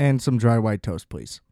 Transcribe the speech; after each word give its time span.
And 0.00 0.22
some 0.22 0.38
dry 0.38 0.58
white 0.58 0.82
toast, 0.82 1.10
please. 1.10 1.42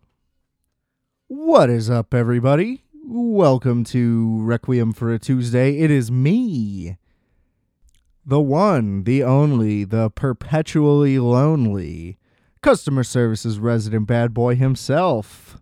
What 1.26 1.68
is 1.68 1.90
up, 1.90 2.14
everybody? 2.14 2.82
Welcome 3.04 3.84
to 3.84 4.40
Requiem 4.40 4.94
for 4.94 5.12
a 5.12 5.18
Tuesday. 5.18 5.80
It 5.80 5.90
is 5.90 6.10
me, 6.10 6.96
the 8.24 8.40
one, 8.40 9.04
the 9.04 9.22
only, 9.22 9.84
the 9.84 10.08
perpetually 10.08 11.18
lonely 11.18 12.16
customer 12.62 13.04
services 13.04 13.58
resident 13.58 14.06
bad 14.06 14.32
boy 14.32 14.54
himself, 14.54 15.58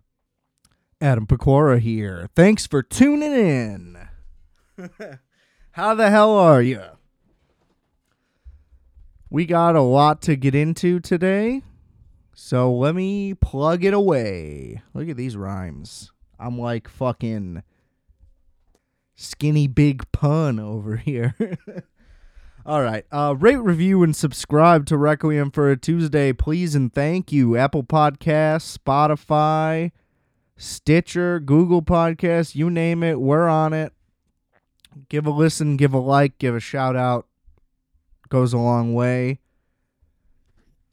Adam 1.01 1.27
Pecora 1.27 1.79
here. 1.79 2.29
Thanks 2.37 2.65
for 2.65 2.81
tuning 2.81 3.33
in. 3.33 3.97
How 5.71 5.93
the 5.93 6.09
hell 6.09 6.31
are 6.31 6.61
you? 6.61 6.83
We 9.29 9.45
got 9.45 9.75
a 9.75 9.81
lot 9.81 10.21
to 10.21 10.37
get 10.37 10.55
into 10.55 11.01
today, 11.01 11.63
so 12.39 12.71
let 12.71 12.93
me 12.93 13.33
plug 13.33 13.83
it 13.83 13.95
away. 13.95 14.83
Look 14.93 15.09
at 15.09 15.17
these 15.17 15.35
rhymes. 15.35 16.11
I'm 16.39 16.59
like 16.59 16.87
fucking 16.87 17.63
skinny 19.15 19.65
big 19.65 20.03
pun 20.11 20.59
over 20.59 20.97
here. 20.97 21.35
All 22.63 22.83
right. 22.83 23.07
Uh, 23.11 23.33
rate, 23.35 23.55
review, 23.55 24.03
and 24.03 24.15
subscribe 24.15 24.85
to 24.85 24.97
Requiem 24.97 25.49
for 25.49 25.71
a 25.71 25.75
Tuesday, 25.75 26.31
please 26.31 26.75
and 26.75 26.93
thank 26.93 27.31
you. 27.31 27.57
Apple 27.57 27.83
Podcasts, 27.83 28.77
Spotify, 28.77 29.91
Stitcher, 30.55 31.39
Google 31.39 31.81
Podcasts, 31.81 32.53
you 32.53 32.69
name 32.69 33.01
it, 33.01 33.19
we're 33.19 33.47
on 33.47 33.73
it. 33.73 33.93
Give 35.09 35.25
a 35.25 35.31
listen, 35.31 35.75
give 35.75 35.95
a 35.95 35.97
like, 35.97 36.37
give 36.37 36.53
a 36.53 36.59
shout 36.59 36.95
out. 36.95 37.25
Goes 38.29 38.53
a 38.53 38.59
long 38.59 38.93
way. 38.93 39.39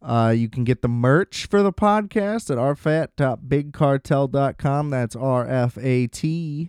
Uh, 0.04 0.34
you 0.36 0.50
can 0.50 0.64
get 0.64 0.82
the 0.82 0.88
merch 0.88 1.46
for 1.46 1.62
the 1.62 1.72
podcast 1.72 2.50
at 2.50 2.58
rfat.bigcartel.com. 2.58 4.90
That's 4.90 5.16
R 5.16 5.48
F 5.48 5.78
A 5.80 6.06
T. 6.08 6.68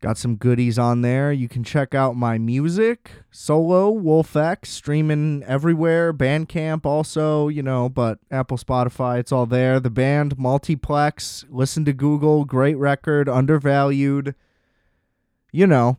Got 0.00 0.16
some 0.16 0.36
goodies 0.36 0.78
on 0.78 1.02
there. 1.02 1.32
You 1.32 1.48
can 1.48 1.64
check 1.64 1.92
out 1.92 2.16
my 2.16 2.38
music, 2.38 3.10
solo, 3.32 3.90
Wolf 3.90 4.36
X, 4.36 4.70
streaming 4.70 5.42
everywhere. 5.42 6.14
Bandcamp 6.14 6.86
also, 6.86 7.48
you 7.48 7.64
know, 7.64 7.88
but 7.88 8.20
Apple, 8.30 8.56
Spotify, 8.56 9.18
it's 9.18 9.32
all 9.32 9.44
there. 9.44 9.80
The 9.80 9.90
band, 9.90 10.38
Multiplex, 10.38 11.44
listen 11.50 11.84
to 11.84 11.92
Google, 11.92 12.44
great 12.44 12.78
record, 12.78 13.28
undervalued. 13.28 14.36
You 15.50 15.66
know, 15.66 15.98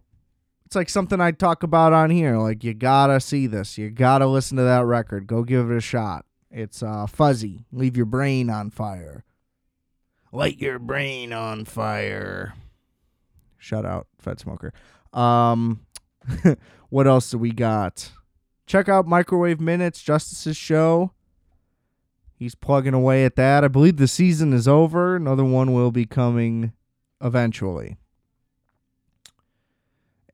it's 0.69 0.75
like 0.75 0.87
something 0.91 1.19
I 1.19 1.31
talk 1.31 1.63
about 1.63 1.93
on 1.93 2.11
here. 2.11 2.37
Like, 2.37 2.63
you 2.63 2.75
gotta 2.75 3.19
see 3.19 3.47
this. 3.47 3.79
You 3.79 3.89
gotta 3.89 4.27
listen 4.27 4.55
to 4.57 4.63
that 4.63 4.85
record. 4.85 5.25
Go 5.25 5.41
give 5.41 5.71
it 5.71 5.75
a 5.75 5.81
shot. 5.81 6.27
It's 6.51 6.83
uh, 6.83 7.07
fuzzy. 7.07 7.65
Leave 7.71 7.97
your 7.97 8.05
brain 8.05 8.51
on 8.51 8.69
fire. 8.69 9.23
Light 10.31 10.59
your 10.59 10.77
brain 10.77 11.33
on 11.33 11.65
fire. 11.65 12.53
Shout 13.57 13.83
out, 13.83 14.05
Fed 14.19 14.39
Smoker. 14.39 14.71
Um, 15.11 15.87
what 16.89 17.07
else 17.07 17.31
do 17.31 17.39
we 17.39 17.49
got? 17.51 18.11
Check 18.67 18.87
out 18.87 19.07
Microwave 19.07 19.59
Minutes, 19.59 20.03
Justice's 20.03 20.55
show. 20.55 21.13
He's 22.35 22.53
plugging 22.53 22.93
away 22.93 23.25
at 23.25 23.35
that. 23.37 23.63
I 23.63 23.69
believe 23.69 23.97
the 23.97 24.07
season 24.07 24.53
is 24.53 24.67
over. 24.67 25.15
Another 25.15 25.43
one 25.43 25.73
will 25.73 25.89
be 25.89 26.05
coming 26.05 26.73
eventually. 27.19 27.97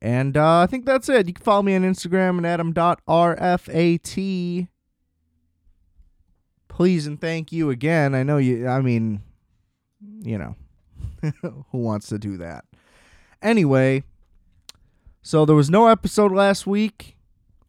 And 0.02 0.36
uh, 0.36 0.60
I 0.60 0.66
think 0.66 0.84
that's 0.84 1.08
it. 1.08 1.26
You 1.26 1.32
can 1.32 1.42
follow 1.42 1.62
me 1.62 1.74
on 1.74 1.82
Instagram 1.82 2.38
at 2.40 2.60
adam.rfat. 2.60 3.08
Please 6.68 7.06
and 7.06 7.20
thank 7.20 7.52
you 7.52 7.70
again. 7.70 8.14
I 8.14 8.22
know 8.22 8.36
you, 8.36 8.68
I 8.68 8.82
mean, 8.82 9.22
you 10.20 10.36
know, 10.36 10.54
who 11.40 11.78
wants 11.78 12.08
to 12.08 12.18
do 12.18 12.36
that? 12.36 12.66
Anyway, 13.40 14.04
so 15.22 15.44
there 15.44 15.56
was 15.56 15.70
no 15.70 15.88
episode 15.88 16.32
last 16.32 16.66
week. 16.66 17.16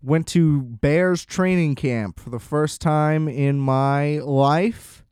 Went 0.03 0.27
to 0.27 0.61
Bears 0.61 1.25
training 1.25 1.75
camp 1.75 2.19
for 2.19 2.29
the 2.29 2.39
first 2.39 2.81
time 2.81 3.27
in 3.27 3.59
my 3.59 4.19
life. 4.19 5.03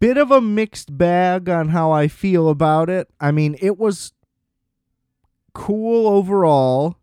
Bit 0.00 0.18
of 0.18 0.30
a 0.30 0.40
mixed 0.40 0.98
bag 0.98 1.48
on 1.48 1.68
how 1.70 1.92
I 1.92 2.08
feel 2.08 2.48
about 2.50 2.90
it. 2.90 3.08
I 3.20 3.30
mean, 3.30 3.56
it 3.60 3.78
was 3.78 4.12
cool 5.58 6.06
overall. 6.06 6.96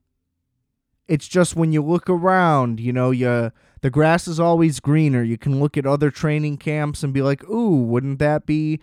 It's 1.09 1.27
just 1.27 1.57
when 1.57 1.73
you 1.73 1.83
look 1.83 2.09
around, 2.09 2.79
you 2.79 2.93
know, 2.93 3.11
you 3.11 3.51
the 3.81 3.89
grass 3.91 4.27
is 4.27 4.39
always 4.39 4.79
greener. 4.79 5.21
You 5.21 5.37
can 5.37 5.59
look 5.59 5.77
at 5.77 5.85
other 5.85 6.09
training 6.09 6.57
camps 6.57 7.03
and 7.03 7.13
be 7.13 7.21
like, 7.21 7.47
"Ooh, 7.49 7.83
wouldn't 7.83 8.17
that 8.19 8.45
be 8.45 8.79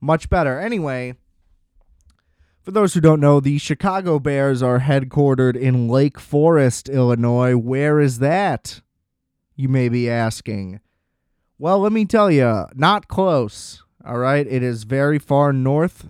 much 0.00 0.30
better?" 0.30 0.58
Anyway, 0.58 1.14
for 2.62 2.70
those 2.70 2.94
who 2.94 3.00
don't 3.00 3.20
know, 3.20 3.40
the 3.40 3.58
Chicago 3.58 4.18
Bears 4.18 4.62
are 4.62 4.80
headquartered 4.80 5.54
in 5.54 5.86
Lake 5.86 6.18
Forest, 6.18 6.88
Illinois. 6.88 7.56
Where 7.56 8.00
is 8.00 8.20
that? 8.20 8.80
You 9.54 9.68
may 9.68 9.90
be 9.90 10.10
asking. 10.10 10.80
Well, 11.58 11.80
let 11.80 11.92
me 11.92 12.06
tell 12.06 12.30
you, 12.30 12.64
not 12.74 13.06
close. 13.06 13.84
All 14.02 14.18
right, 14.18 14.46
it 14.46 14.62
is 14.62 14.84
very 14.84 15.18
far 15.18 15.52
north 15.52 16.08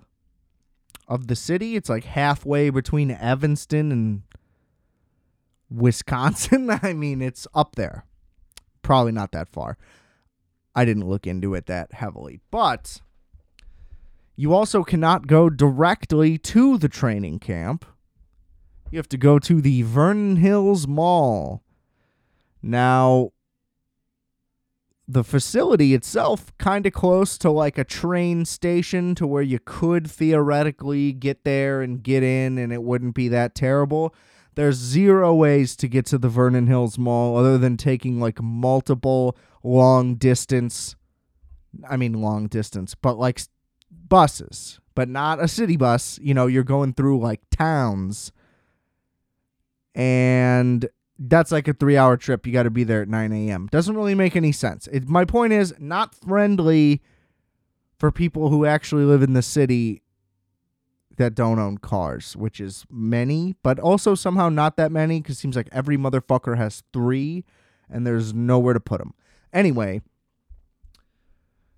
of 1.11 1.27
the 1.27 1.35
city. 1.35 1.75
It's 1.75 1.89
like 1.89 2.05
halfway 2.05 2.69
between 2.69 3.11
Evanston 3.11 3.91
and 3.91 4.21
Wisconsin. 5.69 6.69
I 6.81 6.93
mean, 6.93 7.21
it's 7.21 7.45
up 7.53 7.75
there. 7.75 8.05
Probably 8.81 9.11
not 9.11 9.33
that 9.33 9.49
far. 9.49 9.77
I 10.73 10.85
didn't 10.85 11.07
look 11.07 11.27
into 11.27 11.53
it 11.53 11.65
that 11.65 11.91
heavily. 11.91 12.39
But 12.49 13.01
you 14.37 14.53
also 14.53 14.83
cannot 14.83 15.27
go 15.27 15.49
directly 15.49 16.37
to 16.37 16.77
the 16.77 16.87
training 16.87 17.39
camp. 17.39 17.85
You 18.89 18.97
have 18.97 19.09
to 19.09 19.17
go 19.17 19.37
to 19.37 19.61
the 19.61 19.81
Vernon 19.81 20.37
Hills 20.37 20.87
Mall. 20.87 21.61
Now, 22.61 23.31
the 25.11 25.23
facility 25.23 25.93
itself 25.93 26.53
kind 26.57 26.85
of 26.85 26.93
close 26.93 27.37
to 27.37 27.51
like 27.51 27.77
a 27.77 27.83
train 27.83 28.45
station 28.45 29.13
to 29.15 29.27
where 29.27 29.41
you 29.41 29.59
could 29.59 30.09
theoretically 30.09 31.11
get 31.11 31.43
there 31.43 31.81
and 31.81 32.01
get 32.01 32.23
in 32.23 32.57
and 32.57 32.71
it 32.71 32.81
wouldn't 32.81 33.13
be 33.13 33.27
that 33.27 33.53
terrible. 33.53 34.15
There's 34.55 34.77
zero 34.77 35.33
ways 35.33 35.75
to 35.77 35.87
get 35.89 36.05
to 36.07 36.17
the 36.17 36.29
Vernon 36.29 36.67
Hills 36.67 36.97
Mall 36.97 37.37
other 37.37 37.57
than 37.57 37.75
taking 37.75 38.19
like 38.21 38.41
multiple 38.41 39.37
long 39.63 40.15
distance 40.15 40.95
I 41.89 41.97
mean 41.97 42.13
long 42.13 42.47
distance, 42.47 42.95
but 42.95 43.17
like 43.17 43.41
buses, 43.89 44.79
but 44.95 45.09
not 45.09 45.41
a 45.41 45.47
city 45.47 45.77
bus. 45.77 46.19
You 46.21 46.33
know, 46.33 46.47
you're 46.47 46.63
going 46.63 46.93
through 46.93 47.19
like 47.19 47.41
towns. 47.49 48.31
And 49.93 50.87
that's 51.29 51.51
like 51.51 51.67
a 51.67 51.73
three 51.73 51.97
hour 51.97 52.17
trip. 52.17 52.47
You 52.47 52.53
got 52.53 52.63
to 52.63 52.69
be 52.69 52.83
there 52.83 53.01
at 53.03 53.07
9 53.07 53.31
a.m. 53.31 53.67
Doesn't 53.71 53.95
really 53.95 54.15
make 54.15 54.35
any 54.35 54.51
sense. 54.51 54.87
It, 54.91 55.07
my 55.07 55.25
point 55.25 55.53
is 55.53 55.73
not 55.79 56.15
friendly 56.15 57.01
for 57.97 58.11
people 58.11 58.49
who 58.49 58.65
actually 58.65 59.03
live 59.03 59.21
in 59.21 59.33
the 59.33 59.43
city 59.43 60.01
that 61.17 61.35
don't 61.35 61.59
own 61.59 61.77
cars, 61.77 62.35
which 62.35 62.59
is 62.59 62.85
many, 62.89 63.55
but 63.61 63.77
also 63.77 64.15
somehow 64.15 64.49
not 64.49 64.77
that 64.77 64.91
many 64.91 65.21
because 65.21 65.37
it 65.37 65.39
seems 65.39 65.55
like 65.55 65.69
every 65.71 65.97
motherfucker 65.97 66.57
has 66.57 66.83
three 66.91 67.45
and 67.89 68.07
there's 68.07 68.33
nowhere 68.33 68.73
to 68.73 68.79
put 68.79 68.99
them. 68.99 69.13
Anyway, 69.53 70.01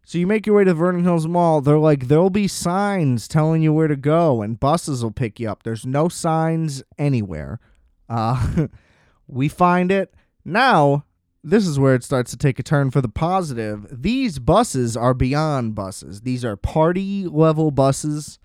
so 0.05 0.17
you 0.17 0.27
make 0.27 0.45
your 0.45 0.55
way 0.55 0.63
to 0.63 0.73
Vernon 0.73 1.03
Hills 1.03 1.27
Mall. 1.27 1.59
They're 1.59 1.77
like, 1.77 2.07
there'll 2.07 2.29
be 2.29 2.47
signs 2.47 3.27
telling 3.27 3.61
you 3.61 3.73
where 3.73 3.87
to 3.87 3.95
go, 3.95 4.41
and 4.41 4.59
buses 4.59 5.03
will 5.03 5.11
pick 5.11 5.39
you 5.39 5.49
up. 5.49 5.63
There's 5.63 5.85
no 5.85 6.07
signs 6.07 6.83
anywhere. 6.97 7.59
Uh, 8.07 8.67
we 9.27 9.47
find 9.47 9.91
it. 9.91 10.13
Now, 10.45 11.05
this 11.43 11.67
is 11.67 11.77
where 11.79 11.95
it 11.95 12.03
starts 12.03 12.31
to 12.31 12.37
take 12.37 12.59
a 12.59 12.63
turn 12.63 12.91
for 12.91 13.01
the 13.01 13.09
positive. 13.09 14.01
These 14.01 14.39
buses 14.39 14.95
are 14.95 15.13
beyond 15.13 15.75
buses. 15.75 16.21
These 16.21 16.45
are 16.45 16.55
party 16.55 17.27
level 17.27 17.71
buses. 17.71 18.39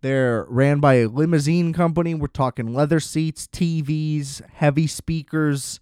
They're 0.00 0.44
ran 0.48 0.80
by 0.80 0.94
a 0.94 1.08
limousine 1.08 1.72
company. 1.72 2.14
We're 2.14 2.28
talking 2.28 2.72
leather 2.72 3.00
seats, 3.00 3.46
TVs, 3.48 4.42
heavy 4.52 4.86
speakers, 4.86 5.80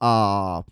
uh 0.00 0.62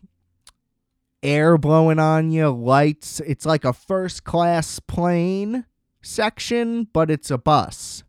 air 1.23 1.57
blowing 1.57 1.99
on 1.99 2.31
you, 2.31 2.51
lights. 2.51 3.21
It's 3.21 3.47
like 3.47 3.65
a 3.65 3.73
first 3.73 4.25
class 4.25 4.79
plane 4.79 5.65
section, 6.03 6.89
but 6.93 7.11
it's 7.11 7.31
a 7.31 7.39
bus. 7.39 8.05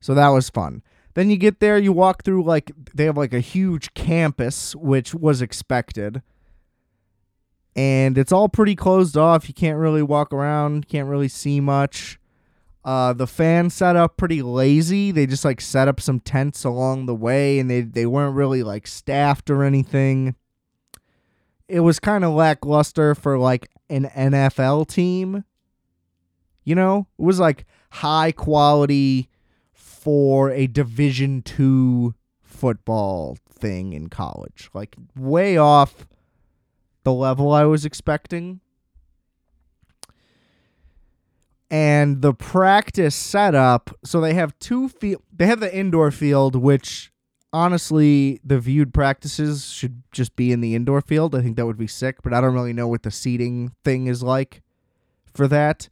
So 0.00 0.14
that 0.14 0.28
was 0.28 0.50
fun. 0.50 0.82
Then 1.16 1.30
you 1.30 1.38
get 1.38 1.60
there, 1.60 1.78
you 1.78 1.94
walk 1.94 2.24
through 2.24 2.44
like 2.44 2.70
they 2.94 3.06
have 3.06 3.16
like 3.16 3.32
a 3.32 3.40
huge 3.40 3.94
campus, 3.94 4.76
which 4.76 5.14
was 5.14 5.40
expected. 5.40 6.20
And 7.74 8.18
it's 8.18 8.32
all 8.32 8.50
pretty 8.50 8.76
closed 8.76 9.16
off. 9.16 9.48
You 9.48 9.54
can't 9.54 9.78
really 9.78 10.02
walk 10.02 10.30
around, 10.30 10.88
can't 10.88 11.08
really 11.08 11.28
see 11.28 11.58
much. 11.58 12.18
Uh, 12.84 13.14
the 13.14 13.26
fan 13.26 13.70
setup 13.70 14.18
pretty 14.18 14.42
lazy. 14.42 15.10
They 15.10 15.24
just 15.24 15.42
like 15.42 15.62
set 15.62 15.88
up 15.88 16.02
some 16.02 16.20
tents 16.20 16.64
along 16.64 17.06
the 17.06 17.14
way, 17.14 17.58
and 17.58 17.70
they 17.70 17.80
they 17.80 18.04
weren't 18.04 18.36
really 18.36 18.62
like 18.62 18.86
staffed 18.86 19.48
or 19.48 19.64
anything. 19.64 20.34
It 21.66 21.80
was 21.80 21.98
kind 21.98 22.24
of 22.26 22.34
lackluster 22.34 23.14
for 23.14 23.38
like 23.38 23.70
an 23.88 24.04
NFL 24.14 24.86
team. 24.88 25.44
You 26.62 26.74
know, 26.74 27.06
it 27.18 27.22
was 27.22 27.40
like 27.40 27.64
high 27.88 28.32
quality 28.32 29.30
for 30.06 30.52
a 30.52 30.68
Division 30.68 31.42
two 31.42 32.14
football 32.40 33.36
thing 33.50 33.92
in 33.92 34.08
college. 34.08 34.70
Like 34.72 34.94
way 35.16 35.56
off 35.56 36.06
the 37.02 37.12
level 37.12 37.50
I 37.50 37.64
was 37.64 37.84
expecting. 37.84 38.60
And 41.68 42.22
the 42.22 42.32
practice 42.32 43.16
setup, 43.16 43.90
so 44.04 44.20
they 44.20 44.34
have 44.34 44.56
two 44.60 44.88
field 44.88 45.22
they 45.36 45.46
have 45.46 45.58
the 45.58 45.76
indoor 45.76 46.12
field 46.12 46.54
which 46.54 47.10
honestly 47.52 48.38
the 48.44 48.60
viewed 48.60 48.94
practices 48.94 49.66
should 49.72 50.04
just 50.12 50.36
be 50.36 50.52
in 50.52 50.60
the 50.60 50.76
indoor 50.76 51.00
field. 51.00 51.34
I 51.34 51.42
think 51.42 51.56
that 51.56 51.66
would 51.66 51.76
be 51.76 51.88
sick, 51.88 52.22
but 52.22 52.32
I 52.32 52.40
don't 52.40 52.54
really 52.54 52.72
know 52.72 52.86
what 52.86 53.02
the 53.02 53.10
seating 53.10 53.72
thing 53.82 54.06
is 54.06 54.22
like 54.22 54.62
for 55.34 55.48
that. 55.48 55.88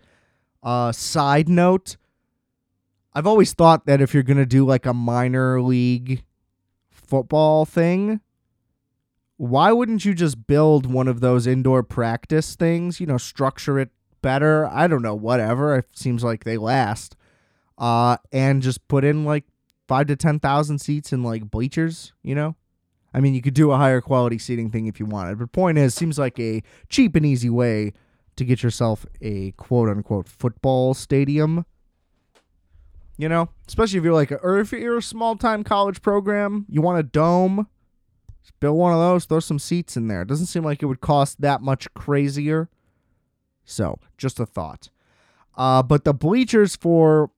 Uh 0.63 0.93
side 0.93 1.49
note, 1.49 1.97
I've 3.15 3.27
always 3.27 3.53
thought 3.53 3.87
that 3.87 4.01
if 4.01 4.13
you're 4.13 4.23
going 4.23 4.39
to 4.39 4.47
do 4.47 4.67
like 4.67 4.87
a 4.87 4.95
minor 4.95 5.63
league 5.63 6.25
football 6.91 7.65
thing, 7.65 8.21
why 9.37 9.73
wouldn't 9.73 10.05
you 10.05 10.15
just 10.15 10.47
build 10.47 10.87
one 10.87 11.09
of 11.09 11.21
those 11.21 11.47
indoor 11.47 11.83
practice 11.83 12.57
things? 12.57 13.01
You 13.01 13.07
know, 13.07 13.19
structure 13.19 13.79
it 13.79 13.91
better. 14.23 14.67
I 14.67 14.87
don't 14.87 15.03
know, 15.03 15.15
whatever. 15.15 15.77
It 15.77 15.87
seems 15.93 16.25
like 16.25 16.45
they 16.45 16.57
last. 16.57 17.17
Uh, 17.77 18.17
and 18.33 18.63
just 18.63 18.87
put 18.89 19.05
in 19.05 19.25
like 19.25 19.45
five 19.87 20.07
to 20.07 20.17
ten 20.17 20.41
thousand 20.41 20.79
seats 20.79 21.13
in 21.13 21.23
like 21.23 21.51
bleachers. 21.51 22.13
You 22.23 22.35
know, 22.35 22.57
I 23.13 23.21
mean, 23.21 23.35
you 23.35 23.43
could 23.43 23.55
do 23.55 23.71
a 23.71 23.77
higher 23.77 24.01
quality 24.01 24.39
seating 24.39 24.71
thing 24.71 24.87
if 24.87 24.99
you 24.99 25.07
wanted. 25.07 25.39
But 25.39 25.53
point 25.53 25.79
is, 25.79 25.95
seems 25.95 26.19
like 26.19 26.39
a 26.39 26.63
cheap 26.89 27.15
and 27.17 27.27
easy 27.27 27.51
way 27.51 27.93
to 28.37 28.45
get 28.45 28.63
yourself 28.63 29.07
a 29.21 29.53
quote 29.53 29.89
unquote 29.89 30.29
football 30.29 30.95
stadium. 30.95 31.65
You 33.17 33.29
know, 33.29 33.49
especially 33.69 33.99
if 33.99 34.05
you're 34.05 34.13
like, 34.13 34.33
a, 34.33 34.37
or 34.37 34.59
if 34.59 34.73
you're 34.73 34.99
a 34.99 35.03
small 35.03 35.37
time 35.37 35.63
college 35.63 36.03
program, 36.03 36.67
you 36.69 36.83
want 36.83 36.99
a 36.99 37.05
dome. 37.05 37.69
Build 38.61 38.79
one 38.79 38.93
of 38.93 38.99
those, 38.99 39.25
throw 39.25 39.41
some 39.41 39.59
seats 39.59 39.97
in 39.97 40.09
there. 40.09 40.23
It 40.23 40.29
doesn't 40.29 40.47
seem 40.47 40.65
like 40.65 40.83
it 40.83 40.87
would 40.87 41.01
cost 41.01 41.41
that 41.41 41.61
much 41.61 41.93
crazier. 41.95 42.69
So, 43.65 43.99
just 44.17 44.41
a 44.41 44.47
thought. 44.47 44.91
Uh, 45.57 45.83
but 45.83 46.05
the 46.05 46.15
bleachers 46.15 46.77
for 46.77 47.31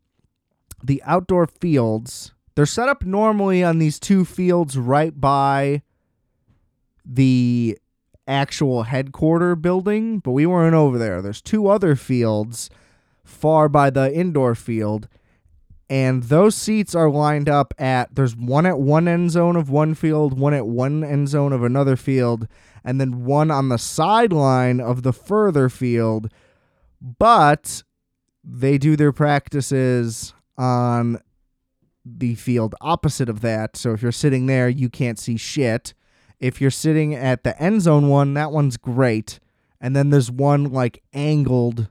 the 0.82 1.02
outdoor 1.04 1.46
fields, 1.46 2.32
they're 2.54 2.66
set 2.66 2.88
up 2.88 3.04
normally 3.04 3.62
on 3.62 3.78
these 3.78 3.98
two 3.98 4.24
fields 4.24 4.78
right 4.78 5.20
by 5.20 5.82
the 7.04 7.78
actual 8.26 8.84
headquarter 8.84 9.54
building, 9.54 10.18
but 10.18 10.32
we 10.32 10.46
weren't 10.46 10.74
over 10.74 10.98
there. 10.98 11.22
There's 11.22 11.42
two 11.42 11.68
other 11.68 11.94
fields 11.94 12.70
far 13.24 13.68
by 13.68 13.90
the 13.90 14.12
indoor 14.12 14.54
field, 14.54 15.08
and 15.88 16.24
those 16.24 16.54
seats 16.54 16.94
are 16.94 17.08
lined 17.08 17.48
up 17.48 17.72
at 17.78 18.14
there's 18.14 18.34
one 18.34 18.66
at 18.66 18.78
one 18.78 19.06
end 19.06 19.30
zone 19.30 19.56
of 19.56 19.70
one 19.70 19.94
field, 19.94 20.38
one 20.38 20.54
at 20.54 20.66
one 20.66 21.04
end 21.04 21.28
zone 21.28 21.52
of 21.52 21.62
another 21.62 21.96
field, 21.96 22.48
and 22.84 23.00
then 23.00 23.24
one 23.24 23.50
on 23.50 23.68
the 23.68 23.78
sideline 23.78 24.80
of 24.80 25.02
the 25.02 25.12
further 25.12 25.68
field. 25.68 26.30
But 27.00 27.82
they 28.42 28.78
do 28.78 28.96
their 28.96 29.12
practices 29.12 30.34
on 30.56 31.20
the 32.04 32.34
field 32.36 32.74
opposite 32.80 33.28
of 33.28 33.40
that. 33.40 33.76
So 33.76 33.92
if 33.92 34.02
you're 34.02 34.12
sitting 34.12 34.46
there, 34.46 34.68
you 34.68 34.88
can't 34.88 35.18
see 35.18 35.36
shit. 35.36 35.94
If 36.38 36.60
you're 36.60 36.70
sitting 36.70 37.14
at 37.14 37.44
the 37.44 37.60
end 37.60 37.82
zone 37.82 38.08
one, 38.08 38.34
that 38.34 38.52
one's 38.52 38.76
great. 38.76 39.40
And 39.80 39.94
then 39.94 40.10
there's 40.10 40.30
one 40.30 40.64
like 40.72 41.02
angled 41.12 41.88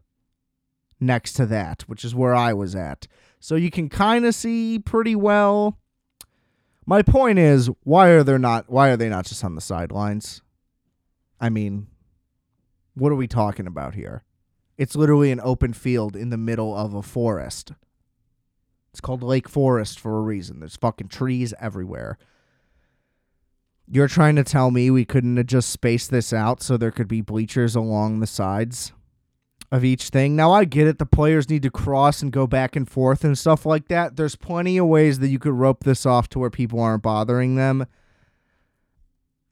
next 1.00 1.33
to 1.33 1.45
that, 1.48 1.83
which 1.83 2.03
is 2.03 2.15
where 2.15 2.36
I 2.36 2.53
was 2.53 2.75
at. 2.75 3.07
So 3.45 3.53
you 3.53 3.69
can 3.69 3.89
kind 3.89 4.25
of 4.25 4.33
see 4.33 4.80
pretty 4.80 5.15
well. 5.15 5.77
My 6.88 7.03
point 7.03 7.38
is, 7.38 7.69
why 7.83 8.07
are 8.09 8.24
they 8.24 8.39
not 8.39 8.71
why 8.71 8.89
are 8.89 8.97
they 8.97 9.07
not 9.07 9.27
just 9.27 9.44
on 9.44 9.53
the 9.53 9.62
sidelines? 9.62 10.42
I 11.39 11.50
mean, 11.51 11.86
what 12.95 13.12
are 13.12 13.15
we 13.15 13.27
talking 13.27 13.68
about 13.68 13.94
here? 13.94 14.24
It's 14.80 14.95
literally 14.95 15.31
an 15.31 15.39
open 15.44 15.74
field 15.74 16.15
in 16.15 16.31
the 16.31 16.39
middle 16.39 16.75
of 16.75 16.95
a 16.95 17.03
forest. 17.03 17.74
It's 18.89 19.00
called 19.00 19.21
Lake 19.21 19.48
Forest 19.48 20.00
for 20.00 20.18
a 20.18 20.21
reason. 20.21 20.59
There's 20.59 20.77
fucking 20.77 21.09
trees 21.09 21.53
everywhere. 21.59 22.18
You're 23.88 24.07
trying 24.07 24.38
to 24.38 24.44
tell 24.44 24.71
me 24.71 24.89
we 24.89 25.06
couldn't 25.06 25.38
have 25.38 25.45
just 25.45 25.69
spaced 25.69 26.09
this 26.09 26.33
out 26.33 26.63
so 26.63 26.77
there 26.77 26.89
could 26.89 27.07
be 27.07 27.21
bleachers 27.21 27.75
along 27.75 28.21
the 28.21 28.27
sides? 28.27 28.91
Of 29.71 29.83
each 29.83 30.09
thing. 30.09 30.35
Now 30.35 30.51
I 30.51 30.65
get 30.65 30.88
it 30.88 31.00
the 31.00 31.06
players 31.06 31.50
need 31.50 31.63
to 31.63 31.71
cross 31.71 32.21
and 32.21 32.31
go 32.31 32.47
back 32.47 32.75
and 32.75 32.89
forth 32.89 33.23
and 33.23 33.38
stuff 33.38 33.65
like 33.65 33.88
that. 33.88 34.15
There's 34.15 34.35
plenty 34.35 34.77
of 34.77 34.88
ways 34.88 35.19
that 35.19 35.29
you 35.29 35.39
could 35.39 35.53
rope 35.53 35.83
this 35.83 36.06
off 36.06 36.29
to 36.29 36.39
where 36.39 36.50
people 36.50 36.79
aren't 36.79 37.03
bothering 37.03 37.56
them. 37.56 37.85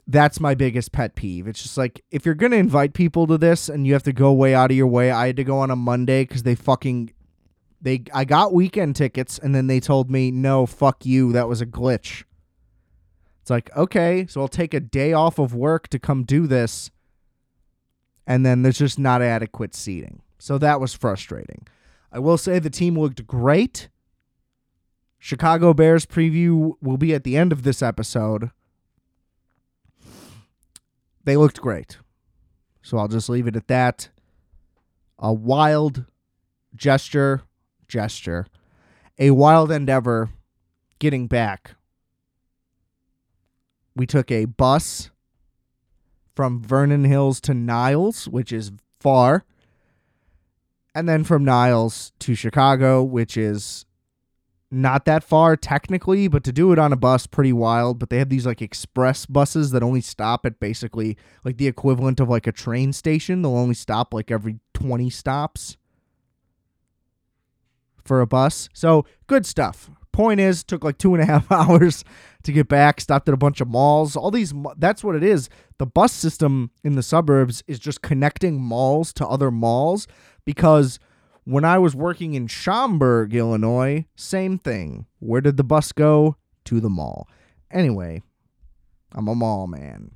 That's 0.06 0.40
my 0.40 0.54
biggest 0.54 0.92
pet 0.92 1.16
peeve. 1.16 1.48
It's 1.48 1.64
just 1.64 1.78
like 1.78 2.04
if 2.12 2.26
you're 2.26 2.36
going 2.36 2.52
to 2.52 2.58
invite 2.58 2.94
people 2.94 3.26
to 3.28 3.38
this 3.38 3.70
and 3.70 3.88
you 3.88 3.94
have 3.94 4.04
to 4.04 4.14
go 4.14 4.34
way 4.34 4.54
out 4.54 4.72
of 4.72 4.78
your 4.78 4.88
way. 4.88 5.12
I 5.12 5.28
had 5.28 5.38
to 5.38 5.44
go 5.44 5.60
on 5.60 5.72
a 5.72 5.76
Monday 5.76 6.26
cuz 6.26 6.44
they 6.44 6.56
fucking 6.56 7.12
they 7.82 8.04
I 8.14 8.26
got 8.26 8.54
weekend 8.54 8.96
tickets 8.96 9.40
and 9.40 9.56
then 9.56 9.68
they 9.68 9.80
told 9.80 10.12
me, 10.12 10.32
"No, 10.32 10.66
fuck 10.66 11.06
you. 11.06 11.32
That 11.32 11.48
was 11.48 11.62
a 11.62 11.66
glitch." 11.66 12.24
It's 13.42 13.50
like, 13.50 13.76
"Okay, 13.76 14.26
so 14.28 14.42
I'll 14.42 14.48
take 14.48 14.74
a 14.74 14.80
day 14.80 15.14
off 15.14 15.40
of 15.40 15.54
work 15.54 15.88
to 15.90 16.00
come 16.00 16.24
do 16.24 16.48
this." 16.48 16.92
And 18.26 18.46
then 18.46 18.62
there's 18.62 18.78
just 18.78 19.00
not 19.00 19.22
adequate 19.22 19.76
seating. 19.76 20.22
So 20.38 20.58
that 20.58 20.80
was 20.80 20.94
frustrating. 20.94 21.68
I 22.12 22.20
will 22.20 22.38
say 22.38 22.60
the 22.60 22.70
team 22.70 22.98
looked 22.98 23.26
great. 23.26 23.90
Chicago 25.20 25.74
Bears 25.74 26.06
preview 26.06 26.74
will 26.82 26.98
be 26.98 27.14
at 27.14 27.24
the 27.24 27.38
end 27.38 27.52
of 27.52 27.64
this 27.64 27.82
episode. 27.82 28.52
They 31.24 31.38
looked 31.38 31.62
great. 31.62 31.98
So 32.82 32.98
I'll 32.98 33.08
just 33.08 33.30
leave 33.30 33.48
it 33.48 33.56
at 33.56 33.68
that. 33.68 34.10
A 35.18 35.32
wild 35.32 36.06
gesture, 36.76 37.44
gesture, 37.88 38.48
a 39.18 39.32
wild 39.32 39.72
endeavor 39.72 40.30
getting 41.00 41.28
back. 41.28 41.76
We 43.96 44.06
took 44.06 44.32
a 44.32 44.46
bus 44.46 45.12
from 46.36 46.62
Vernon 46.62 47.04
Hills 47.04 47.40
to 47.42 47.54
Niles, 47.54 48.28
which 48.28 48.52
is 48.52 48.72
far. 49.00 49.46
And 50.96 51.10
then 51.10 51.24
from 51.24 51.44
Niles 51.44 52.12
to 52.20 52.36
Chicago, 52.36 53.02
which 53.02 53.36
is 53.36 53.86
not 54.70 55.06
that 55.06 55.24
far 55.24 55.56
technically, 55.56 56.28
but 56.28 56.44
to 56.44 56.52
do 56.52 56.72
it 56.72 56.80
on 56.80 56.92
a 56.92 56.96
bus, 56.96 57.28
pretty 57.28 57.54
wild. 57.54 58.00
But 58.00 58.10
they 58.10 58.18
have 58.18 58.30
these 58.30 58.46
like 58.46 58.62
express 58.62 59.26
buses 59.26 59.72
that 59.72 59.84
only 59.84 60.02
stop 60.02 60.46
at 60.46 60.60
basically 60.60 61.18
like 61.44 61.58
the 61.58 61.68
equivalent 61.68 62.20
of 62.20 62.30
like 62.30 62.48
a 62.48 62.52
train 62.52 62.94
station. 62.94 63.42
They'll 63.42 63.56
only 63.56 63.76
stop 63.76 64.14
like 64.14 64.32
every 64.32 64.60
20 64.74 65.10
stops 65.10 65.78
for 68.04 68.22
a 68.22 68.28
bus. 68.28 68.70
So 68.74 69.06
good 69.28 69.46
stuff. 69.46 69.90
Point 70.14 70.40
is, 70.40 70.64
took 70.64 70.84
like 70.84 70.98
two 70.98 71.14
and 71.16 71.22
a 71.22 71.26
half 71.26 71.52
hours 71.52 72.06
to 72.44 72.54
get 72.54 72.70
back. 72.70 73.02
Stopped 73.02 73.28
at 73.28 73.34
a 73.34 73.38
bunch 73.38 73.60
of 73.60 73.68
malls. 73.68 74.16
All 74.16 74.32
these, 74.32 74.54
that's 74.78 75.04
what 75.04 75.16
it 75.16 75.24
is. 75.24 75.50
The 75.80 75.86
bus 75.86 76.14
system 76.14 76.72
in 76.84 76.96
the 76.96 77.04
suburbs 77.04 77.64
is 77.68 77.80
just 77.80 78.02
connecting 78.02 78.62
malls 78.62 79.12
to 79.14 79.28
other 79.28 79.52
malls 79.52 80.08
because 80.46 81.00
when 81.44 81.66
I 81.66 81.80
was 81.80 81.96
working 81.96 82.36
in 82.36 82.48
Schaumburg, 82.48 83.36
Illinois, 83.36 84.06
same 84.16 84.58
thing. 84.58 85.08
Where 85.20 85.42
did 85.42 85.58
the 85.58 85.64
bus 85.64 85.92
go? 85.92 86.38
To 86.66 86.80
the 86.80 86.90
mall. 86.90 87.28
Anyway, 87.72 88.22
I'm 89.12 89.28
a 89.28 89.36
mall 89.36 89.68
man. 89.68 90.12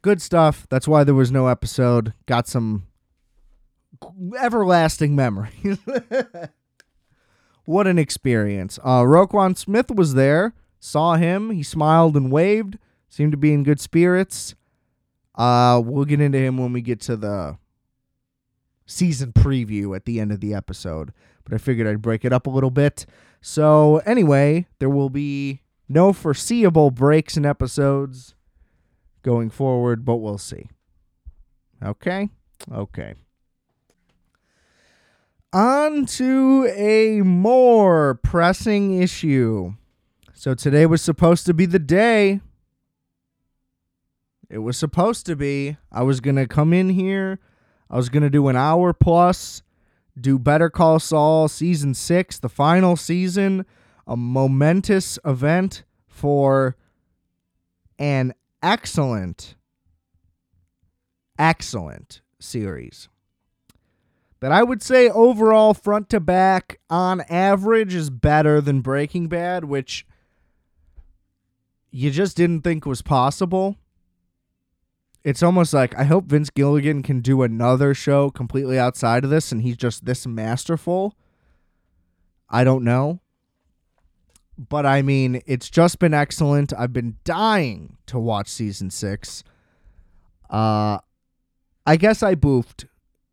Good 0.00 0.20
stuff. 0.20 0.66
That's 0.68 0.88
why 0.88 1.04
there 1.04 1.14
was 1.14 1.30
no 1.30 1.46
episode. 1.46 2.14
Got 2.26 2.48
some 2.48 2.88
everlasting 4.40 5.14
memories. 5.14 5.78
What 7.64 7.86
an 7.86 7.98
experience. 7.98 8.78
Uh, 8.82 9.02
Roquan 9.02 9.56
Smith 9.56 9.90
was 9.90 10.14
there, 10.14 10.54
saw 10.80 11.14
him. 11.14 11.50
He 11.50 11.62
smiled 11.62 12.16
and 12.16 12.32
waved, 12.32 12.78
seemed 13.08 13.32
to 13.32 13.38
be 13.38 13.52
in 13.52 13.62
good 13.62 13.80
spirits. 13.80 14.54
Uh, 15.34 15.80
we'll 15.84 16.04
get 16.04 16.20
into 16.20 16.38
him 16.38 16.58
when 16.58 16.72
we 16.72 16.82
get 16.82 17.00
to 17.02 17.16
the 17.16 17.56
season 18.86 19.32
preview 19.32 19.94
at 19.96 20.04
the 20.04 20.20
end 20.20 20.32
of 20.32 20.40
the 20.40 20.54
episode. 20.54 21.12
But 21.44 21.54
I 21.54 21.58
figured 21.58 21.86
I'd 21.86 22.02
break 22.02 22.24
it 22.24 22.32
up 22.32 22.46
a 22.46 22.50
little 22.50 22.70
bit. 22.70 23.06
So, 23.40 23.98
anyway, 23.98 24.66
there 24.78 24.90
will 24.90 25.10
be 25.10 25.62
no 25.88 26.12
foreseeable 26.12 26.90
breaks 26.90 27.36
in 27.36 27.44
episodes 27.44 28.34
going 29.22 29.50
forward, 29.50 30.04
but 30.04 30.16
we'll 30.16 30.38
see. 30.38 30.68
Okay? 31.82 32.28
Okay. 32.72 33.14
On 35.54 36.06
to 36.06 36.66
a 36.74 37.20
more 37.20 38.14
pressing 38.14 39.02
issue. 39.02 39.74
So 40.32 40.54
today 40.54 40.86
was 40.86 41.02
supposed 41.02 41.44
to 41.44 41.52
be 41.52 41.66
the 41.66 41.78
day. 41.78 42.40
It 44.48 44.58
was 44.58 44.78
supposed 44.78 45.26
to 45.26 45.36
be. 45.36 45.76
I 45.90 46.04
was 46.04 46.20
going 46.20 46.36
to 46.36 46.46
come 46.46 46.72
in 46.72 46.88
here. 46.88 47.38
I 47.90 47.96
was 47.96 48.08
going 48.08 48.22
to 48.22 48.30
do 48.30 48.48
an 48.48 48.56
hour 48.56 48.94
plus, 48.94 49.62
do 50.18 50.38
Better 50.38 50.70
Call 50.70 50.98
Saul 50.98 51.48
season 51.48 51.92
six, 51.92 52.38
the 52.38 52.48
final 52.48 52.96
season, 52.96 53.66
a 54.06 54.16
momentous 54.16 55.18
event 55.22 55.84
for 56.06 56.76
an 57.98 58.32
excellent, 58.62 59.56
excellent 61.38 62.22
series 62.40 63.10
that 64.42 64.50
I 64.50 64.64
would 64.64 64.82
say 64.82 65.08
overall, 65.08 65.72
front 65.72 66.10
to 66.10 66.18
back, 66.18 66.80
on 66.90 67.20
average, 67.30 67.94
is 67.94 68.10
better 68.10 68.60
than 68.60 68.80
Breaking 68.80 69.28
Bad, 69.28 69.66
which 69.66 70.04
you 71.92 72.10
just 72.10 72.36
didn't 72.36 72.62
think 72.62 72.84
was 72.84 73.02
possible. 73.02 73.76
It's 75.22 75.44
almost 75.44 75.72
like 75.72 75.96
I 75.96 76.02
hope 76.02 76.24
Vince 76.24 76.50
Gilligan 76.50 77.04
can 77.04 77.20
do 77.20 77.42
another 77.42 77.94
show 77.94 78.30
completely 78.30 78.80
outside 78.80 79.22
of 79.22 79.30
this 79.30 79.52
and 79.52 79.62
he's 79.62 79.76
just 79.76 80.06
this 80.06 80.26
masterful. 80.26 81.14
I 82.50 82.64
don't 82.64 82.82
know. 82.82 83.20
But 84.58 84.84
I 84.86 85.02
mean, 85.02 85.40
it's 85.46 85.70
just 85.70 86.00
been 86.00 86.14
excellent. 86.14 86.72
I've 86.76 86.92
been 86.92 87.16
dying 87.22 87.96
to 88.06 88.18
watch 88.18 88.48
season 88.48 88.90
6. 88.90 89.44
Uh 90.50 90.98
I 91.86 91.96
guess 91.96 92.24
I 92.24 92.34
boofed 92.34 92.86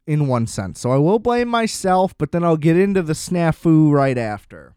in 0.10 0.26
one 0.26 0.48
sense. 0.48 0.80
So 0.80 0.90
I 0.92 0.98
will 0.98 1.20
blame 1.20 1.48
myself, 1.48 2.18
but 2.18 2.32
then 2.32 2.44
I'll 2.44 2.58
get 2.58 2.76
into 2.76 3.04
the 3.04 3.14
snafu 3.14 3.92
right 3.92 4.18
after. 4.18 4.74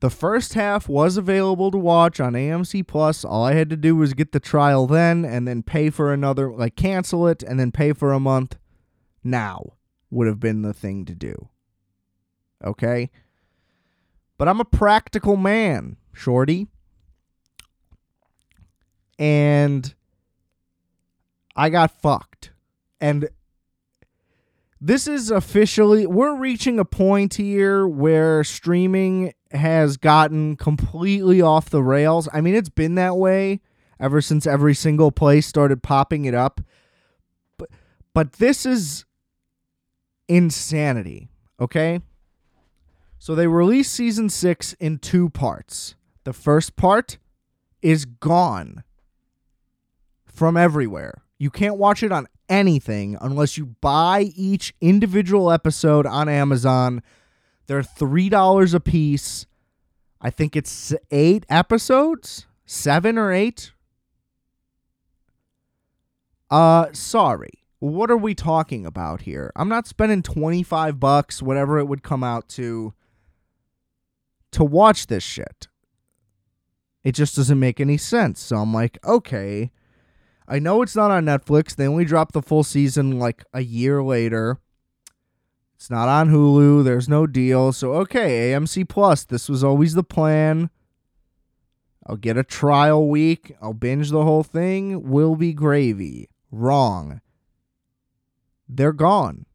The 0.00 0.10
first 0.10 0.52
half 0.52 0.86
was 0.86 1.16
available 1.16 1.70
to 1.70 1.78
watch 1.78 2.20
on 2.20 2.34
AMC 2.34 2.86
Plus. 2.86 3.24
All 3.24 3.42
I 3.42 3.54
had 3.54 3.70
to 3.70 3.76
do 3.76 3.96
was 3.96 4.12
get 4.12 4.32
the 4.32 4.38
trial 4.38 4.86
then 4.86 5.24
and 5.24 5.48
then 5.48 5.62
pay 5.62 5.88
for 5.88 6.12
another, 6.12 6.52
like 6.52 6.76
cancel 6.76 7.26
it 7.26 7.42
and 7.42 7.58
then 7.58 7.72
pay 7.72 7.94
for 7.94 8.12
a 8.12 8.20
month. 8.20 8.58
Now 9.24 9.72
would 10.10 10.26
have 10.26 10.38
been 10.38 10.60
the 10.60 10.74
thing 10.74 11.06
to 11.06 11.14
do. 11.14 11.48
Okay? 12.62 13.10
But 14.36 14.46
I'm 14.46 14.60
a 14.60 14.66
practical 14.66 15.38
man, 15.38 15.96
Shorty. 16.12 16.66
And 19.18 19.94
I 21.56 21.70
got 21.70 21.90
fucked. 21.90 22.50
And 23.00 23.28
this 24.80 25.06
is 25.06 25.30
officially, 25.30 26.06
we're 26.06 26.36
reaching 26.36 26.78
a 26.78 26.84
point 26.84 27.34
here 27.34 27.86
where 27.86 28.44
streaming 28.44 29.32
has 29.50 29.96
gotten 29.96 30.56
completely 30.56 31.40
off 31.40 31.70
the 31.70 31.82
rails. 31.82 32.28
I 32.32 32.40
mean, 32.40 32.54
it's 32.54 32.68
been 32.68 32.94
that 32.96 33.16
way 33.16 33.60
ever 33.98 34.20
since 34.20 34.46
every 34.46 34.74
single 34.74 35.10
place 35.10 35.46
started 35.46 35.82
popping 35.82 36.26
it 36.26 36.34
up. 36.34 36.60
But, 37.56 37.70
but 38.12 38.34
this 38.34 38.66
is 38.66 39.04
insanity, 40.28 41.30
okay? 41.58 42.00
So 43.18 43.34
they 43.34 43.46
released 43.46 43.92
season 43.92 44.28
six 44.28 44.74
in 44.74 44.98
two 44.98 45.30
parts. 45.30 45.94
The 46.24 46.32
first 46.32 46.76
part 46.76 47.18
is 47.80 48.04
gone 48.04 48.84
from 50.26 50.56
everywhere. 50.56 51.22
You 51.38 51.50
can't 51.50 51.76
watch 51.76 52.02
it 52.02 52.12
on 52.12 52.26
anything 52.48 53.16
unless 53.20 53.56
you 53.56 53.66
buy 53.66 54.32
each 54.34 54.74
individual 54.80 55.50
episode 55.50 56.06
on 56.06 56.28
Amazon. 56.28 57.02
They're 57.66 57.82
$3 57.82 58.74
a 58.74 58.80
piece. 58.80 59.46
I 60.20 60.30
think 60.30 60.56
it's 60.56 60.94
eight 61.10 61.44
episodes, 61.48 62.46
seven 62.64 63.18
or 63.18 63.32
eight. 63.32 63.72
Uh, 66.50 66.86
sorry. 66.92 67.50
What 67.78 68.10
are 68.10 68.16
we 68.16 68.34
talking 68.34 68.86
about 68.86 69.22
here? 69.22 69.52
I'm 69.54 69.68
not 69.68 69.86
spending 69.86 70.22
25 70.22 70.98
bucks, 70.98 71.42
whatever 71.42 71.78
it 71.78 71.84
would 71.84 72.02
come 72.02 72.24
out 72.24 72.48
to, 72.50 72.94
to 74.52 74.64
watch 74.64 75.08
this 75.08 75.22
shit. 75.22 75.68
It 77.04 77.12
just 77.12 77.36
doesn't 77.36 77.60
make 77.60 77.80
any 77.80 77.98
sense. 77.98 78.40
So 78.40 78.56
I'm 78.56 78.72
like, 78.72 78.98
okay, 79.04 79.70
I 80.48 80.58
know 80.58 80.82
it's 80.82 80.94
not 80.94 81.10
on 81.10 81.24
Netflix. 81.24 81.74
They 81.74 81.88
only 81.88 82.04
dropped 82.04 82.32
the 82.32 82.42
full 82.42 82.62
season 82.62 83.18
like 83.18 83.44
a 83.52 83.62
year 83.62 84.02
later. 84.02 84.60
It's 85.74 85.90
not 85.90 86.08
on 86.08 86.30
Hulu. 86.30 86.84
There's 86.84 87.08
no 87.08 87.26
deal. 87.26 87.72
So, 87.72 87.94
okay, 87.94 88.52
AMC 88.52 88.88
Plus. 88.88 89.24
This 89.24 89.48
was 89.48 89.64
always 89.64 89.94
the 89.94 90.04
plan. 90.04 90.70
I'll 92.06 92.16
get 92.16 92.38
a 92.38 92.44
trial 92.44 93.08
week. 93.08 93.56
I'll 93.60 93.74
binge 93.74 94.10
the 94.10 94.22
whole 94.22 94.44
thing. 94.44 95.10
Will 95.10 95.34
be 95.34 95.52
gravy. 95.52 96.28
Wrong. 96.52 97.20
They're 98.68 98.92
gone. 98.92 99.46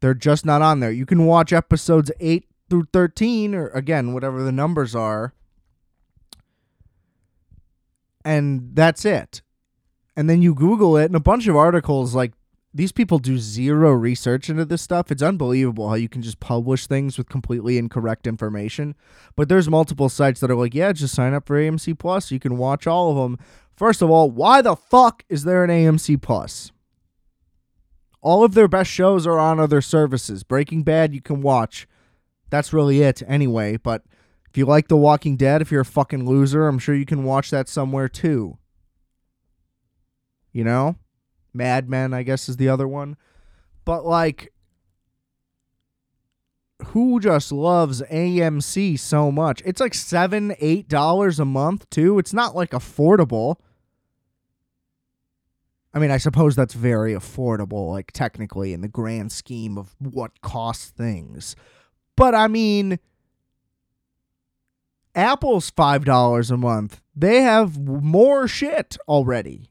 They're 0.00 0.14
just 0.14 0.44
not 0.44 0.62
on 0.62 0.80
there. 0.80 0.92
You 0.92 1.06
can 1.06 1.26
watch 1.26 1.52
episodes 1.52 2.10
8 2.20 2.46
through 2.68 2.88
13, 2.92 3.54
or 3.54 3.68
again, 3.68 4.12
whatever 4.12 4.42
the 4.42 4.52
numbers 4.52 4.94
are. 4.94 5.34
And 8.24 8.70
that's 8.74 9.06
it 9.06 9.40
and 10.16 10.28
then 10.28 10.42
you 10.42 10.54
Google 10.54 10.96
it, 10.96 11.06
and 11.06 11.16
a 11.16 11.20
bunch 11.20 11.46
of 11.46 11.56
articles 11.56 12.14
like 12.14 12.32
these 12.72 12.92
people 12.92 13.18
do 13.18 13.38
zero 13.38 13.92
research 13.92 14.48
into 14.48 14.64
this 14.64 14.82
stuff. 14.82 15.10
It's 15.10 15.22
unbelievable 15.22 15.88
how 15.88 15.96
you 15.96 16.08
can 16.08 16.22
just 16.22 16.38
publish 16.38 16.86
things 16.86 17.18
with 17.18 17.28
completely 17.28 17.78
incorrect 17.78 18.26
information. 18.26 18.94
But 19.34 19.48
there's 19.48 19.68
multiple 19.68 20.08
sites 20.08 20.40
that 20.40 20.50
are 20.50 20.56
like, 20.56 20.74
yeah, 20.74 20.92
just 20.92 21.14
sign 21.14 21.34
up 21.34 21.46
for 21.46 21.56
AMC 21.56 21.98
Plus. 21.98 22.30
You 22.30 22.38
can 22.38 22.56
watch 22.56 22.86
all 22.86 23.10
of 23.10 23.16
them. 23.16 23.38
First 23.76 24.02
of 24.02 24.10
all, 24.10 24.30
why 24.30 24.62
the 24.62 24.76
fuck 24.76 25.24
is 25.28 25.42
there 25.44 25.64
an 25.64 25.70
AMC 25.70 26.22
Plus? 26.22 26.70
All 28.22 28.44
of 28.44 28.54
their 28.54 28.68
best 28.68 28.90
shows 28.90 29.26
are 29.26 29.38
on 29.38 29.58
other 29.58 29.80
services. 29.80 30.44
Breaking 30.44 30.82
Bad, 30.84 31.14
you 31.14 31.22
can 31.22 31.42
watch. 31.42 31.88
That's 32.50 32.72
really 32.72 33.02
it 33.02 33.22
anyway. 33.26 33.78
But 33.78 34.02
if 34.48 34.56
you 34.56 34.64
like 34.66 34.88
The 34.88 34.96
Walking 34.96 35.36
Dead, 35.36 35.60
if 35.62 35.72
you're 35.72 35.80
a 35.80 35.86
fucking 35.86 36.26
loser, 36.26 36.68
I'm 36.68 36.78
sure 36.78 36.94
you 36.94 37.06
can 37.06 37.24
watch 37.24 37.50
that 37.50 37.68
somewhere 37.68 38.08
too 38.08 38.58
you 40.52 40.64
know? 40.64 40.96
Mad 41.52 41.88
Men, 41.88 42.14
I 42.14 42.22
guess, 42.22 42.48
is 42.48 42.56
the 42.56 42.68
other 42.68 42.86
one. 42.86 43.16
But 43.84 44.04
like, 44.04 44.52
who 46.86 47.20
just 47.20 47.52
loves 47.52 48.02
AMC 48.02 48.98
so 48.98 49.30
much? 49.30 49.62
It's 49.64 49.80
like 49.80 49.94
seven, 49.94 50.54
eight 50.60 50.88
dollars 50.88 51.40
a 51.40 51.44
month 51.44 51.88
too. 51.90 52.18
It's 52.18 52.32
not 52.32 52.54
like 52.54 52.70
affordable. 52.70 53.56
I 55.92 55.98
mean, 55.98 56.10
I 56.10 56.18
suppose 56.18 56.54
that's 56.54 56.74
very 56.74 57.14
affordable, 57.14 57.90
like 57.90 58.12
technically 58.12 58.72
in 58.72 58.80
the 58.80 58.88
grand 58.88 59.32
scheme 59.32 59.76
of 59.76 59.96
what 59.98 60.40
costs 60.40 60.90
things. 60.90 61.56
But 62.16 62.34
I 62.34 62.46
mean, 62.46 62.98
Apple's 65.14 65.70
five 65.70 66.04
dollars 66.04 66.50
a 66.50 66.56
month. 66.56 67.00
They 67.16 67.42
have 67.42 67.78
more 67.78 68.46
shit 68.46 68.96
already. 69.08 69.70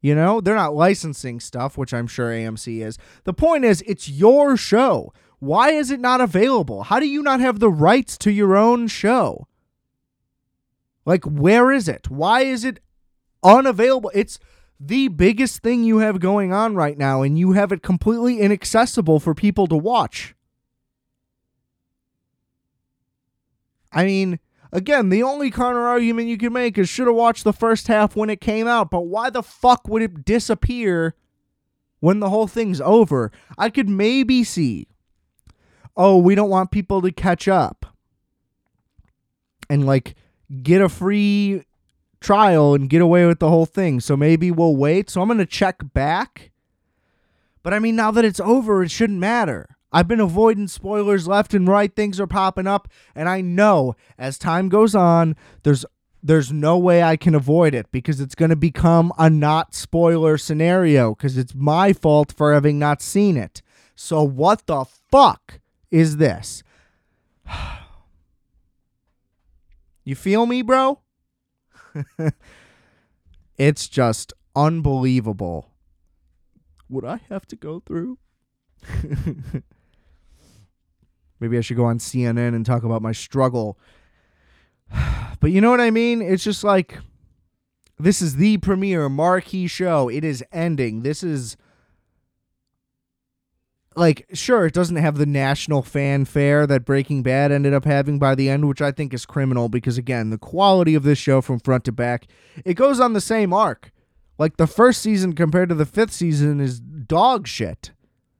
You 0.00 0.14
know, 0.14 0.40
they're 0.40 0.54
not 0.54 0.74
licensing 0.74 1.40
stuff, 1.40 1.76
which 1.76 1.92
I'm 1.92 2.06
sure 2.06 2.30
AMC 2.30 2.84
is. 2.84 2.98
The 3.24 3.32
point 3.32 3.64
is, 3.64 3.82
it's 3.86 4.08
your 4.08 4.56
show. 4.56 5.12
Why 5.40 5.70
is 5.70 5.90
it 5.90 6.00
not 6.00 6.20
available? 6.20 6.84
How 6.84 7.00
do 7.00 7.08
you 7.08 7.22
not 7.22 7.40
have 7.40 7.58
the 7.58 7.70
rights 7.70 8.16
to 8.18 8.32
your 8.32 8.56
own 8.56 8.86
show? 8.88 9.48
Like, 11.04 11.24
where 11.24 11.72
is 11.72 11.88
it? 11.88 12.10
Why 12.10 12.42
is 12.42 12.64
it 12.64 12.80
unavailable? 13.42 14.10
It's 14.14 14.38
the 14.78 15.08
biggest 15.08 15.62
thing 15.62 15.82
you 15.82 15.98
have 15.98 16.20
going 16.20 16.52
on 16.52 16.74
right 16.74 16.96
now, 16.96 17.22
and 17.22 17.38
you 17.38 17.52
have 17.52 17.72
it 17.72 17.82
completely 17.82 18.40
inaccessible 18.40 19.18
for 19.18 19.34
people 19.34 19.66
to 19.68 19.76
watch. 19.76 20.34
I 23.92 24.04
mean, 24.04 24.38
Again, 24.70 25.08
the 25.08 25.22
only 25.22 25.50
counter 25.50 25.86
argument 25.86 26.28
you 26.28 26.36
can 26.36 26.52
make 26.52 26.76
is 26.76 26.88
should 26.88 27.06
have 27.06 27.16
watched 27.16 27.44
the 27.44 27.52
first 27.52 27.88
half 27.88 28.14
when 28.14 28.28
it 28.28 28.40
came 28.40 28.66
out, 28.66 28.90
but 28.90 29.06
why 29.06 29.30
the 29.30 29.42
fuck 29.42 29.88
would 29.88 30.02
it 30.02 30.24
disappear 30.24 31.14
when 32.00 32.20
the 32.20 32.28
whole 32.28 32.46
thing's 32.46 32.80
over? 32.80 33.32
I 33.56 33.70
could 33.70 33.88
maybe 33.88 34.44
see, 34.44 34.88
oh, 35.96 36.18
we 36.18 36.34
don't 36.34 36.50
want 36.50 36.70
people 36.70 37.00
to 37.02 37.10
catch 37.10 37.48
up 37.48 37.86
and 39.70 39.86
like 39.86 40.14
get 40.62 40.82
a 40.82 40.88
free 40.88 41.64
trial 42.20 42.74
and 42.74 42.90
get 42.90 43.00
away 43.00 43.26
with 43.26 43.38
the 43.38 43.48
whole 43.48 43.66
thing. 43.66 44.00
So 44.00 44.16
maybe 44.16 44.50
we'll 44.50 44.76
wait. 44.76 45.08
So 45.08 45.22
I'm 45.22 45.28
going 45.28 45.38
to 45.38 45.46
check 45.46 45.76
back. 45.94 46.50
But 47.62 47.72
I 47.72 47.78
mean, 47.78 47.96
now 47.96 48.10
that 48.10 48.24
it's 48.24 48.40
over, 48.40 48.82
it 48.82 48.90
shouldn't 48.90 49.18
matter. 49.18 49.77
I've 49.92 50.08
been 50.08 50.20
avoiding 50.20 50.68
spoilers 50.68 51.26
left 51.26 51.54
and 51.54 51.66
right. 51.66 51.94
Things 51.94 52.20
are 52.20 52.26
popping 52.26 52.66
up. 52.66 52.88
And 53.14 53.28
I 53.28 53.40
know 53.40 53.96
as 54.18 54.38
time 54.38 54.68
goes 54.68 54.94
on, 54.94 55.36
there's 55.62 55.84
there's 56.22 56.52
no 56.52 56.76
way 56.76 57.02
I 57.02 57.16
can 57.16 57.34
avoid 57.34 57.74
it 57.74 57.90
because 57.92 58.20
it's 58.20 58.34
going 58.34 58.50
to 58.50 58.56
become 58.56 59.12
a 59.18 59.30
not 59.30 59.74
spoiler 59.74 60.36
scenario 60.36 61.14
because 61.14 61.38
it's 61.38 61.54
my 61.54 61.92
fault 61.92 62.34
for 62.36 62.52
having 62.52 62.78
not 62.78 63.00
seen 63.00 63.36
it. 63.36 63.62
So, 63.94 64.22
what 64.24 64.66
the 64.66 64.84
fuck 64.84 65.60
is 65.90 66.16
this? 66.16 66.62
you 70.04 70.14
feel 70.16 70.46
me, 70.46 70.62
bro? 70.62 71.00
it's 73.58 73.88
just 73.88 74.32
unbelievable 74.56 75.70
what 76.88 77.04
I 77.04 77.20
have 77.28 77.46
to 77.46 77.56
go 77.56 77.80
through. 77.80 78.18
Maybe 81.40 81.58
I 81.58 81.60
should 81.60 81.76
go 81.76 81.84
on 81.84 81.98
CNN 81.98 82.54
and 82.54 82.64
talk 82.64 82.82
about 82.82 83.02
my 83.02 83.12
struggle. 83.12 83.78
But 85.40 85.52
you 85.52 85.60
know 85.60 85.70
what 85.70 85.80
I 85.80 85.92
mean? 85.92 86.20
It's 86.20 86.42
just 86.42 86.64
like 86.64 86.98
this 87.96 88.20
is 88.20 88.36
the 88.36 88.58
premiere 88.58 89.08
marquee 89.08 89.68
show. 89.68 90.08
It 90.08 90.24
is 90.24 90.42
ending. 90.52 91.02
This 91.02 91.22
is 91.22 91.56
like 93.96 94.26
sure 94.32 94.66
it 94.66 94.74
doesn't 94.74 94.96
have 94.96 95.16
the 95.16 95.26
national 95.26 95.82
fanfare 95.82 96.66
that 96.66 96.84
Breaking 96.84 97.22
Bad 97.22 97.52
ended 97.52 97.74
up 97.74 97.84
having 97.84 98.18
by 98.18 98.34
the 98.34 98.48
end, 98.48 98.68
which 98.68 98.80
I 98.80 98.92
think 98.92 99.12
is 99.12 99.26
criminal 99.26 99.68
because 99.68 99.98
again, 99.98 100.30
the 100.30 100.38
quality 100.38 100.94
of 100.94 101.02
this 101.02 101.18
show 101.18 101.40
from 101.40 101.58
front 101.58 101.84
to 101.84 101.92
back, 101.92 102.26
it 102.64 102.74
goes 102.74 103.00
on 103.00 103.12
the 103.12 103.20
same 103.20 103.52
arc. 103.52 103.92
Like 104.38 104.56
the 104.56 104.68
first 104.68 105.02
season 105.02 105.34
compared 105.34 105.68
to 105.68 105.74
the 105.74 105.86
fifth 105.86 106.12
season 106.12 106.60
is 106.60 106.78
dog 106.80 107.48
shit. 107.48 107.90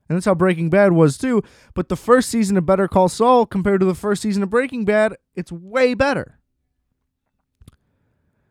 And 0.08 0.16
that's 0.16 0.26
how 0.26 0.34
Breaking 0.34 0.70
Bad 0.70 0.92
was 0.92 1.18
too. 1.18 1.42
But 1.74 1.88
the 1.88 1.96
first 1.96 2.30
season 2.30 2.56
of 2.56 2.66
Better 2.66 2.88
Call 2.88 3.08
Saul 3.08 3.44
compared 3.44 3.80
to 3.80 3.86
the 3.86 3.94
first 3.94 4.22
season 4.22 4.42
of 4.42 4.50
Breaking 4.50 4.84
Bad, 4.84 5.16
it's 5.34 5.52
way 5.52 5.94
better. 5.94 6.38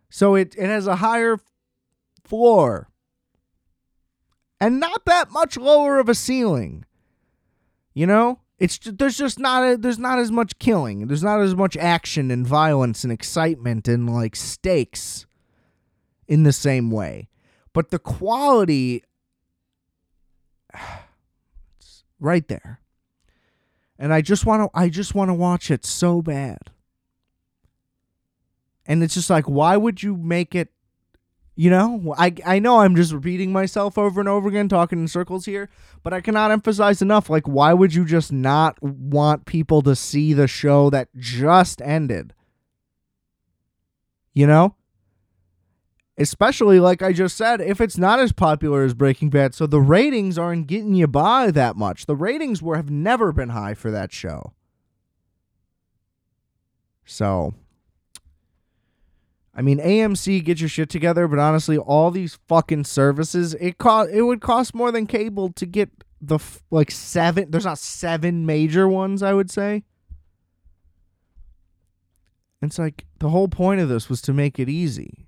So 0.09 0.35
it, 0.35 0.55
it 0.57 0.67
has 0.67 0.87
a 0.87 0.97
higher 0.97 1.39
floor 2.23 2.89
and 4.59 4.79
not 4.79 5.05
that 5.05 5.31
much 5.31 5.57
lower 5.57 5.99
of 5.99 6.09
a 6.09 6.15
ceiling. 6.15 6.85
You 7.93 8.07
know, 8.07 8.39
it's 8.59 8.79
there's 8.83 9.17
just 9.17 9.39
not 9.39 9.63
a, 9.63 9.77
there's 9.77 9.99
not 9.99 10.19
as 10.19 10.31
much 10.31 10.59
killing. 10.59 11.07
There's 11.07 11.23
not 11.23 11.41
as 11.41 11.55
much 11.55 11.77
action 11.77 12.31
and 12.31 12.45
violence 12.45 13.03
and 13.03 13.13
excitement 13.13 13.87
and 13.87 14.13
like 14.13 14.35
stakes 14.35 15.25
in 16.27 16.43
the 16.43 16.53
same 16.53 16.91
way. 16.91 17.29
But 17.73 17.91
the 17.91 17.99
quality 17.99 19.03
right 22.19 22.47
there. 22.47 22.79
And 23.99 24.13
I 24.13 24.21
just 24.21 24.45
want 24.45 24.71
to 24.71 24.79
I 24.79 24.89
just 24.89 25.15
want 25.15 25.29
to 25.29 25.33
watch 25.33 25.71
it 25.71 25.85
so 25.85 26.21
bad. 26.21 26.59
And 28.85 29.03
it's 29.03 29.15
just 29.15 29.29
like 29.29 29.45
why 29.45 29.75
would 29.77 30.03
you 30.03 30.15
make 30.15 30.55
it 30.55 30.69
you 31.59 31.71
know, 31.71 32.13
I 32.15 32.35
I 32.45 32.59
know 32.59 32.81
I'm 32.81 32.95
just 32.95 33.11
repeating 33.11 33.51
myself 33.51 33.97
over 33.97 34.19
and 34.19 34.29
over 34.29 34.47
again 34.47 34.69
talking 34.69 34.99
in 34.99 35.07
circles 35.07 35.45
here, 35.45 35.69
but 36.03 36.13
I 36.13 36.21
cannot 36.21 36.51
emphasize 36.51 37.01
enough 37.01 37.29
like 37.29 37.47
why 37.47 37.73
would 37.73 37.95
you 37.95 38.05
just 38.05 38.31
not 38.31 38.81
want 38.81 39.45
people 39.45 39.81
to 39.81 39.95
see 39.95 40.33
the 40.33 40.47
show 40.47 40.91
that 40.91 41.09
just 41.17 41.81
ended? 41.81 42.33
You 44.35 44.45
know? 44.45 44.75
Especially 46.19 46.79
like 46.79 47.03
I 47.03 47.13
just 47.13 47.37
said, 47.37 47.61
if 47.61 47.79
it's 47.79 47.97
not 47.97 48.19
as 48.19 48.31
popular 48.31 48.83
as 48.83 48.95
Breaking 48.95 49.29
Bad, 49.29 49.53
so 49.53 49.67
the 49.67 49.79
ratings 49.79 50.37
aren't 50.37 50.65
getting 50.65 50.95
you 50.95 51.05
by 51.05 51.51
that 51.51 51.75
much. 51.75 52.07
The 52.07 52.15
ratings 52.15 52.61
were 52.61 52.75
have 52.75 52.89
never 52.89 53.31
been 53.31 53.49
high 53.49 53.75
for 53.75 53.91
that 53.91 54.11
show. 54.11 54.53
So 57.05 57.53
I 59.53 59.61
mean 59.61 59.77
AMC 59.77 60.43
get 60.43 60.59
your 60.59 60.69
shit 60.69 60.89
together, 60.89 61.27
but 61.27 61.37
honestly, 61.37 61.77
all 61.77 62.09
these 62.09 62.39
fucking 62.47 62.85
services, 62.85 63.53
it 63.55 63.77
cost 63.77 64.09
it 64.11 64.23
would 64.23 64.41
cost 64.41 64.73
more 64.73 64.91
than 64.91 65.05
cable 65.05 65.49
to 65.53 65.67
get 65.67 65.91
the 66.19 66.35
f- 66.35 66.63
like 66.71 66.89
seven 66.89 67.51
there's 67.51 67.65
not 67.65 67.77
seven 67.77 68.43
major 68.47 68.87
ones, 68.87 69.21
I 69.21 69.33
would 69.33 69.51
say. 69.51 69.83
It's 72.63 72.79
like 72.79 73.05
the 73.19 73.29
whole 73.29 73.47
point 73.47 73.81
of 73.81 73.87
this 73.87 74.09
was 74.09 74.19
to 74.23 74.33
make 74.33 74.57
it 74.57 74.67
easy 74.67 75.26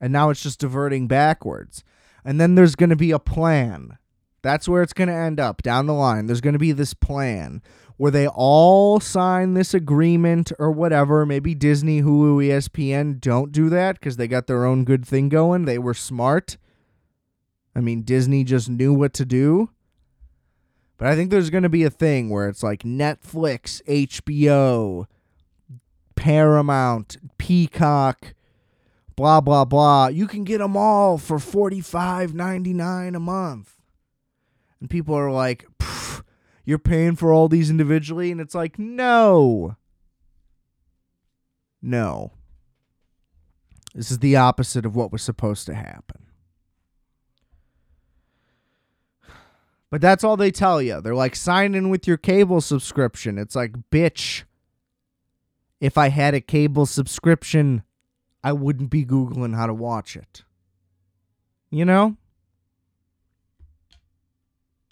and 0.00 0.12
now 0.12 0.30
it's 0.30 0.42
just 0.42 0.60
diverting 0.60 1.06
backwards. 1.06 1.84
And 2.24 2.40
then 2.40 2.54
there's 2.54 2.74
going 2.74 2.90
to 2.90 2.96
be 2.96 3.10
a 3.10 3.18
plan. 3.18 3.98
That's 4.42 4.68
where 4.68 4.82
it's 4.82 4.92
going 4.92 5.08
to 5.08 5.14
end 5.14 5.40
up 5.40 5.62
down 5.62 5.86
the 5.86 5.94
line. 5.94 6.26
There's 6.26 6.40
going 6.40 6.54
to 6.54 6.58
be 6.58 6.72
this 6.72 6.94
plan 6.94 7.62
where 7.96 8.10
they 8.10 8.26
all 8.26 9.00
sign 9.00 9.54
this 9.54 9.72
agreement 9.72 10.52
or 10.58 10.70
whatever. 10.70 11.24
Maybe 11.24 11.54
Disney, 11.54 12.02
Hulu, 12.02 12.46
ESPN 12.46 13.20
don't 13.20 13.52
do 13.52 13.68
that 13.70 13.98
because 13.98 14.16
they 14.16 14.28
got 14.28 14.46
their 14.46 14.64
own 14.64 14.84
good 14.84 15.06
thing 15.06 15.28
going. 15.28 15.64
They 15.64 15.78
were 15.78 15.94
smart. 15.94 16.56
I 17.74 17.80
mean, 17.80 18.02
Disney 18.02 18.44
just 18.44 18.68
knew 18.68 18.92
what 18.92 19.14
to 19.14 19.24
do. 19.24 19.70
But 20.96 21.08
I 21.08 21.16
think 21.16 21.30
there's 21.30 21.50
going 21.50 21.62
to 21.64 21.68
be 21.68 21.84
a 21.84 21.90
thing 21.90 22.30
where 22.30 22.48
it's 22.48 22.62
like 22.62 22.82
Netflix, 22.82 23.82
HBO, 23.84 25.06
Paramount, 26.14 27.16
Peacock, 27.38 28.34
blah 29.16 29.40
blah 29.40 29.64
blah. 29.64 30.08
You 30.08 30.26
can 30.26 30.44
get 30.44 30.58
them 30.58 30.76
all 30.76 31.18
for 31.18 31.38
forty 31.38 31.80
five 31.80 32.34
ninety 32.34 32.72
nine 32.72 33.14
a 33.14 33.20
month, 33.20 33.74
and 34.80 34.90
people 34.90 35.14
are 35.14 35.30
like, 35.30 35.66
"You're 36.64 36.78
paying 36.78 37.16
for 37.16 37.32
all 37.32 37.48
these 37.48 37.70
individually," 37.70 38.30
and 38.30 38.40
it's 38.40 38.54
like, 38.54 38.78
no, 38.78 39.76
no. 41.80 42.32
This 43.94 44.10
is 44.10 44.18
the 44.18 44.34
opposite 44.34 44.84
of 44.84 44.96
what 44.96 45.12
was 45.12 45.22
supposed 45.22 45.66
to 45.66 45.74
happen. 45.74 46.26
But 49.88 50.00
that's 50.00 50.24
all 50.24 50.36
they 50.36 50.50
tell 50.50 50.82
you. 50.82 51.00
They're 51.00 51.14
like, 51.14 51.36
sign 51.36 51.76
in 51.76 51.88
with 51.88 52.08
your 52.08 52.16
cable 52.16 52.60
subscription. 52.60 53.38
It's 53.38 53.54
like, 53.54 53.74
bitch, 53.92 54.42
if 55.80 55.96
I 55.96 56.08
had 56.08 56.34
a 56.34 56.40
cable 56.40 56.86
subscription, 56.86 57.84
I 58.44 58.52
wouldn't 58.52 58.90
be 58.90 59.06
Googling 59.06 59.56
how 59.56 59.66
to 59.66 59.72
watch 59.72 60.14
it. 60.16 60.44
You 61.70 61.86
know? 61.86 62.16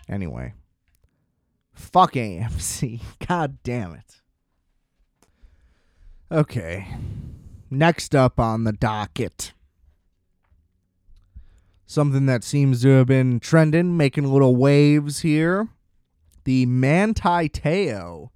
Anyway. 0.08 0.54
Fuck 1.74 2.14
AMC. 2.14 3.00
God 3.28 3.58
damn 3.62 3.92
it. 3.92 4.22
Okay. 6.32 6.88
Next 7.70 8.14
up 8.14 8.40
on 8.40 8.64
the 8.64 8.72
docket. 8.72 9.52
Something 11.84 12.24
that 12.24 12.42
seems 12.42 12.80
to 12.82 12.88
have 12.88 13.06
been 13.06 13.38
trending, 13.38 13.98
making 13.98 14.24
little 14.24 14.56
waves 14.56 15.20
here. 15.20 15.68
The 16.44 16.64
Manti 16.64 17.50
Te'o 17.50 18.30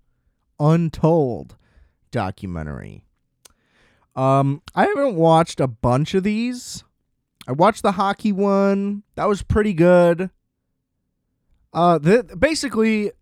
Untold 0.60 1.56
documentary. 2.10 3.05
Um, 4.16 4.62
I 4.74 4.86
haven't 4.86 5.14
watched 5.14 5.60
a 5.60 5.66
bunch 5.68 6.14
of 6.14 6.22
these. 6.22 6.82
I 7.46 7.52
watched 7.52 7.82
the 7.82 7.92
hockey 7.92 8.32
one. 8.32 9.02
That 9.14 9.28
was 9.28 9.42
pretty 9.42 9.74
good. 9.74 10.30
Uh, 11.72 11.98
the, 11.98 12.22
basically, 12.38 13.12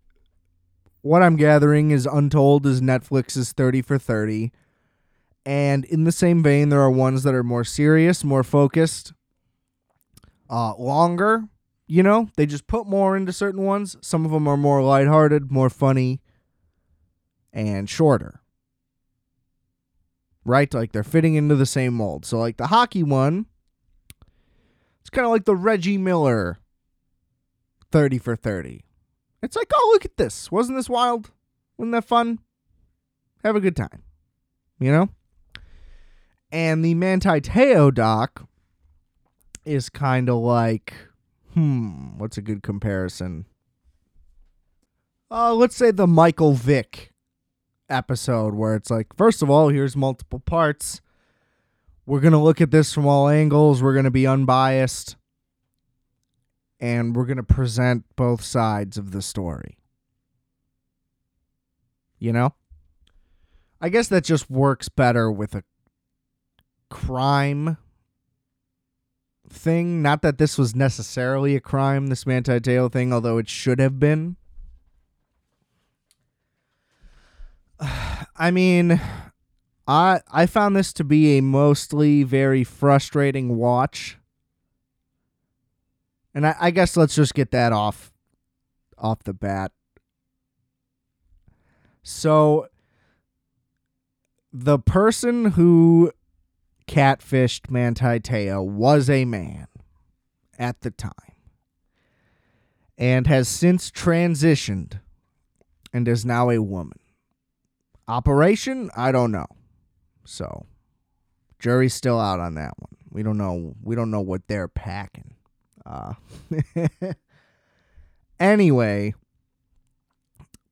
what 1.01 1.21
I'm 1.21 1.35
gathering 1.35 1.91
is 1.91 2.05
Untold 2.05 2.65
is 2.65 2.79
Netflix's 2.79 3.51
30 3.51 3.81
for 3.81 3.97
30. 3.97 4.53
And 5.45 5.83
in 5.85 6.05
the 6.05 6.13
same 6.13 6.41
vein, 6.41 6.69
there 6.69 6.81
are 6.81 6.89
ones 6.89 7.23
that 7.23 7.35
are 7.35 7.43
more 7.43 7.65
serious, 7.65 8.23
more 8.23 8.43
focused, 8.43 9.13
uh, 10.49 10.75
longer. 10.77 11.43
You 11.87 12.01
know, 12.01 12.29
they 12.37 12.45
just 12.45 12.65
put 12.65 12.87
more 12.87 13.15
into 13.17 13.33
certain 13.33 13.63
ones. 13.63 13.97
Some 14.01 14.25
of 14.25 14.31
them 14.31 14.47
are 14.47 14.57
more 14.57 14.81
lighthearted, 14.81 15.51
more 15.51 15.69
funny, 15.69 16.21
and 17.53 17.87
shorter 17.87 18.41
right? 20.45 20.71
Like 20.73 20.91
they're 20.91 21.03
fitting 21.03 21.35
into 21.35 21.55
the 21.55 21.65
same 21.65 21.95
mold. 21.95 22.25
So 22.25 22.37
like 22.37 22.57
the 22.57 22.67
hockey 22.67 23.03
one, 23.03 23.47
it's 25.01 25.09
kind 25.09 25.25
of 25.25 25.31
like 25.31 25.45
the 25.45 25.55
Reggie 25.55 25.97
Miller 25.97 26.59
30 27.91 28.19
for 28.19 28.35
30. 28.35 28.83
It's 29.41 29.55
like, 29.55 29.71
oh, 29.73 29.89
look 29.93 30.05
at 30.05 30.17
this. 30.17 30.51
Wasn't 30.51 30.77
this 30.77 30.89
wild? 30.89 31.31
Wasn't 31.77 31.91
that 31.93 32.05
fun? 32.05 32.39
Have 33.43 33.55
a 33.55 33.59
good 33.61 33.75
time. 33.75 34.03
You 34.79 34.91
know? 34.91 35.09
And 36.51 36.83
the 36.83 36.93
Manti 36.93 37.41
Te'o 37.41 37.93
doc 37.93 38.47
is 39.65 39.89
kind 39.89 40.29
of 40.29 40.37
like, 40.37 40.93
hmm, 41.53 42.17
what's 42.17 42.37
a 42.37 42.41
good 42.41 42.63
comparison? 42.63 43.45
Uh, 45.29 45.53
let's 45.53 45.75
say 45.75 45.91
the 45.91 46.07
Michael 46.07 46.53
Vick 46.53 47.11
episode 47.89 48.53
where 48.53 48.75
it's 48.75 48.89
like, 48.89 49.15
first 49.15 49.41
of 49.41 49.49
all, 49.49 49.69
here's 49.69 49.95
multiple 49.95 50.39
parts. 50.39 51.01
We're 52.05 52.19
going 52.19 52.33
to 52.33 52.39
look 52.39 52.61
at 52.61 52.71
this 52.71 52.93
from 52.93 53.07
all 53.07 53.27
angles. 53.27 53.81
We're 53.81 53.93
going 53.93 54.05
to 54.05 54.11
be 54.11 54.27
unbiased. 54.27 55.15
And 56.79 57.15
we're 57.15 57.25
going 57.25 57.37
to 57.37 57.43
present 57.43 58.05
both 58.15 58.43
sides 58.43 58.97
of 58.97 59.11
the 59.11 59.21
story. 59.21 59.77
You 62.19 62.33
know? 62.33 62.53
I 63.81 63.89
guess 63.89 64.07
that 64.07 64.23
just 64.23 64.49
works 64.49 64.89
better 64.89 65.31
with 65.31 65.55
a 65.55 65.63
crime 66.89 67.77
thing. 69.49 70.01
Not 70.01 70.21
that 70.21 70.37
this 70.37 70.57
was 70.57 70.75
necessarily 70.75 71.55
a 71.55 71.61
crime, 71.61 72.07
this 72.07 72.25
Manti 72.25 72.59
Te'o 72.59 72.91
thing, 72.91 73.13
although 73.13 73.37
it 73.37 73.49
should 73.49 73.79
have 73.79 73.99
been. 73.99 74.37
I 78.37 78.51
mean, 78.51 78.99
I 79.87 80.21
I 80.31 80.45
found 80.45 80.75
this 80.75 80.93
to 80.93 81.03
be 81.03 81.37
a 81.37 81.41
mostly 81.41 82.23
very 82.23 82.63
frustrating 82.63 83.57
watch. 83.57 84.17
And 86.33 86.45
I, 86.45 86.55
I 86.59 86.71
guess 86.71 86.97
let's 86.97 87.15
just 87.15 87.33
get 87.33 87.51
that 87.51 87.71
off 87.71 88.11
off 88.97 89.23
the 89.23 89.33
bat. 89.33 89.71
So 92.03 92.67
the 94.51 94.79
person 94.79 95.51
who 95.51 96.11
catfished 96.87 97.69
Manti 97.69 98.19
Te'o 98.19 98.63
was 98.63 99.09
a 99.09 99.25
man 99.25 99.67
at 100.57 100.81
the 100.81 100.91
time 100.91 101.11
and 102.97 103.27
has 103.27 103.47
since 103.47 103.91
transitioned 103.91 104.99
and 105.91 106.07
is 106.07 106.25
now 106.25 106.49
a 106.49 106.61
woman. 106.61 106.99
Operation? 108.07 108.89
I 108.95 109.11
don't 109.11 109.31
know. 109.31 109.47
So, 110.25 110.65
jury's 111.59 111.93
still 111.93 112.19
out 112.19 112.39
on 112.39 112.55
that 112.55 112.73
one. 112.77 112.95
We 113.09 113.23
don't 113.23 113.37
know. 113.37 113.73
We 113.81 113.95
don't 113.95 114.11
know 114.11 114.21
what 114.21 114.47
they're 114.47 114.67
packing. 114.67 115.35
Uh, 115.85 116.13
anyway, 118.39 119.13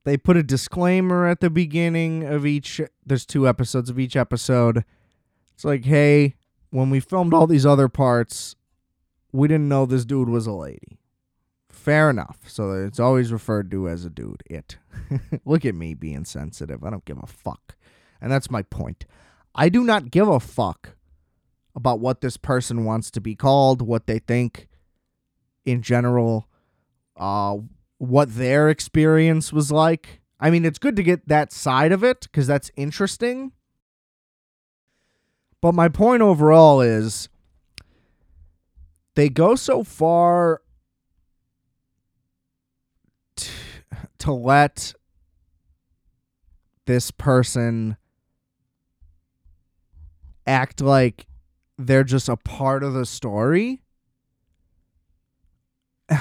they 0.04 0.16
put 0.16 0.36
a 0.36 0.42
disclaimer 0.42 1.26
at 1.26 1.40
the 1.40 1.50
beginning 1.50 2.24
of 2.24 2.44
each. 2.44 2.80
There's 3.04 3.26
two 3.26 3.48
episodes 3.48 3.90
of 3.90 3.98
each 3.98 4.16
episode. 4.16 4.84
It's 5.54 5.64
like, 5.64 5.84
hey, 5.84 6.36
when 6.70 6.90
we 6.90 7.00
filmed 7.00 7.32
all 7.32 7.46
these 7.46 7.64
other 7.64 7.88
parts, 7.88 8.56
we 9.32 9.48
didn't 9.48 9.68
know 9.68 9.86
this 9.86 10.04
dude 10.04 10.28
was 10.28 10.46
a 10.46 10.52
lady. 10.52 10.98
Fair 11.84 12.08
enough. 12.08 12.38
So 12.46 12.72
it's 12.72 12.98
always 12.98 13.30
referred 13.30 13.70
to 13.72 13.90
as 13.90 14.06
a 14.06 14.10
dude. 14.10 14.42
It. 14.46 14.78
Look 15.44 15.66
at 15.66 15.74
me 15.74 15.92
being 15.92 16.24
sensitive. 16.24 16.82
I 16.82 16.88
don't 16.88 17.04
give 17.04 17.18
a 17.22 17.26
fuck. 17.26 17.76
And 18.22 18.32
that's 18.32 18.50
my 18.50 18.62
point. 18.62 19.04
I 19.54 19.68
do 19.68 19.84
not 19.84 20.10
give 20.10 20.26
a 20.26 20.40
fuck 20.40 20.96
about 21.76 22.00
what 22.00 22.22
this 22.22 22.38
person 22.38 22.86
wants 22.86 23.10
to 23.10 23.20
be 23.20 23.34
called, 23.34 23.82
what 23.82 24.06
they 24.06 24.18
think 24.18 24.66
in 25.66 25.82
general, 25.82 26.48
uh, 27.18 27.58
what 27.98 28.34
their 28.34 28.70
experience 28.70 29.52
was 29.52 29.70
like. 29.70 30.22
I 30.40 30.48
mean, 30.48 30.64
it's 30.64 30.78
good 30.78 30.96
to 30.96 31.02
get 31.02 31.28
that 31.28 31.52
side 31.52 31.92
of 31.92 32.02
it 32.02 32.22
because 32.22 32.46
that's 32.46 32.70
interesting. 32.76 33.52
But 35.60 35.74
my 35.74 35.90
point 35.90 36.22
overall 36.22 36.80
is 36.80 37.28
they 39.16 39.28
go 39.28 39.54
so 39.54 39.84
far 39.84 40.62
t- 43.36 43.50
to 44.24 44.32
let 44.32 44.94
this 46.86 47.10
person 47.10 47.98
act 50.46 50.80
like 50.80 51.26
they're 51.76 52.04
just 52.04 52.30
a 52.30 52.36
part 52.38 52.82
of 52.82 52.94
the 52.94 53.04
story. 53.04 53.82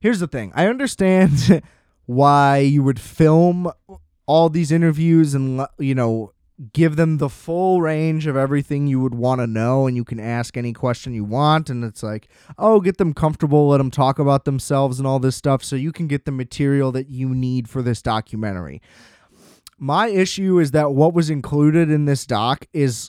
Here's 0.00 0.18
the 0.18 0.26
thing 0.26 0.50
I 0.56 0.66
understand 0.66 1.62
why 2.06 2.58
you 2.58 2.82
would 2.82 2.98
film 2.98 3.70
all 4.26 4.48
these 4.48 4.72
interviews 4.72 5.32
and, 5.32 5.64
you 5.78 5.94
know, 5.94 6.32
give 6.72 6.96
them 6.96 7.18
the 7.18 7.28
full 7.28 7.80
range 7.80 8.26
of 8.26 8.36
everything 8.36 8.86
you 8.86 9.00
would 9.00 9.14
want 9.14 9.40
to 9.40 9.46
know 9.46 9.86
and 9.86 9.96
you 9.96 10.04
can 10.04 10.18
ask 10.18 10.56
any 10.56 10.72
question 10.72 11.14
you 11.14 11.24
want 11.24 11.70
and 11.70 11.84
it's 11.84 12.02
like 12.02 12.28
oh 12.58 12.80
get 12.80 12.98
them 12.98 13.14
comfortable 13.14 13.68
let 13.68 13.78
them 13.78 13.90
talk 13.90 14.18
about 14.18 14.44
themselves 14.44 14.98
and 14.98 15.06
all 15.06 15.20
this 15.20 15.36
stuff 15.36 15.62
so 15.62 15.76
you 15.76 15.92
can 15.92 16.08
get 16.08 16.24
the 16.24 16.32
material 16.32 16.90
that 16.90 17.08
you 17.08 17.28
need 17.28 17.68
for 17.68 17.80
this 17.80 18.02
documentary 18.02 18.82
my 19.78 20.08
issue 20.08 20.58
is 20.58 20.72
that 20.72 20.92
what 20.92 21.14
was 21.14 21.30
included 21.30 21.90
in 21.90 22.06
this 22.06 22.26
doc 22.26 22.66
is 22.72 23.08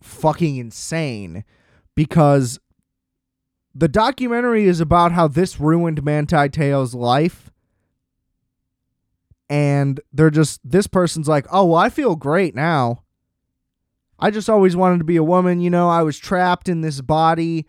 fucking 0.00 0.56
insane 0.56 1.44
because 1.94 2.58
the 3.74 3.88
documentary 3.88 4.64
is 4.64 4.80
about 4.80 5.12
how 5.12 5.28
this 5.28 5.60
ruined 5.60 6.04
Manti 6.04 6.48
Te'o's 6.48 6.94
life. 6.94 7.47
And 9.50 10.00
they're 10.12 10.30
just, 10.30 10.60
this 10.62 10.86
person's 10.86 11.28
like, 11.28 11.46
oh, 11.50 11.66
well, 11.66 11.80
I 11.80 11.88
feel 11.88 12.16
great 12.16 12.54
now. 12.54 13.04
I 14.18 14.30
just 14.30 14.50
always 14.50 14.76
wanted 14.76 14.98
to 14.98 15.04
be 15.04 15.16
a 15.16 15.22
woman. 15.22 15.60
You 15.60 15.70
know, 15.70 15.88
I 15.88 16.02
was 16.02 16.18
trapped 16.18 16.68
in 16.68 16.80
this 16.80 17.00
body. 17.00 17.66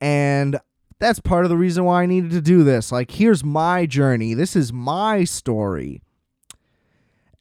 And 0.00 0.58
that's 0.98 1.18
part 1.18 1.44
of 1.44 1.50
the 1.50 1.56
reason 1.56 1.84
why 1.84 2.02
I 2.02 2.06
needed 2.06 2.30
to 2.32 2.40
do 2.40 2.62
this. 2.62 2.92
Like, 2.92 3.10
here's 3.10 3.42
my 3.42 3.86
journey. 3.86 4.34
This 4.34 4.54
is 4.54 4.72
my 4.72 5.24
story. 5.24 6.02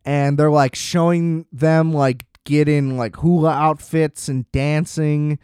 And 0.05 0.39
they're 0.39 0.49
like 0.49 0.75
showing 0.75 1.45
them 1.51 1.93
like 1.93 2.25
get 2.45 2.67
in 2.67 2.97
like 2.97 3.17
hula 3.17 3.51
outfits 3.51 4.29
and 4.29 4.49
dancing. 4.51 5.37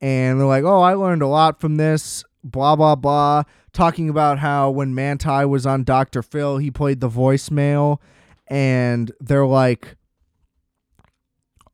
And 0.00 0.38
they're 0.38 0.46
like, 0.46 0.64
oh, 0.64 0.82
I 0.82 0.94
learned 0.94 1.22
a 1.22 1.26
lot 1.26 1.60
from 1.60 1.76
this, 1.76 2.22
blah, 2.44 2.76
blah, 2.76 2.94
blah. 2.94 3.42
Talking 3.76 4.08
about 4.08 4.38
how 4.38 4.70
when 4.70 4.94
Manti 4.94 5.44
was 5.44 5.66
on 5.66 5.84
Dr. 5.84 6.22
Phil, 6.22 6.56
he 6.56 6.70
played 6.70 7.00
the 7.00 7.10
voicemail. 7.10 7.98
And 8.48 9.12
they're 9.20 9.44
like, 9.44 9.96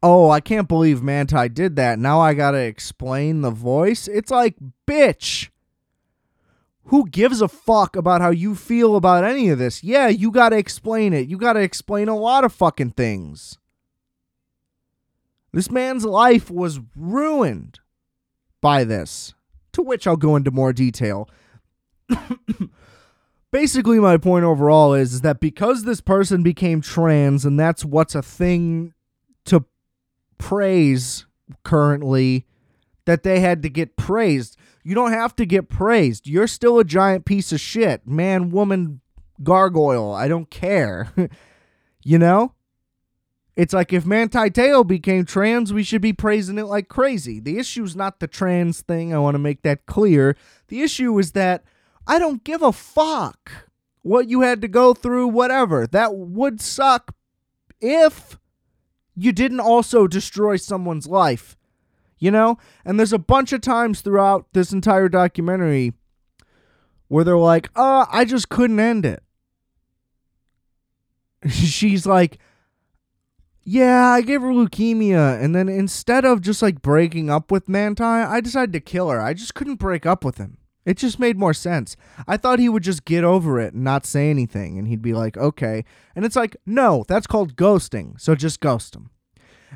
oh, 0.03 0.29
I 0.29 0.41
can't 0.41 0.67
believe 0.67 1.01
Manti 1.01 1.49
did 1.49 1.77
that. 1.77 2.01
Now 2.01 2.19
I 2.19 2.35
got 2.35 2.51
to 2.51 2.59
explain 2.59 3.43
the 3.43 3.53
voice. 3.53 4.09
It's 4.09 4.33
like, 4.33 4.57
bitch. 4.85 5.51
Who 6.87 7.09
gives 7.09 7.41
a 7.41 7.47
fuck 7.47 7.95
about 7.95 8.21
how 8.21 8.31
you 8.31 8.57
feel 8.57 8.97
about 8.97 9.23
any 9.23 9.49
of 9.51 9.61
this? 9.61 9.85
Yeah, 9.85 10.09
you 10.09 10.33
got 10.33 10.49
to 10.49 10.59
explain 10.59 11.13
it. 11.13 11.29
You 11.29 11.39
got 11.39 11.53
to 11.53 11.61
explain 11.61 12.09
a 12.09 12.19
lot 12.19 12.43
of 12.43 12.53
fucking 12.53 12.91
things. 12.91 13.59
This 15.53 15.71
man's 15.71 16.05
life 16.05 16.51
was 16.51 16.81
ruined 16.97 17.79
by 18.61 18.83
this, 18.83 19.35
to 19.75 19.83
which 19.83 20.09
I'll 20.09 20.17
go 20.17 20.35
into 20.35 20.51
more 20.51 20.73
detail. 20.73 21.29
Basically, 23.51 23.99
my 23.99 24.17
point 24.17 24.45
overall 24.45 24.95
is, 24.95 25.13
is 25.15 25.21
that 25.21 25.41
because 25.41 25.85
this 25.85 26.01
person 26.01 26.43
became 26.43 26.81
trans 26.81 27.45
and 27.45 27.61
that's 27.61 27.85
what's 27.85 28.15
a 28.15 28.23
thing 28.23 28.95
to 29.45 29.65
praise 30.39 31.27
currently, 31.63 32.47
that 33.05 33.23
they 33.23 33.41
had 33.41 33.63
to 33.63 33.69
get 33.69 33.97
praised. 33.97 34.57
You 34.85 34.95
don't 34.95 35.13
have 35.13 35.37
to 35.37 35.47
get 35.47 35.69
praised. 35.69 36.27
You're 36.27 36.47
still 36.47 36.79
a 36.79 36.85
giant 36.85 37.25
piece 37.25 37.53
of 37.53 37.61
shit. 37.61 38.07
Man, 38.07 38.51
woman, 38.51 39.01
gargoyle. 39.43 40.13
I 40.13 40.29
don't 40.29 40.51
care. 40.51 41.13
you 42.05 42.19
know? 42.19 42.55
It's 43.55 43.75
like 43.75 43.93
if 43.93 44.07
Manti 44.07 44.49
Te'o 44.49 44.83
became 44.87 45.27
trans, 45.27 45.75
we 45.75 45.83
should 45.83 46.01
be 46.01 46.15
praising 46.15 46.59
it 46.59 46.65
like 46.65 46.89
crazy. 46.89 47.39
The 47.39 47.59
issue 47.59 47.85
is 47.85 47.95
not 47.95 48.19
the 48.19 48.27
trans 48.27 48.81
thing. 48.81 49.13
I 49.13 49.19
want 49.19 49.35
to 49.35 49.39
make 49.39 49.63
that 49.63 49.85
clear. 49.85 50.37
The 50.69 50.83
issue 50.83 51.19
is 51.19 51.33
that 51.33 51.63
I 52.07 52.19
don't 52.19 52.45
give 52.45 52.63
a 52.63 52.73
fuck 52.73 53.69
what 54.03 54.29
you 54.29 54.41
had 54.41 54.61
to 54.63 54.69
go 54.69 54.95
through, 54.95 55.29
whatever. 55.29 55.87
That 55.87 56.17
would 56.17 56.61
suck 56.61 57.15
if 57.81 58.39
you 59.15 59.33
didn't 59.33 59.61
also 59.61 60.07
destroy 60.07 60.57
someone's 60.57 61.07
life. 61.07 61.57
You 62.19 62.31
know? 62.31 62.59
And 62.85 62.99
there's 62.99 63.13
a 63.13 63.19
bunch 63.19 63.53
of 63.53 63.61
times 63.61 64.01
throughout 64.01 64.47
this 64.53 64.73
entire 64.73 65.09
documentary 65.09 65.93
where 67.09 67.25
they're 67.25 67.37
like, 67.37 67.69
uh, 67.77 68.07
I 68.11 68.25
just 68.25 68.49
couldn't 68.49 68.81
end 68.81 69.05
it. 69.05 69.23
She's 71.51 72.07
like, 72.07 72.39
yeah, 73.65 74.09
I 74.09 74.23
gave 74.23 74.43
her 74.43 74.49
leukemia, 74.49 75.41
and 75.41 75.55
then 75.55 75.69
instead 75.69 76.25
of 76.25 76.41
just 76.41 76.63
like 76.63 76.83
breaking 76.83 77.31
up 77.31 77.53
with 77.53 77.69
Manti, 77.69 78.03
I 78.03 78.41
decided 78.41 78.73
to 78.73 78.81
kill 78.81 79.09
her. 79.11 79.21
I 79.21 79.35
just 79.35 79.55
couldn't 79.55 79.77
break 79.77 80.05
up 80.05 80.25
with 80.25 80.39
him. 80.39 80.59
It 80.85 80.97
just 80.97 81.19
made 81.19 81.39
more 81.39 81.55
sense. 81.55 81.97
I 82.27 82.37
thought 82.37 82.59
he 82.59 82.69
would 82.69 82.83
just 82.83 83.05
get 83.05 83.23
over 83.23 83.61
it 83.61 83.73
and 83.73 83.85
not 83.85 84.05
say 84.05 84.31
anything, 84.31 84.79
and 84.79 84.89
he'd 84.89 85.03
be 85.03 85.15
like, 85.15 85.37
okay. 85.37 85.85
And 86.17 86.25
it's 86.25 86.37
like, 86.37 86.57
no, 86.67 87.05
that's 87.07 87.27
called 87.27 87.57
ghosting, 87.57 88.21
so 88.21 88.35
just 88.35 88.61
ghost 88.61 88.97
him. 88.97 89.11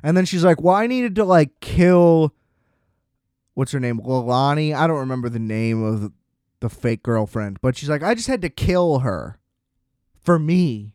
And 0.03 0.16
then 0.16 0.25
she's 0.25 0.45
like, 0.45 0.61
well, 0.61 0.75
I 0.75 0.87
needed 0.87 1.14
to 1.16 1.25
like 1.25 1.61
kill, 1.61 2.35
what's 3.55 3.73
her 3.73 3.81
name? 3.81 4.01
Lilani? 4.01 4.75
I 4.75 4.87
don't 4.87 4.99
remember 4.99 5.29
the 5.29 5.38
name 5.38 5.83
of 5.83 6.12
the 6.61 6.69
fake 6.69 7.03
girlfriend, 7.03 7.61
but 7.61 7.77
she's 7.77 7.88
like, 7.88 8.03
I 8.03 8.14
just 8.14 8.29
had 8.29 8.42
to 8.42 8.51
kill 8.51 9.01
her 9.01 9.38
for 10.23 10.38
me. 10.38 10.95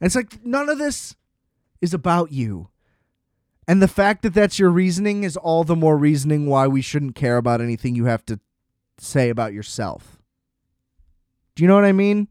And 0.00 0.06
it's 0.06 0.16
like, 0.16 0.44
none 0.44 0.68
of 0.68 0.78
this 0.78 1.16
is 1.80 1.92
about 1.92 2.30
you. 2.32 2.68
And 3.68 3.82
the 3.82 3.88
fact 3.88 4.22
that 4.22 4.34
that's 4.34 4.58
your 4.58 4.70
reasoning 4.70 5.24
is 5.24 5.36
all 5.36 5.64
the 5.64 5.76
more 5.76 5.96
reasoning 5.96 6.46
why 6.46 6.66
we 6.66 6.82
shouldn't 6.82 7.14
care 7.14 7.36
about 7.36 7.60
anything 7.60 7.94
you 7.94 8.06
have 8.06 8.24
to 8.26 8.40
say 8.98 9.30
about 9.30 9.52
yourself. 9.52 10.18
Do 11.54 11.62
you 11.62 11.68
know 11.68 11.74
what 11.74 11.84
I 11.84 11.92
mean? 11.92 12.28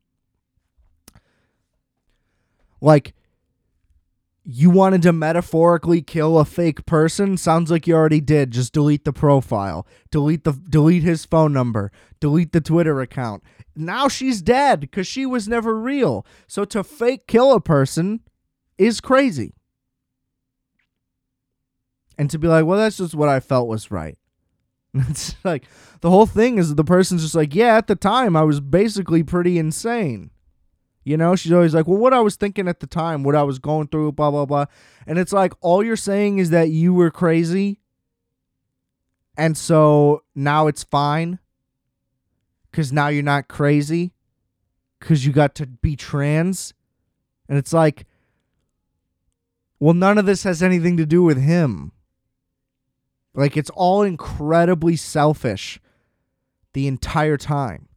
Like, 2.80 3.14
you 4.44 4.72
wanted 4.72 5.04
to 5.04 5.14
metaphorically 5.14 6.02
kill 6.02 6.40
a 6.40 6.46
fake 6.46 6.86
person? 6.86 7.38
Sounds 7.38 7.70
like 7.70 7.86
you 7.86 7.96
already 7.96 8.22
did. 8.22 8.52
Just 8.52 8.74
delete 8.74 9.06
the 9.06 9.14
profile. 9.14 9.86
Delete 10.10 10.44
the 10.44 10.54
delete 10.54 11.04
his 11.04 11.26
phone 11.26 11.54
number. 11.54 11.92
Delete 12.20 12.52
the 12.52 12.62
twitter 12.62 13.02
account. 13.02 13.44
Now 13.76 14.08
she's 14.08 14.42
dead 14.42 14.80
because 14.80 15.06
she 15.06 15.26
was 15.26 15.48
never 15.48 15.80
real. 15.80 16.26
So 16.48 16.66
to 16.66 16.84
fake 16.84 17.28
kill 17.28 17.54
a 17.54 17.62
person 17.62 18.22
is 18.78 19.00
crazy. 19.00 19.54
And 22.18 22.30
to 22.32 22.40
be 22.40 22.48
like 22.48 22.66
well 22.66 22.80
that's 22.80 22.98
just 22.98 23.16
what 23.16 23.30
i 23.30 23.40
felt 23.40 23.68
was 23.68 23.90
right 23.90 24.18
it's 25.10 25.36
like 25.44 25.66
the 26.02 26.10
whole 26.10 26.26
thing 26.26 26.58
is 26.58 26.76
the 26.76 26.84
person's 26.84 27.22
just 27.22 27.36
like 27.36 27.56
yeah 27.56 27.78
at 27.78 27.88
the 27.88 27.96
time 27.96 28.36
i 28.36 28.44
was 28.44 28.60
basically 28.60 29.24
pretty 29.24 29.58
insane 29.58 30.32
you 31.04 31.18
know, 31.18 31.36
she's 31.36 31.52
always 31.52 31.74
like, 31.74 31.88
well, 31.88 31.98
what 31.98 32.14
I 32.14 32.20
was 32.20 32.36
thinking 32.36 32.68
at 32.68 32.80
the 32.80 32.88
time, 32.88 33.24
what 33.24 33.36
I 33.36 33.44
was 33.44 33.58
going 33.58 33.88
through, 33.88 34.12
blah, 34.12 34.30
blah, 34.30 34.46
blah. 34.46 34.66
And 35.08 35.18
it's 35.18 35.34
like, 35.34 35.54
all 35.62 35.84
you're 35.84 35.96
saying 35.96 36.38
is 36.38 36.52
that 36.52 36.70
you 36.70 36.94
were 36.94 37.10
crazy. 37.10 37.80
And 39.36 39.58
so 39.58 40.24
now 40.36 40.68
it's 40.68 40.84
fine. 40.84 41.40
Because 42.70 42.94
now 42.94 43.08
you're 43.08 43.24
not 43.24 43.48
crazy. 43.48 44.14
Because 45.00 45.26
you 45.26 45.34
got 45.34 45.56
to 45.56 45.66
be 45.66 45.96
trans. 45.96 46.74
And 47.50 47.58
it's 47.58 47.74
like, 47.74 48.06
well, 49.80 49.96
none 49.96 50.20
of 50.20 50.28
this 50.28 50.44
has 50.44 50.62
anything 50.62 50.98
to 50.98 51.08
do 51.08 51.24
with 51.24 51.42
him. 51.42 51.94
Like, 53.34 53.56
it's 53.56 53.70
all 53.72 54.02
incredibly 54.02 54.96
selfish 54.96 55.80
the 56.74 56.88
entire 56.88 57.38
time. 57.38 57.88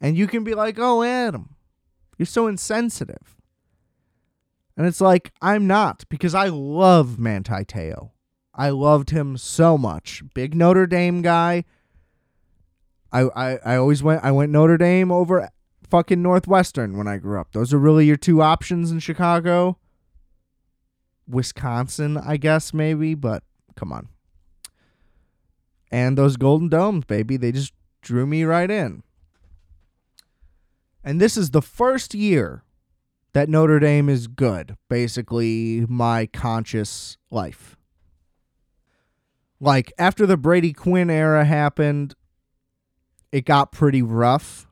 And 0.00 0.16
you 0.16 0.26
can 0.26 0.44
be 0.44 0.54
like, 0.54 0.78
oh, 0.78 1.02
Adam, 1.02 1.56
you're 2.16 2.26
so 2.26 2.46
insensitive. 2.46 3.36
And 4.76 4.86
it's 4.86 5.00
like, 5.00 5.32
I'm 5.42 5.66
not 5.66 6.04
because 6.08 6.34
I 6.34 6.46
love 6.46 7.18
Manti 7.18 7.64
Te'o. 7.64 8.12
I 8.54 8.70
loved 8.70 9.10
him 9.10 9.36
so 9.36 9.76
much. 9.76 10.22
Big 10.34 10.54
Notre 10.54 10.86
Dame 10.86 11.22
guy. 11.22 11.64
I, 13.12 13.22
I, 13.22 13.58
I 13.64 13.76
always 13.76 14.02
went 14.02 14.22
I 14.24 14.30
went 14.30 14.52
Notre 14.52 14.78
Dame 14.78 15.10
over 15.10 15.48
fucking 15.88 16.22
Northwestern 16.22 16.96
when 16.96 17.08
I 17.08 17.16
grew 17.16 17.40
up. 17.40 17.52
Those 17.52 17.74
are 17.74 17.78
really 17.78 18.06
your 18.06 18.16
two 18.16 18.42
options 18.42 18.90
in 18.90 19.00
Chicago. 19.00 19.78
Wisconsin, 21.30 22.16
I 22.16 22.36
guess 22.36 22.74
maybe, 22.74 23.14
but 23.14 23.42
come 23.76 23.92
on. 23.92 24.08
And 25.90 26.16
those 26.16 26.36
Golden 26.36 26.68
Domes, 26.68 27.04
baby, 27.04 27.36
they 27.36 27.52
just 27.52 27.72
drew 28.02 28.26
me 28.26 28.44
right 28.44 28.70
in. 28.70 29.02
And 31.02 31.20
this 31.20 31.36
is 31.36 31.50
the 31.50 31.62
first 31.62 32.14
year 32.14 32.62
that 33.32 33.48
Notre 33.48 33.80
Dame 33.80 34.08
is 34.08 34.26
good, 34.26 34.76
basically, 34.88 35.86
my 35.88 36.26
conscious 36.26 37.16
life. 37.30 37.76
Like, 39.60 39.92
after 39.98 40.26
the 40.26 40.36
Brady 40.36 40.72
Quinn 40.72 41.10
era 41.10 41.44
happened, 41.44 42.14
it 43.30 43.44
got 43.44 43.72
pretty 43.72 44.02
rough. 44.02 44.66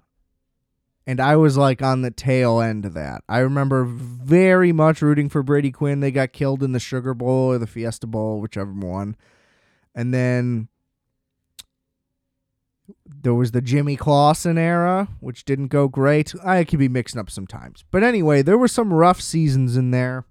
And 1.09 1.23
I 1.23 1.37
was 1.37 1.57
like 1.57 1.81
on 1.81 2.03
the 2.03 2.11
tail 2.11 2.61
end 2.61 2.85
of 2.85 2.93
that. 2.93 3.25
I 3.31 3.39
remember 3.39 3.87
very 3.87 4.73
much 4.73 5.01
rooting 5.01 5.31
for 5.31 5.43
Brady 5.43 5.71
Quinn. 5.71 6.01
They 6.01 6.11
got 6.11 6.35
killed 6.35 6.63
in 6.63 6.73
the 6.73 6.79
Sugar 6.79 7.15
Bowl 7.15 7.51
or 7.51 7.57
the 7.57 7.67
Fiesta 7.67 8.07
Bowl, 8.07 8.43
whichever 8.43 8.71
one. 8.71 9.17
And 9.95 10.13
then 10.13 10.69
there 13.07 13.33
was 13.33 13.53
the 13.53 13.63
Jimmy 13.63 13.97
Clausen 13.97 14.59
era, 14.59 15.09
which 15.21 15.47
didn't 15.47 15.69
go 15.69 15.89
great. 15.89 16.35
I 16.45 16.63
could 16.65 16.79
be 16.79 16.91
mixing 16.91 17.19
up 17.19 17.31
sometimes. 17.31 17.85
But 17.91 18.03
anyway, 18.03 18.43
there 18.43 18.59
were 18.59 18.69
some 18.69 18.93
rough 18.93 19.23
seasons 19.23 19.79
in 19.79 19.93
there. 19.93 20.27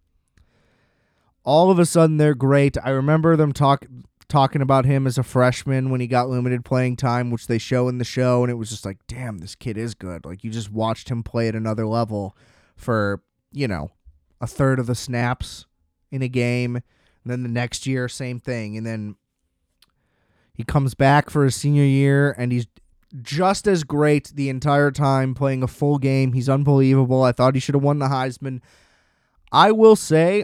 All 1.44 1.72
of 1.72 1.80
a 1.80 1.88
sudden 1.88 2.18
they're 2.18 2.36
great. 2.36 2.78
I 2.84 2.92
remember 2.92 3.36
them 3.36 3.52
talk 3.52 3.88
talking 4.30 4.62
about 4.62 4.86
him 4.86 5.08
as 5.08 5.18
a 5.18 5.24
freshman 5.24 5.90
when 5.90 6.02
he 6.02 6.08
got 6.08 6.30
limited 6.30 6.66
playing 6.66 6.98
time, 6.98 7.32
which 7.32 7.48
they 7.48 7.58
show 7.58 7.88
in 7.88 7.98
the 7.98 8.04
show, 8.04 8.44
and 8.44 8.52
it 8.52 8.56
was 8.56 8.70
just 8.70 8.86
like, 8.86 8.98
damn, 9.08 9.38
this 9.38 9.56
kid 9.56 9.78
is 9.78 9.94
good. 9.94 10.26
Like 10.26 10.44
you 10.44 10.52
just 10.52 10.72
watched 10.72 11.10
him 11.10 11.24
play 11.24 11.48
at 11.48 11.56
another 11.56 11.88
level 11.88 12.36
for, 12.76 13.22
you 13.52 13.68
know, 13.68 13.92
a 14.42 14.48
third 14.48 14.80
of 14.80 14.88
the 14.88 14.96
snaps 14.96 15.66
in 16.12 16.22
a 16.22 16.28
game. 16.28 16.76
And 16.76 17.32
then 17.32 17.44
the 17.44 17.50
next 17.50 17.86
year, 17.88 18.08
same 18.08 18.40
thing. 18.40 18.78
And 18.78 18.86
then 18.86 19.16
he 20.54 20.64
comes 20.64 20.94
back 20.94 21.30
for 21.30 21.44
his 21.44 21.56
senior 21.56 21.84
year 21.84 22.36
and 22.38 22.52
he's 22.52 22.68
just 23.22 23.68
as 23.68 23.84
great 23.84 24.32
the 24.36 24.50
entire 24.50 24.92
time 24.92 25.34
playing 25.34 25.64
a 25.64 25.68
full 25.68 25.98
game. 25.98 26.34
He's 26.34 26.50
unbelievable. 26.50 27.24
I 27.24 27.32
thought 27.32 27.56
he 27.56 27.60
should 27.60 27.76
have 27.76 27.84
won 27.84 28.00
the 28.00 28.08
Heisman. 28.08 28.62
I 29.52 29.72
will 29.72 29.96
say, 29.96 30.44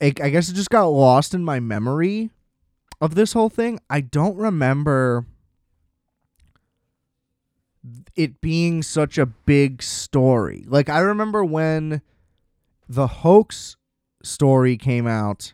I 0.00 0.10
guess 0.10 0.48
it 0.48 0.54
just 0.54 0.70
got 0.70 0.86
lost 0.86 1.34
in 1.34 1.44
my 1.44 1.60
memory 1.60 2.30
of 3.00 3.14
this 3.14 3.34
whole 3.34 3.50
thing. 3.50 3.78
I 3.90 4.00
don't 4.00 4.36
remember 4.36 5.26
it 8.14 8.40
being 8.40 8.82
such 8.82 9.18
a 9.18 9.26
big 9.26 9.82
story. 9.82 10.64
Like, 10.66 10.88
I 10.88 11.00
remember 11.00 11.44
when 11.44 12.02
the 12.88 13.06
hoax 13.06 13.76
story 14.22 14.76
came 14.76 15.06
out 15.06 15.52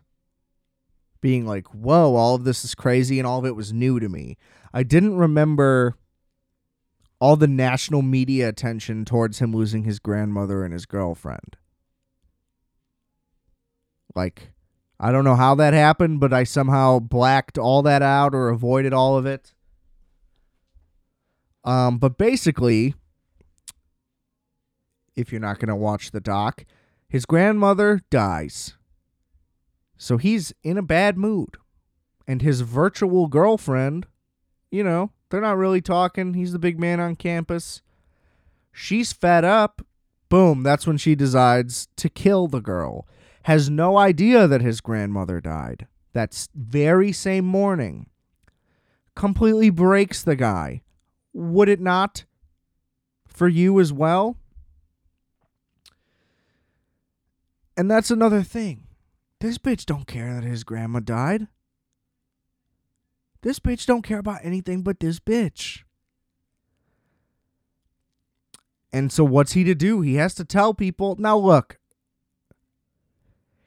being 1.21 1.45
like, 1.47 1.67
whoa, 1.75 2.15
all 2.15 2.37
of 2.37 2.45
this 2.45 2.65
is 2.65 2.75
crazy 2.75 3.19
and 3.19 3.27
all 3.27 3.41
of 3.41 3.47
it 3.47 3.57
was 3.57 3.73
new 3.73 3.99
to 3.99 4.09
me. 4.09 4.37
I 4.73 4.85
didn't 4.85 5.17
remember 5.17 5.97
all 7.21 7.37
the 7.37 7.49
national 7.49 8.03
media 8.03 8.49
attention 8.49 9.05
towards 9.05 9.39
him 9.41 9.53
losing 9.53 9.85
his 9.85 9.99
grandmother 9.99 10.63
and 10.63 10.73
his 10.73 10.87
girlfriend. 10.87 11.56
Like, 14.17 14.51
I 14.99 15.13
don't 15.13 15.25
know 15.25 15.37
how 15.37 15.55
that 15.57 15.75
happened, 15.75 16.21
but 16.21 16.33
I 16.33 16.45
somehow 16.45 16.99
blacked 16.99 17.59
all 17.59 17.83
that 17.83 18.03
out 18.03 18.35
or 18.35 18.49
avoided 18.49 18.93
all 18.93 19.17
of 19.17 19.27
it. 19.27 19.53
Um, 21.65 21.99
but 21.99 22.17
basically, 22.17 22.95
if 25.15 25.31
you're 25.31 25.41
not 25.41 25.59
going 25.59 25.69
to 25.69 25.77
watch 25.77 26.11
the 26.11 26.21
doc, 26.21 26.65
his 27.09 27.27
grandmother 27.27 28.01
dies. 28.11 28.75
So 29.99 30.17
he's 30.17 30.55
in 30.63 30.79
a 30.79 30.83
bad 30.83 31.19
mood. 31.19 31.57
And 32.29 32.43
his 32.43 32.63
virtual 32.63 33.29
girlfriend, 33.29 34.07
you 34.71 34.83
know, 34.83 35.13
they're 35.31 35.41
not 35.41 35.59
really 35.59 35.81
talking. 35.81 36.35
He's 36.35 36.53
the 36.53 36.59
big 36.59 36.81
man 36.81 36.99
on 36.99 37.17
campus. 37.17 37.83
She's 38.73 39.13
fed 39.13 39.45
up. 39.45 39.83
Boom, 40.29 40.65
that's 40.65 40.87
when 40.87 40.97
she 40.97 41.15
decides 41.15 41.87
to 41.97 42.09
kill 42.09 42.49
the 42.49 42.61
girl. 42.61 43.07
Has 43.47 43.71
no 43.71 43.97
idea 43.97 44.49
that 44.49 44.61
his 44.61 44.81
grandmother 44.81 45.41
died. 45.41 45.87
That 46.15 46.49
very 46.53 47.13
same 47.13 47.45
morning. 47.45 48.09
Completely 49.15 49.71
breaks 49.71 50.21
the 50.21 50.35
guy. 50.35 50.83
Would 51.33 51.69
it 51.69 51.79
not 51.79 52.25
for 53.29 53.47
you 53.47 53.79
as 53.79 53.93
well? 53.93 54.37
And 57.77 57.89
that's 57.89 58.11
another 58.11 58.43
thing. 58.43 58.89
This 59.39 59.59
bitch 59.59 59.87
don't 59.87 60.09
care 60.09 60.35
that 60.35 60.43
his 60.43 60.65
grandma 60.65 60.99
died. 60.99 61.47
This 63.43 63.61
bitch 63.61 63.87
don't 63.87 64.03
care 64.03 64.19
about 64.19 64.41
anything 64.43 64.83
but 64.83 64.99
this 64.99 65.21
bitch. 65.21 65.85
And 68.93 69.13
so 69.13 69.23
what's 69.23 69.53
he 69.53 69.63
to 69.63 69.77
do? 69.77 70.01
He 70.01 70.17
has 70.17 70.35
to 70.35 70.45
tell 70.45 70.75
people. 70.75 71.15
Now 71.21 71.39
look. 71.39 71.79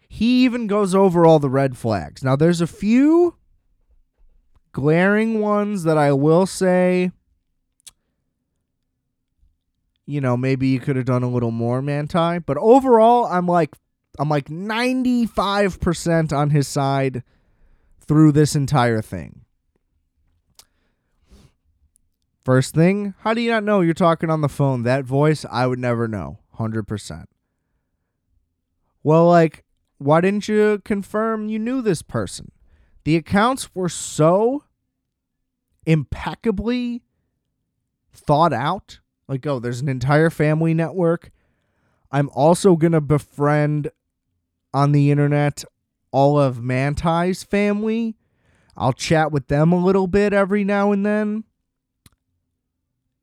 He 0.10 0.43
even 0.43 0.67
goes 0.67 0.93
over 0.93 1.26
all 1.26 1.39
the 1.39 1.50
red 1.50 1.78
flags. 1.78 2.24
Now 2.24 2.36
there's 2.36 2.62
a 2.62 2.67
few 2.67 3.36
glaring 4.72 5.39
ones 5.39 5.84
that 5.84 5.98
I 5.98 6.12
will 6.12 6.45
say 6.45 7.12
you 10.10 10.19
know, 10.19 10.36
maybe 10.36 10.67
you 10.67 10.80
could 10.80 10.95
have 10.95 11.06
done 11.06 11.22
a 11.22 11.30
little 11.30 11.52
more, 11.52 11.84
Manti. 11.84 12.39
But 12.39 12.58
overall, 12.58 13.26
I'm 13.26 13.45
like 13.45 13.76
I'm 14.17 14.28
like 14.28 14.48
95% 14.50 16.34
on 16.34 16.50
his 16.50 16.67
side 16.67 17.24
through 18.00 18.32
this 18.32 18.56
entire 18.56 19.04
thing. 19.04 19.45
First 22.43 22.74
thing, 22.74 23.13
how 23.19 23.36
do 23.36 23.41
you 23.41 23.52
not 23.52 23.63
know 23.63 23.82
you're 23.82 23.93
talking 23.93 24.32
on 24.32 24.41
the 24.41 24.50
phone? 24.50 24.82
That 24.82 25.06
voice, 25.06 25.45
I 25.50 25.67
would 25.67 25.78
never 25.78 26.08
know. 26.08 26.39
100%. 26.58 27.26
Well, 29.04 29.28
like, 29.28 29.63
why 29.99 30.21
didn't 30.21 30.47
you 30.47 30.81
confirm 30.83 31.49
you 31.49 31.59
knew 31.59 31.81
this 31.81 32.01
person? 32.01 32.51
The 33.03 33.15
accounts 33.15 33.73
were 33.75 33.89
so 33.89 34.63
impeccably 35.85 37.03
thought 38.13 38.53
out. 38.53 38.99
Like, 39.27 39.45
oh, 39.45 39.59
there's 39.59 39.81
an 39.81 39.89
entire 39.89 40.29
family 40.29 40.73
network. 40.73 41.31
I'm 42.12 42.29
also 42.33 42.75
going 42.75 42.93
to 42.93 43.01
befriend 43.01 43.91
on 44.73 44.91
the 44.91 45.12
internet 45.12 45.63
all 46.12 46.39
of 46.39 46.57
Manti's 46.57 47.43
family. 47.43 48.15
I'll 48.75 48.93
chat 48.93 49.31
with 49.31 49.47
them 49.47 49.71
a 49.71 49.83
little 49.83 50.07
bit 50.07 50.33
every 50.33 50.63
now 50.63 50.91
and 50.91 51.05
then. 51.05 51.43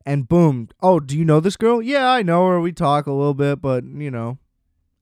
And 0.04 0.28
boom. 0.28 0.68
Oh, 0.80 1.00
do 1.00 1.18
you 1.18 1.24
know 1.24 1.40
this 1.40 1.56
girl? 1.56 1.82
Yeah, 1.82 2.08
I 2.10 2.22
know 2.22 2.46
her. 2.46 2.60
We 2.60 2.72
talk 2.72 3.06
a 3.06 3.12
little 3.12 3.34
bit, 3.34 3.60
but, 3.60 3.82
you 3.84 4.10
know, 4.10 4.38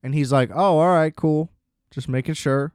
And 0.01 0.13
he's 0.13 0.31
like, 0.31 0.51
"Oh, 0.53 0.77
all 0.77 0.89
right, 0.89 1.15
cool. 1.15 1.51
Just 1.95 2.09
making 2.09 2.33
sure." 2.33 2.73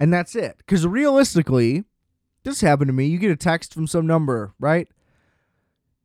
And 0.00 0.12
that's 0.12 0.34
it. 0.34 0.66
Cuz 0.66 0.84
realistically, 0.84 1.84
this 2.42 2.60
happened 2.60 2.88
to 2.88 2.92
me. 2.92 3.06
You 3.06 3.18
get 3.18 3.30
a 3.30 3.36
text 3.36 3.72
from 3.72 3.86
some 3.86 4.04
number, 4.04 4.52
right? 4.58 4.88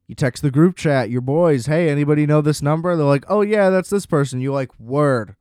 You 0.05 0.13
text 0.13 0.43
the 0.43 0.51
group 0.51 0.75
chat, 0.75 1.09
your 1.09 1.21
boys, 1.21 1.65
"Hey, 1.65 1.89
anybody 1.89 2.27
know 2.27 2.41
this 2.41 2.61
number?" 2.61 2.95
They're 2.95 3.05
like, 3.07 3.25
"Oh 3.27 3.41
yeah, 3.41 3.71
that's 3.71 3.89
this 3.89 4.05
person." 4.05 4.39
You're 4.39 4.53
like, 4.53 4.79
"Word." 4.79 5.35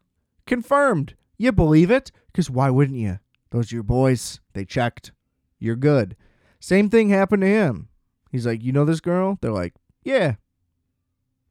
Confirmed. 0.47 1.15
You 1.37 1.53
believe 1.53 1.91
it? 1.91 2.11
Cuz 2.33 2.49
why 2.49 2.71
wouldn't 2.71 2.99
you? 2.99 3.19
Those 3.51 3.71
are 3.71 3.77
your 3.77 3.83
boys. 3.83 4.41
They 4.55 4.65
checked. 4.65 5.13
You're 5.59 5.77
good. 5.77 6.17
Same 6.61 6.89
thing 6.89 7.11
happened 7.11 7.43
to 7.43 7.49
him. 7.49 7.89
He's 8.33 8.47
like, 8.47 8.63
"You 8.63 8.73
know 8.73 8.87
this 8.87 9.01
girl?" 9.01 9.37
They're 9.43 9.53
like, 9.53 9.75
"Yeah." 10.03 10.37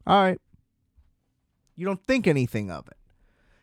All 0.04 0.20
right. 0.22 0.40
You 1.76 1.86
don't 1.86 2.04
think 2.04 2.26
anything 2.26 2.72
of 2.72 2.88
it. 2.88 2.97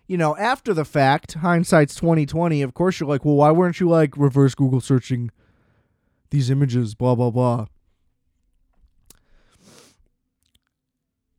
You 0.07 0.17
know, 0.17 0.37
after 0.37 0.73
the 0.73 0.85
fact, 0.85 1.33
hindsight's 1.33 1.95
2020, 1.95 2.61
of 2.61 2.73
course 2.73 2.99
you're 2.99 3.09
like, 3.09 3.25
"Well, 3.25 3.35
why 3.35 3.51
weren't 3.51 3.79
you 3.79 3.89
like 3.89 4.15
reverse 4.17 4.53
Google 4.53 4.81
searching 4.81 5.31
these 6.29 6.49
images, 6.49 6.93
blah 6.93 7.15
blah 7.15 7.31
blah." 7.31 7.67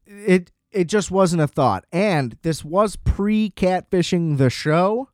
It 0.06 0.50
it 0.72 0.88
just 0.88 1.10
wasn't 1.10 1.42
a 1.42 1.46
thought. 1.48 1.84
And 1.92 2.36
this 2.42 2.64
was 2.64 2.96
pre-catfishing 2.96 4.36
the 4.36 4.50
show. 4.50 5.08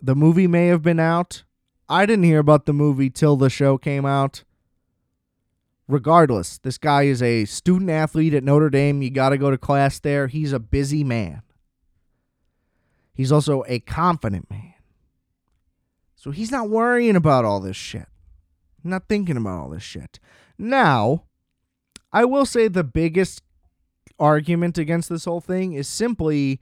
The 0.00 0.16
movie 0.16 0.48
may 0.48 0.66
have 0.66 0.82
been 0.82 1.00
out. 1.00 1.44
I 1.88 2.04
didn't 2.04 2.24
hear 2.24 2.40
about 2.40 2.66
the 2.66 2.72
movie 2.72 3.10
till 3.10 3.36
the 3.36 3.48
show 3.48 3.78
came 3.78 4.04
out. 4.04 4.44
Regardless, 5.88 6.58
this 6.58 6.78
guy 6.78 7.02
is 7.02 7.22
a 7.22 7.44
student 7.44 7.90
athlete 7.90 8.34
at 8.34 8.44
Notre 8.44 8.70
Dame. 8.70 9.02
You 9.02 9.10
got 9.10 9.30
to 9.30 9.38
go 9.38 9.50
to 9.50 9.58
class 9.58 9.98
there. 9.98 10.28
He's 10.28 10.52
a 10.52 10.60
busy 10.60 11.04
man. 11.04 11.42
He's 13.14 13.32
also 13.32 13.64
a 13.66 13.80
confident 13.80 14.50
man. 14.50 14.74
So 16.14 16.30
he's 16.30 16.50
not 16.50 16.70
worrying 16.70 17.16
about 17.16 17.44
all 17.44 17.60
this 17.60 17.76
shit. 17.76 18.06
Not 18.84 19.08
thinking 19.08 19.36
about 19.36 19.58
all 19.58 19.70
this 19.70 19.82
shit. 19.82 20.18
Now, 20.56 21.24
I 22.12 22.24
will 22.24 22.46
say 22.46 22.68
the 22.68 22.84
biggest 22.84 23.42
argument 24.18 24.78
against 24.78 25.08
this 25.08 25.24
whole 25.24 25.40
thing 25.40 25.72
is 25.72 25.88
simply 25.88 26.60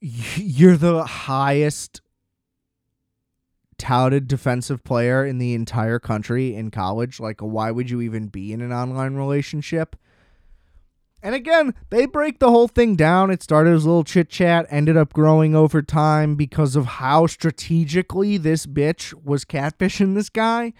you're 0.00 0.76
the 0.76 1.04
highest 1.04 2.00
touted 3.78 4.28
defensive 4.28 4.84
player 4.84 5.24
in 5.24 5.38
the 5.38 5.54
entire 5.54 5.98
country 5.98 6.54
in 6.54 6.70
college. 6.70 7.20
Like, 7.20 7.40
why 7.40 7.70
would 7.70 7.88
you 7.88 8.00
even 8.00 8.26
be 8.26 8.52
in 8.52 8.60
an 8.60 8.72
online 8.72 9.14
relationship? 9.14 9.96
And 11.22 11.34
again, 11.34 11.74
they 11.90 12.06
break 12.06 12.38
the 12.38 12.50
whole 12.50 12.68
thing 12.68 12.94
down. 12.94 13.30
It 13.30 13.42
started 13.42 13.74
as 13.74 13.84
a 13.84 13.88
little 13.88 14.04
chit 14.04 14.28
chat, 14.28 14.66
ended 14.70 14.96
up 14.96 15.12
growing 15.12 15.54
over 15.54 15.82
time 15.82 16.36
because 16.36 16.76
of 16.76 16.86
how 16.86 17.26
strategically 17.26 18.36
this 18.36 18.66
bitch 18.66 19.12
was 19.24 19.44
catfishing 19.44 20.14
this 20.14 20.28
guy. 20.28 20.72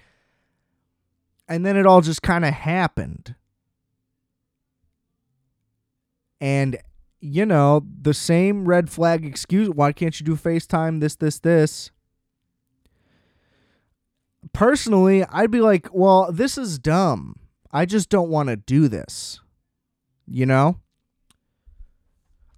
And 1.49 1.67
then 1.67 1.77
it 1.77 1.87
all 1.87 2.03
just 2.03 2.23
kind 2.23 2.45
of 2.45 2.55
happened. 2.55 3.35
And, 6.41 6.79
you 7.21 7.45
know, 7.45 7.85
the 8.01 8.15
same 8.15 8.67
red 8.69 8.91
flag 8.91 9.25
excuse 9.25 9.69
why 9.69 9.93
can't 9.93 10.19
you 10.21 10.25
do 10.25 10.37
FaceTime? 10.37 11.01
This, 11.01 11.17
this, 11.17 11.41
this 11.41 11.91
personally, 14.53 15.25
I'd 15.25 15.51
be 15.51 15.61
like, 15.61 15.89
well, 15.93 16.31
this 16.33 16.59
is 16.59 16.79
dumb. 16.79 17.37
I 17.71 17.85
just 17.87 18.09
don't 18.09 18.31
want 18.31 18.49
to 18.49 18.57
do 18.57 18.89
this. 18.89 19.41
You 20.27 20.47
know? 20.47 20.81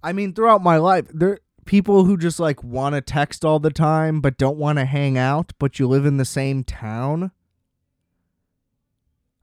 I 0.03 0.13
mean, 0.13 0.33
throughout 0.33 0.63
my 0.63 0.77
life, 0.77 1.05
there 1.13 1.39
people 1.65 2.05
who 2.05 2.17
just 2.17 2.39
like 2.39 2.63
want 2.63 2.95
to 2.95 3.01
text 3.01 3.45
all 3.45 3.59
the 3.59 3.69
time 3.69 4.19
but 4.19 4.37
don't 4.37 4.57
want 4.57 4.79
to 4.79 4.85
hang 4.85 5.17
out, 5.17 5.53
but 5.59 5.79
you 5.79 5.87
live 5.87 6.05
in 6.05 6.17
the 6.17 6.25
same 6.25 6.63
town. 6.63 7.31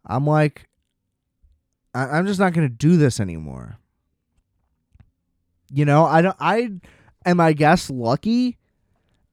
I'm 0.04 0.26
like, 0.26 0.68
I- 1.94 2.08
I'm 2.18 2.26
just 2.26 2.40
not 2.40 2.52
going 2.52 2.68
to 2.68 2.74
do 2.74 2.96
this 2.96 3.20
anymore. 3.20 3.78
You 5.70 5.84
know, 5.84 6.04
I 6.06 6.22
don't. 6.22 6.36
I 6.40 6.70
am, 7.26 7.40
I 7.40 7.52
guess, 7.52 7.90
lucky 7.90 8.56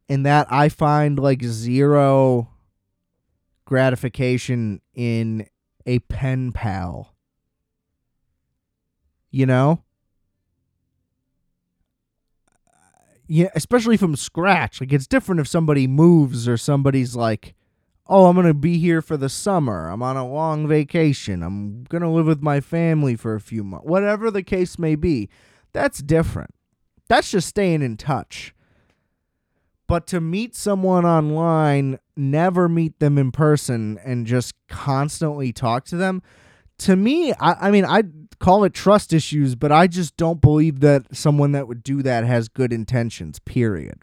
in 0.10 0.24
that 0.24 0.48
I 0.52 0.68
find 0.70 1.18
like 1.18 1.42
zero 1.44 2.50
gratification 3.66 4.82
in 4.94 5.48
a 5.86 6.00
pen 6.00 6.52
pal. 6.52 7.16
You 9.32 9.46
know? 9.46 9.84
Yeah, 13.28 13.50
especially 13.56 13.98
from 13.98 14.16
scratch. 14.16 14.80
Like 14.80 14.94
it's 14.94 15.08
different 15.08 15.42
if 15.42 15.48
somebody 15.48 15.88
moves 15.88 16.48
or 16.48 16.58
somebody's 16.58 17.16
like, 17.16 17.56
"Oh, 18.08 18.28
I'm 18.28 18.36
going 18.36 18.46
to 18.46 18.54
be 18.54 18.78
here 18.78 19.02
for 19.02 19.18
the 19.18 19.30
summer. 19.30 19.90
I'm 19.90 20.04
on 20.04 20.16
a 20.16 20.28
long 20.28 20.68
vacation. 20.68 21.42
I'm 21.42 21.86
going 21.86 22.04
to 22.04 22.10
live 22.10 22.28
with 22.28 22.44
my 22.44 22.62
family 22.62 23.16
for 23.16 23.34
a 23.34 23.42
few 23.42 23.64
months." 23.64 23.88
Whatever 23.88 24.30
the 24.30 24.44
case 24.44 24.78
may 24.78 24.96
be. 24.96 25.28
That's 25.74 26.04
different. 26.04 26.52
That's 27.10 27.32
just 27.32 27.50
staying 27.50 27.82
in 27.82 27.98
touch. 27.98 28.55
But 29.88 30.08
to 30.08 30.20
meet 30.20 30.56
someone 30.56 31.06
online, 31.06 32.00
never 32.18 32.68
meet 32.68 33.00
them 33.00 33.18
in 33.18 33.32
person, 33.32 34.00
and 34.04 34.26
just 34.26 34.56
constantly 34.68 35.54
talk 35.54 35.86
to 35.86 35.96
them, 35.96 36.24
to 36.80 36.96
me, 36.96 37.34
I, 37.34 37.68
I 37.68 37.72
mean, 37.72 37.86
I 37.86 38.04
call 38.40 38.64
it 38.64 38.74
trust 38.74 39.14
issues, 39.14 39.56
but 39.56 39.72
I 39.72 39.88
just 39.88 40.18
don't 40.18 40.42
believe 40.42 40.80
that 40.82 41.16
someone 41.16 41.52
that 41.54 41.68
would 41.68 41.84
do 41.84 42.02
that 42.02 42.26
has 42.26 42.50
good 42.50 42.74
intentions, 42.74 43.40
period. 43.40 44.02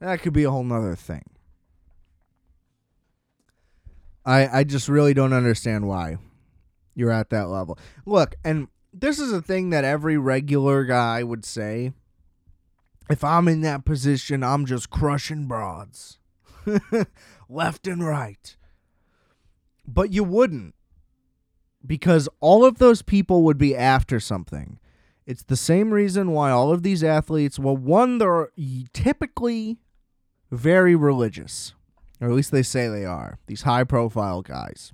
That 0.00 0.20
could 0.20 0.32
be 0.32 0.44
a 0.44 0.50
whole 0.50 0.64
nother 0.64 0.94
thing. 0.94 1.22
I 4.24 4.60
I 4.60 4.64
just 4.64 4.88
really 4.88 5.14
don't 5.14 5.32
understand 5.32 5.86
why 5.86 6.18
you're 6.94 7.12
at 7.12 7.30
that 7.30 7.48
level. 7.48 7.78
Look, 8.04 8.34
and 8.44 8.68
this 8.92 9.18
is 9.18 9.32
a 9.32 9.40
thing 9.40 9.70
that 9.70 9.84
every 9.84 10.18
regular 10.18 10.84
guy 10.84 11.22
would 11.22 11.44
say 11.44 11.92
if 13.08 13.22
I'm 13.22 13.48
in 13.48 13.60
that 13.62 13.84
position, 13.84 14.42
I'm 14.42 14.66
just 14.66 14.90
crushing 14.90 15.46
broads 15.46 16.18
left 17.48 17.86
and 17.86 18.04
right. 18.04 18.56
But 19.86 20.12
you 20.12 20.24
wouldn't 20.24 20.74
because 21.86 22.28
all 22.40 22.64
of 22.64 22.78
those 22.78 23.02
people 23.02 23.42
would 23.44 23.58
be 23.58 23.76
after 23.76 24.18
something. 24.18 24.78
It's 25.26 25.42
the 25.42 25.56
same 25.56 25.92
reason 25.92 26.32
why 26.32 26.50
all 26.50 26.72
of 26.72 26.82
these 26.82 27.02
athletes, 27.02 27.58
well, 27.58 27.76
one, 27.76 28.18
they're 28.18 28.50
typically 28.92 29.78
very 30.50 30.94
religious, 30.94 31.74
or 32.20 32.28
at 32.28 32.34
least 32.34 32.52
they 32.52 32.62
say 32.62 32.88
they 32.88 33.04
are, 33.04 33.38
these 33.46 33.62
high 33.62 33.84
profile 33.84 34.42
guys. 34.42 34.92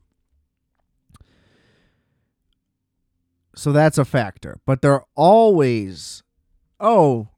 So 3.54 3.72
that's 3.72 3.98
a 3.98 4.04
factor. 4.04 4.58
But 4.64 4.80
they're 4.80 5.04
always, 5.14 6.22
oh, 6.80 7.28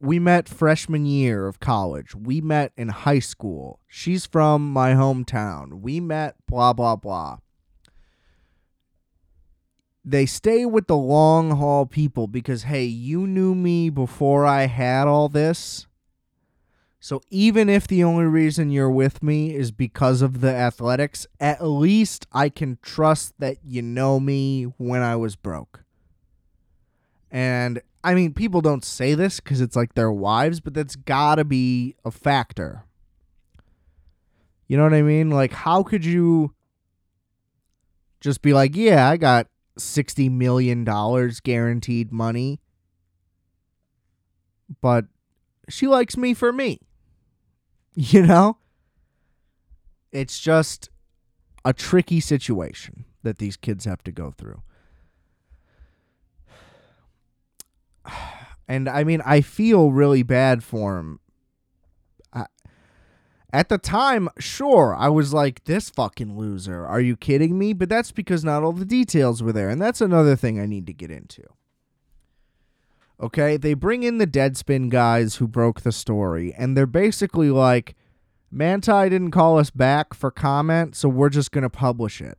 we 0.00 0.18
met 0.18 0.48
freshman 0.48 1.04
year 1.04 1.46
of 1.46 1.60
college. 1.60 2.14
We 2.14 2.40
met 2.40 2.72
in 2.76 2.88
high 2.88 3.18
school. 3.18 3.80
She's 3.86 4.24
from 4.24 4.72
my 4.72 4.92
hometown. 4.92 5.80
We 5.80 6.00
met 6.00 6.36
blah 6.48 6.72
blah 6.72 6.96
blah. 6.96 7.38
They 10.02 10.24
stay 10.24 10.64
with 10.64 10.86
the 10.86 10.96
long 10.96 11.50
haul 11.50 11.84
people 11.84 12.26
because 12.26 12.62
hey, 12.62 12.84
you 12.84 13.26
knew 13.26 13.54
me 13.54 13.90
before 13.90 14.46
I 14.46 14.66
had 14.66 15.06
all 15.06 15.28
this. 15.28 15.86
So 17.02 17.20
even 17.30 17.68
if 17.68 17.86
the 17.86 18.04
only 18.04 18.24
reason 18.24 18.70
you're 18.70 18.90
with 18.90 19.22
me 19.22 19.54
is 19.54 19.70
because 19.70 20.20
of 20.20 20.40
the 20.40 20.54
athletics, 20.54 21.26
at 21.38 21.64
least 21.64 22.26
I 22.32 22.50
can 22.50 22.78
trust 22.82 23.34
that 23.38 23.58
you 23.64 23.80
know 23.80 24.20
me 24.20 24.64
when 24.64 25.00
I 25.02 25.16
was 25.16 25.36
broke. 25.36 25.84
And 27.30 27.80
I 28.02 28.14
mean, 28.14 28.32
people 28.34 28.60
don't 28.60 28.84
say 28.84 29.14
this 29.14 29.40
because 29.40 29.60
it's 29.60 29.76
like 29.76 29.94
their 29.94 30.10
wives, 30.10 30.60
but 30.60 30.74
that's 30.74 30.96
got 30.96 31.36
to 31.36 31.44
be 31.44 31.94
a 32.04 32.10
factor. 32.10 32.84
You 34.66 34.76
know 34.76 34.84
what 34.84 34.94
I 34.94 35.02
mean? 35.02 35.30
Like, 35.30 35.52
how 35.52 35.82
could 35.82 36.04
you 36.04 36.54
just 38.20 38.42
be 38.42 38.52
like, 38.52 38.76
yeah, 38.76 39.08
I 39.08 39.16
got 39.16 39.48
$60 39.78 40.30
million 40.30 40.84
guaranteed 41.42 42.12
money, 42.12 42.60
but 44.80 45.06
she 45.68 45.86
likes 45.86 46.16
me 46.16 46.34
for 46.34 46.52
me? 46.52 46.80
You 47.96 48.24
know? 48.24 48.56
It's 50.12 50.38
just 50.38 50.90
a 51.64 51.72
tricky 51.72 52.20
situation 52.20 53.04
that 53.24 53.38
these 53.38 53.56
kids 53.56 53.84
have 53.84 54.02
to 54.04 54.12
go 54.12 54.30
through. 54.30 54.62
And 58.68 58.88
I 58.88 59.04
mean, 59.04 59.22
I 59.24 59.40
feel 59.40 59.90
really 59.90 60.22
bad 60.22 60.62
for 60.62 60.98
him. 60.98 61.20
At 63.52 63.68
the 63.68 63.78
time, 63.78 64.28
sure, 64.38 64.94
I 64.96 65.08
was 65.08 65.34
like, 65.34 65.64
this 65.64 65.90
fucking 65.90 66.38
loser. 66.38 66.86
Are 66.86 67.00
you 67.00 67.16
kidding 67.16 67.58
me? 67.58 67.72
But 67.72 67.88
that's 67.88 68.12
because 68.12 68.44
not 68.44 68.62
all 68.62 68.70
the 68.70 68.84
details 68.84 69.42
were 69.42 69.52
there. 69.52 69.68
And 69.68 69.82
that's 69.82 70.00
another 70.00 70.36
thing 70.36 70.60
I 70.60 70.66
need 70.66 70.86
to 70.86 70.92
get 70.92 71.10
into. 71.10 71.42
Okay, 73.20 73.56
they 73.56 73.74
bring 73.74 74.04
in 74.04 74.18
the 74.18 74.26
Deadspin 74.26 74.88
guys 74.88 75.36
who 75.36 75.48
broke 75.48 75.80
the 75.80 75.90
story, 75.90 76.54
and 76.56 76.76
they're 76.76 76.86
basically 76.86 77.50
like, 77.50 77.96
Manti 78.52 79.08
didn't 79.08 79.32
call 79.32 79.58
us 79.58 79.70
back 79.70 80.14
for 80.14 80.30
comment, 80.30 80.94
so 80.94 81.08
we're 81.08 81.28
just 81.28 81.50
going 81.50 81.62
to 81.62 81.70
publish 81.70 82.20
it. 82.20 82.38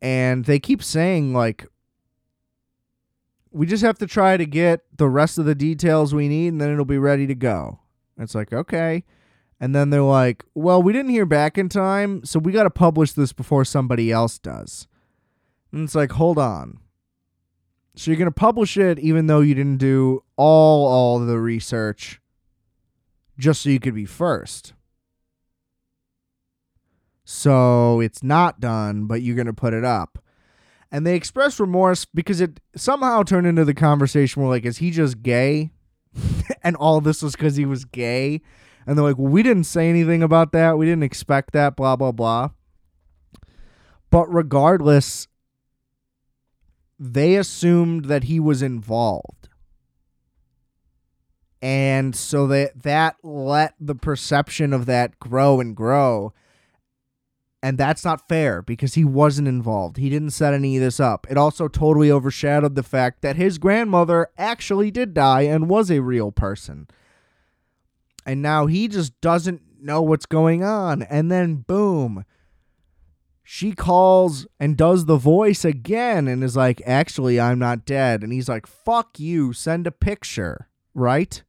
And 0.00 0.46
they 0.46 0.58
keep 0.58 0.82
saying, 0.82 1.34
like, 1.34 1.66
we 3.56 3.66
just 3.66 3.82
have 3.82 3.96
to 3.98 4.06
try 4.06 4.36
to 4.36 4.44
get 4.44 4.82
the 4.98 5.08
rest 5.08 5.38
of 5.38 5.46
the 5.46 5.54
details 5.54 6.14
we 6.14 6.28
need, 6.28 6.48
and 6.48 6.60
then 6.60 6.70
it'll 6.70 6.84
be 6.84 6.98
ready 6.98 7.26
to 7.26 7.34
go. 7.34 7.80
It's 8.18 8.34
like, 8.34 8.52
okay. 8.52 9.02
And 9.58 9.74
then 9.74 9.88
they're 9.88 10.02
like, 10.02 10.44
well, 10.54 10.82
we 10.82 10.92
didn't 10.92 11.10
hear 11.10 11.24
back 11.24 11.56
in 11.56 11.70
time, 11.70 12.22
so 12.22 12.38
we 12.38 12.52
got 12.52 12.64
to 12.64 12.70
publish 12.70 13.12
this 13.12 13.32
before 13.32 13.64
somebody 13.64 14.12
else 14.12 14.38
does. 14.38 14.86
And 15.72 15.84
it's 15.84 15.94
like, 15.94 16.12
hold 16.12 16.36
on. 16.36 16.80
So 17.94 18.10
you're 18.10 18.18
going 18.18 18.26
to 18.26 18.30
publish 18.30 18.76
it 18.76 18.98
even 18.98 19.26
though 19.26 19.40
you 19.40 19.54
didn't 19.54 19.78
do 19.78 20.22
all 20.36 20.86
all 20.86 21.18
the 21.18 21.38
research 21.38 22.20
just 23.38 23.62
so 23.62 23.70
you 23.70 23.80
could 23.80 23.94
be 23.94 24.04
first. 24.04 24.74
So 27.24 28.00
it's 28.00 28.22
not 28.22 28.60
done, 28.60 29.06
but 29.06 29.22
you're 29.22 29.34
going 29.34 29.46
to 29.46 29.54
put 29.54 29.72
it 29.72 29.84
up. 29.84 30.18
And 30.90 31.06
they 31.06 31.16
express 31.16 31.58
remorse 31.58 32.04
because 32.04 32.40
it 32.40 32.60
somehow 32.76 33.22
turned 33.22 33.46
into 33.46 33.64
the 33.64 33.74
conversation 33.74 34.42
where 34.42 34.50
like 34.50 34.64
is 34.64 34.78
he 34.78 34.90
just 34.90 35.22
gay? 35.22 35.70
and 36.62 36.76
all 36.76 37.00
this 37.00 37.22
was 37.22 37.36
cuz 37.36 37.56
he 37.56 37.64
was 37.64 37.84
gay. 37.84 38.40
And 38.86 38.96
they're 38.96 39.04
like, 39.04 39.18
"Well, 39.18 39.32
we 39.32 39.42
didn't 39.42 39.64
say 39.64 39.90
anything 39.90 40.22
about 40.22 40.52
that. 40.52 40.78
We 40.78 40.86
didn't 40.86 41.02
expect 41.02 41.52
that, 41.52 41.76
blah 41.76 41.96
blah 41.96 42.12
blah." 42.12 42.50
But 44.10 44.32
regardless, 44.32 45.26
they 46.98 47.36
assumed 47.36 48.06
that 48.06 48.24
he 48.24 48.40
was 48.40 48.62
involved. 48.62 49.48
And 51.60 52.14
so 52.14 52.46
that 52.46 52.82
that 52.82 53.16
let 53.22 53.74
the 53.80 53.94
perception 53.94 54.72
of 54.72 54.86
that 54.86 55.18
grow 55.18 55.60
and 55.60 55.74
grow. 55.74 56.32
And 57.66 57.78
that's 57.78 58.04
not 58.04 58.28
fair 58.28 58.62
because 58.62 58.94
he 58.94 59.04
wasn't 59.04 59.48
involved. 59.48 59.96
He 59.96 60.08
didn't 60.08 60.30
set 60.30 60.54
any 60.54 60.76
of 60.76 60.82
this 60.84 61.00
up. 61.00 61.26
It 61.28 61.36
also 61.36 61.66
totally 61.66 62.12
overshadowed 62.12 62.76
the 62.76 62.84
fact 62.84 63.22
that 63.22 63.34
his 63.34 63.58
grandmother 63.58 64.28
actually 64.38 64.92
did 64.92 65.14
die 65.14 65.40
and 65.40 65.68
was 65.68 65.90
a 65.90 66.00
real 66.00 66.30
person. 66.30 66.86
And 68.24 68.40
now 68.40 68.66
he 68.66 68.86
just 68.86 69.20
doesn't 69.20 69.62
know 69.80 70.00
what's 70.00 70.26
going 70.26 70.62
on. 70.62 71.02
And 71.02 71.28
then, 71.28 71.56
boom, 71.56 72.24
she 73.42 73.72
calls 73.72 74.46
and 74.60 74.76
does 74.76 75.06
the 75.06 75.16
voice 75.16 75.64
again 75.64 76.28
and 76.28 76.44
is 76.44 76.56
like, 76.56 76.80
Actually, 76.86 77.40
I'm 77.40 77.58
not 77.58 77.84
dead. 77.84 78.22
And 78.22 78.32
he's 78.32 78.48
like, 78.48 78.68
Fuck 78.68 79.18
you, 79.18 79.52
send 79.52 79.88
a 79.88 79.90
picture, 79.90 80.68
right? 80.94 81.42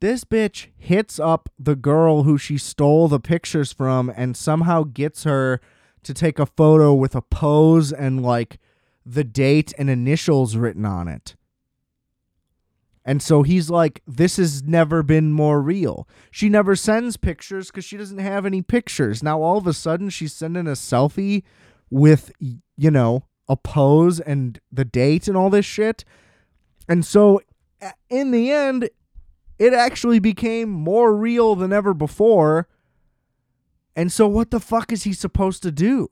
This 0.00 0.24
bitch 0.24 0.68
hits 0.76 1.18
up 1.18 1.48
the 1.58 1.74
girl 1.74 2.22
who 2.22 2.38
she 2.38 2.56
stole 2.56 3.08
the 3.08 3.18
pictures 3.18 3.72
from 3.72 4.12
and 4.14 4.36
somehow 4.36 4.84
gets 4.84 5.24
her 5.24 5.60
to 6.04 6.14
take 6.14 6.38
a 6.38 6.46
photo 6.46 6.94
with 6.94 7.16
a 7.16 7.22
pose 7.22 7.92
and 7.92 8.22
like 8.22 8.58
the 9.04 9.24
date 9.24 9.72
and 9.76 9.90
initials 9.90 10.56
written 10.56 10.84
on 10.84 11.08
it. 11.08 11.34
And 13.04 13.22
so 13.22 13.42
he's 13.42 13.70
like, 13.70 14.02
this 14.06 14.36
has 14.36 14.62
never 14.62 15.02
been 15.02 15.32
more 15.32 15.62
real. 15.62 16.06
She 16.30 16.48
never 16.50 16.76
sends 16.76 17.16
pictures 17.16 17.68
because 17.68 17.86
she 17.86 17.96
doesn't 17.96 18.18
have 18.18 18.44
any 18.44 18.60
pictures. 18.60 19.22
Now 19.22 19.40
all 19.40 19.56
of 19.56 19.66
a 19.66 19.72
sudden 19.72 20.10
she's 20.10 20.34
sending 20.34 20.66
a 20.66 20.72
selfie 20.72 21.42
with, 21.90 22.30
you 22.38 22.90
know, 22.90 23.24
a 23.48 23.56
pose 23.56 24.20
and 24.20 24.60
the 24.70 24.84
date 24.84 25.26
and 25.26 25.36
all 25.36 25.48
this 25.48 25.64
shit. 25.64 26.04
And 26.86 27.04
so 27.04 27.40
in 28.10 28.30
the 28.30 28.50
end, 28.50 28.90
it 29.58 29.72
actually 29.72 30.18
became 30.18 30.70
more 30.70 31.14
real 31.14 31.54
than 31.54 31.72
ever 31.72 31.94
before. 31.94 32.68
And 33.96 34.12
so 34.12 34.28
what 34.28 34.50
the 34.50 34.60
fuck 34.60 34.92
is 34.92 35.02
he 35.02 35.12
supposed 35.12 35.62
to 35.64 35.72
do? 35.72 36.08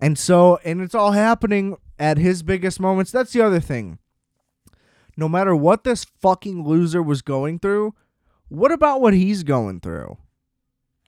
And 0.00 0.18
so, 0.18 0.58
and 0.64 0.82
it's 0.82 0.94
all 0.94 1.12
happening 1.12 1.76
at 1.98 2.18
his 2.18 2.42
biggest 2.42 2.78
moments. 2.78 3.10
That's 3.10 3.32
the 3.32 3.40
other 3.40 3.60
thing. 3.60 3.98
No 5.16 5.28
matter 5.28 5.56
what 5.56 5.84
this 5.84 6.04
fucking 6.04 6.64
loser 6.64 7.02
was 7.02 7.22
going 7.22 7.58
through, 7.58 7.94
what 8.48 8.70
about 8.70 9.00
what 9.00 9.14
he's 9.14 9.42
going 9.42 9.80
through? 9.80 10.18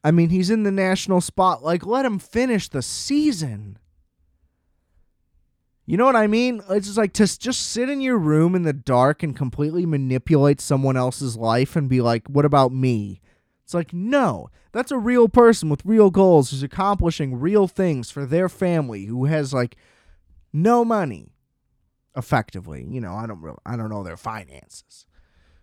I 0.03 0.11
mean, 0.11 0.31
he's 0.31 0.49
in 0.49 0.63
the 0.63 0.73
national 0.73 1.21
spot. 1.21 1.63
Like, 1.63 1.85
let 1.85 2.07
him 2.07 2.19
finish 2.19 2.69
the 2.69 2.81
season. 2.81 3.79
You 5.89 5.97
know 5.97 6.05
what 6.05 6.17
I 6.17 6.27
mean? 6.27 6.61
It's 6.69 6.87
just 6.87 6.99
like 6.99 7.15
to 7.15 7.39
just 7.39 7.63
sit 7.71 7.89
in 7.89 8.03
your 8.03 8.19
room 8.19 8.55
in 8.55 8.63
the 8.63 8.75
dark 8.75 9.23
and 9.23 9.35
completely 9.35 9.87
manipulate 9.87 10.61
someone 10.61 10.99
else's 10.99 11.35
life 11.35 11.77
and 11.77 11.89
be 11.89 12.03
like, 12.03 12.29
what 12.29 12.45
about 12.45 12.73
me? 12.73 13.23
It's 13.65 13.73
like, 13.73 13.95
no, 13.95 14.51
that's 14.73 14.91
a 14.91 14.99
real 14.99 15.31
person 15.31 15.71
with 15.71 15.87
real 15.87 16.11
goals 16.11 16.51
who's 16.51 16.63
accomplishing 16.63 17.41
real 17.41 17.67
things 17.67 18.11
for 18.11 18.27
their 18.27 18.51
family, 18.51 19.07
who 19.07 19.25
has 19.25 19.55
like 19.55 19.79
no 20.53 20.85
money 20.85 21.33
effectively. 22.15 22.87
You 22.87 23.01
know, 23.01 23.15
I 23.15 23.27
don't 23.27 23.41
really, 23.41 23.57
I 23.65 23.75
don't 23.79 23.89
know 23.89 24.03
their 24.03 24.19
finances. 24.19 25.07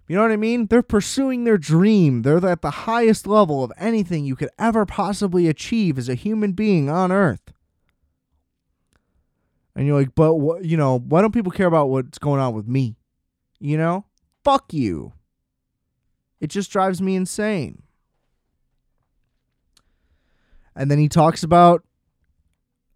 You 0.08 0.16
know 0.16 0.24
what 0.24 0.32
I 0.32 0.38
mean? 0.38 0.66
They're 0.66 0.82
pursuing 0.82 1.44
their 1.44 1.60
dream. 1.60 2.24
They're 2.24 2.44
at 2.48 2.64
the 2.64 2.72
highest 2.72 3.28
level 3.28 3.64
of 3.64 3.72
anything 3.78 4.26
you 4.26 4.36
could 4.36 4.50
ever 4.58 4.88
possibly 4.88 5.48
achieve 5.48 6.00
as 6.00 6.10
a 6.10 6.16
human 6.16 6.54
being 6.54 6.90
on 6.90 7.12
earth. 7.12 7.54
And 9.76 9.86
you're 9.86 9.98
like, 9.98 10.16
but 10.16 10.36
what, 10.36 10.64
you 10.64 10.78
know, 10.78 11.00
why 11.00 11.22
don't 11.22 11.34
people 11.34 11.52
care 11.52 11.68
about 11.68 11.90
what's 11.90 12.18
going 12.18 12.40
on 12.40 12.54
with 12.54 12.68
me? 12.68 12.96
You 13.60 13.78
know? 13.78 14.06
Fuck 14.44 14.74
you. 14.74 15.14
It 16.40 16.48
just 16.48 16.72
drives 16.72 17.02
me 17.02 17.16
insane. 17.16 17.82
And 20.76 20.92
then 20.92 21.00
he 21.00 21.10
talks 21.10 21.44
about 21.44 21.84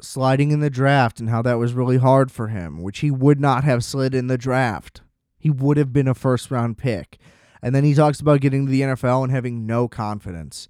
sliding 0.02 0.52
in 0.52 0.60
the 0.60 0.70
draft 0.70 1.20
and 1.20 1.30
how 1.30 1.42
that 1.42 1.58
was 1.58 1.74
really 1.74 1.98
hard 1.98 2.32
for 2.32 2.48
him, 2.48 2.82
which 2.82 3.00
he 3.00 3.12
would 3.12 3.40
not 3.40 3.64
have 3.64 3.84
slid 3.84 4.14
in 4.14 4.28
the 4.28 4.38
draft. 4.38 5.02
He 5.38 5.50
would 5.50 5.78
have 5.78 5.94
been 5.94 6.08
a 6.08 6.14
first 6.14 6.52
round 6.52 6.78
pick. 6.78 7.18
And 7.62 7.76
then 7.76 7.84
he 7.84 7.94
talks 7.94 8.20
about 8.20 8.42
getting 8.42 8.66
to 8.66 8.72
the 8.72 8.82
NFL 8.82 9.24
and 9.24 9.32
having 9.32 9.66
no 9.66 9.88
confidence 9.88 10.70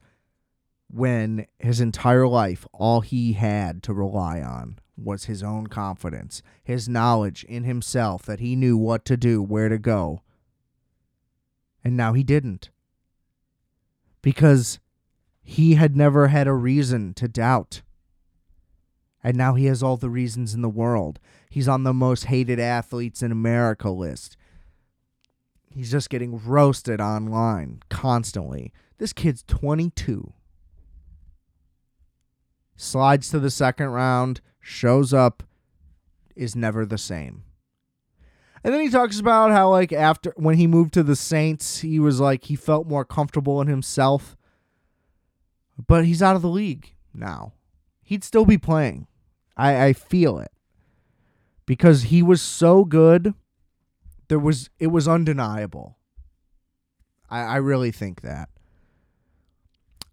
when 0.92 1.46
his 1.60 1.80
entire 1.80 2.28
life, 2.28 2.66
all 2.74 3.02
he 3.02 3.34
had 3.34 3.84
to 3.84 3.94
rely 3.94 4.42
on 4.42 4.80
was 5.04 5.26
his 5.26 5.44
own 5.44 5.68
confidence, 5.68 6.42
his 6.64 6.90
knowledge 6.90 7.44
in 7.46 7.64
himself 7.64 8.24
that 8.24 8.40
he 8.40 8.56
knew 8.56 8.78
what 8.78 9.06
to 9.06 9.18
do, 9.18 9.42
where 9.42 9.70
to 9.70 9.78
go. 9.78 10.22
And 11.84 11.96
now 11.96 12.14
he 12.14 12.24
didn't. 12.24 12.70
Because 14.22 14.80
he 15.42 15.76
had 15.76 15.96
never 15.96 16.28
had 16.28 16.48
a 16.48 16.54
reason 16.54 17.14
to 17.16 17.28
doubt. 17.28 17.82
And 19.24 19.36
now 19.38 19.56
he 19.56 19.66
has 19.66 19.82
all 19.82 19.98
the 19.98 20.10
reasons 20.10 20.54
in 20.54 20.62
the 20.62 20.70
world. 20.70 21.20
He's 21.50 21.68
on 21.68 21.84
the 21.84 21.94
most 21.94 22.26
hated 22.26 22.60
athletes 22.60 23.24
in 23.24 23.32
America 23.32 23.90
list. 23.90 24.38
He's 25.70 25.92
just 25.92 26.10
getting 26.10 26.44
roasted 26.44 27.02
online 27.02 27.82
constantly. 27.90 28.74
This 28.98 29.14
kid's 29.14 29.44
22. 29.44 30.34
Slides 32.76 33.30
to 33.30 33.40
the 33.40 33.52
second 33.52 33.88
round, 33.88 34.42
shows 34.62 35.14
up, 35.14 35.44
is 36.36 36.56
never 36.56 36.86
the 36.86 36.98
same. 36.98 37.44
And 38.64 38.74
then 38.74 38.82
he 38.82 38.90
talks 38.90 39.20
about 39.20 39.52
how, 39.52 39.70
like, 39.70 39.94
after 39.94 40.34
when 40.36 40.56
he 40.56 40.68
moved 40.68 40.94
to 40.94 41.04
the 41.04 41.16
Saints, 41.16 41.80
he 41.80 42.00
was 42.00 42.20
like, 42.20 42.46
he 42.46 42.56
felt 42.56 42.88
more 42.88 43.06
comfortable 43.06 43.62
in 43.62 43.68
himself. 43.68 44.36
But 45.88 46.06
he's 46.06 46.22
out 46.22 46.36
of 46.36 46.42
the 46.42 46.50
league 46.50 46.94
now. 47.14 47.54
He'd 48.04 48.24
still 48.24 48.46
be 48.46 48.58
playing. 48.58 49.08
I, 49.56 49.86
I 49.86 49.94
feel 49.94 50.40
it 50.40 50.52
because 51.66 52.04
he 52.04 52.24
was 52.24 52.42
so 52.42 52.84
good. 52.84 53.34
There 54.28 54.40
was 54.40 54.70
it 54.80 54.88
was 54.88 55.08
undeniable. 55.08 55.98
I, 57.30 57.42
I 57.42 57.56
really 57.58 57.92
think 57.92 58.22
that. 58.22 58.50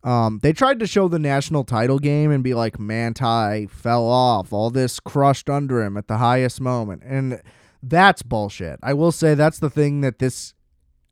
Um, 0.07 0.39
they 0.41 0.53
tried 0.53 0.79
to 0.79 0.87
show 0.87 1.09
the 1.09 1.19
national 1.19 1.65
title 1.65 1.99
game 1.99 2.31
and 2.31 2.45
be 2.45 2.55
like 2.55 2.79
Manti 2.79 3.67
fell 3.67 4.07
off, 4.07 4.53
all 4.53 4.71
this 4.71 5.01
crushed 5.01 5.51
under 5.51 5.83
him 5.83 5.97
at 5.97 6.07
the 6.07 6.19
highest 6.19 6.61
moment, 6.61 7.03
and 7.05 7.43
that's 7.83 8.23
bullshit. 8.23 8.79
I 8.85 8.95
will 8.95 9.11
say 9.11 9.35
that's 9.35 9.59
the 9.59 9.69
thing 9.69 10.03
that 10.03 10.21
this 10.21 10.55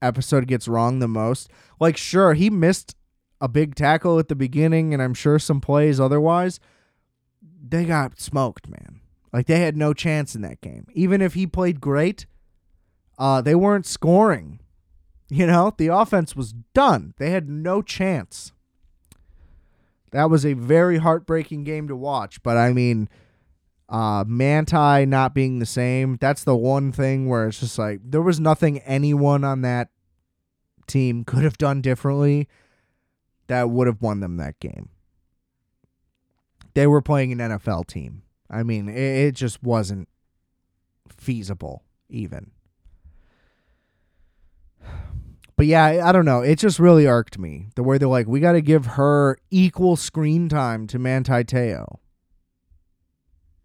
episode 0.01 0.47
gets 0.47 0.69
wrong 0.69 1.01
the 1.01 1.09
most. 1.09 1.51
Like, 1.81 1.97
sure, 1.97 2.35
he 2.35 2.51
missed 2.51 2.95
a 3.41 3.49
big 3.49 3.75
tackle 3.75 4.21
at 4.21 4.29
the 4.29 4.37
beginning, 4.37 4.95
and 4.95 5.03
I'm 5.03 5.15
sure 5.15 5.41
some 5.41 5.61
plays 5.61 5.99
otherwise, 5.99 6.61
they 7.43 7.85
got 7.85 8.21
smoked, 8.21 8.69
man. 8.69 9.01
Like 9.33 9.47
they 9.47 9.59
had 9.59 9.77
no 9.77 9.93
chance 9.93 10.37
in 10.37 10.43
that 10.43 10.61
game. 10.61 10.87
Even 10.95 11.21
if 11.21 11.35
he 11.35 11.49
played 11.49 11.81
great, 11.81 12.27
uh, 13.19 13.41
they 13.41 13.57
weren't 13.57 13.87
scoring. 13.87 14.61
You 15.29 15.49
know, 15.49 15.75
the 15.77 15.89
offense 15.89 16.37
was 16.37 16.53
done. 16.75 17.15
They 17.19 17.31
had 17.31 17.49
no 17.49 17.83
chance. 17.83 18.53
That 20.15 20.31
was 20.31 20.47
a 20.47 20.53
very 20.53 20.99
heartbreaking 20.99 21.65
game 21.65 21.89
to 21.89 21.97
watch, 21.97 22.41
but 22.45 22.57
I 22.57 22.73
mean, 22.73 23.09
uh, 23.89 24.23
Manti 24.25 25.05
not 25.07 25.35
being 25.35 25.59
the 25.59 25.67
same, 25.67 26.19
that's 26.21 26.45
the 26.45 26.55
one 26.55 26.93
thing 26.93 27.29
where 27.29 27.49
it's 27.49 27.59
just 27.59 27.77
like 27.81 27.99
there 28.05 28.23
was 28.23 28.39
nothing 28.39 28.79
anyone 28.79 29.43
on 29.43 29.63
that 29.63 29.89
team 30.87 31.25
could 31.25 31.43
have 31.43 31.59
done 31.59 31.81
differently 31.81 32.49
that 33.49 33.71
would 33.71 33.89
have 33.89 34.01
won 34.01 34.21
them 34.21 34.37
that 34.37 34.61
game. 34.61 34.89
They 36.75 36.87
were 36.87 37.03
playing 37.03 37.33
an 37.33 37.39
NFL 37.39 37.89
team. 37.89 38.23
I 38.49 38.63
mean, 38.63 38.89
it, 38.89 38.97
it 39.27 39.33
just 39.33 39.65
wasn't 39.65 40.09
feasible, 41.09 41.83
even. 42.09 42.53
But 45.65 45.69
yeah, 45.69 46.07
I 46.07 46.13
don't 46.13 46.27
know. 46.27 46.43
It 46.43 46.59
just 46.59 46.79
really 46.79 47.07
irked 47.07 47.39
me 47.39 47.69
the 47.75 47.83
way 47.83 47.97
they're 47.97 48.07
like, 48.07 48.27
we 48.27 48.39
got 48.39 48.53
to 48.53 48.61
give 48.61 48.85
her 48.85 49.39
equal 49.51 49.97
screen 49.97 50.51
time 50.51 50.87
to 50.89 50.99
Manti 50.99 51.43
Te'o. 51.43 52.01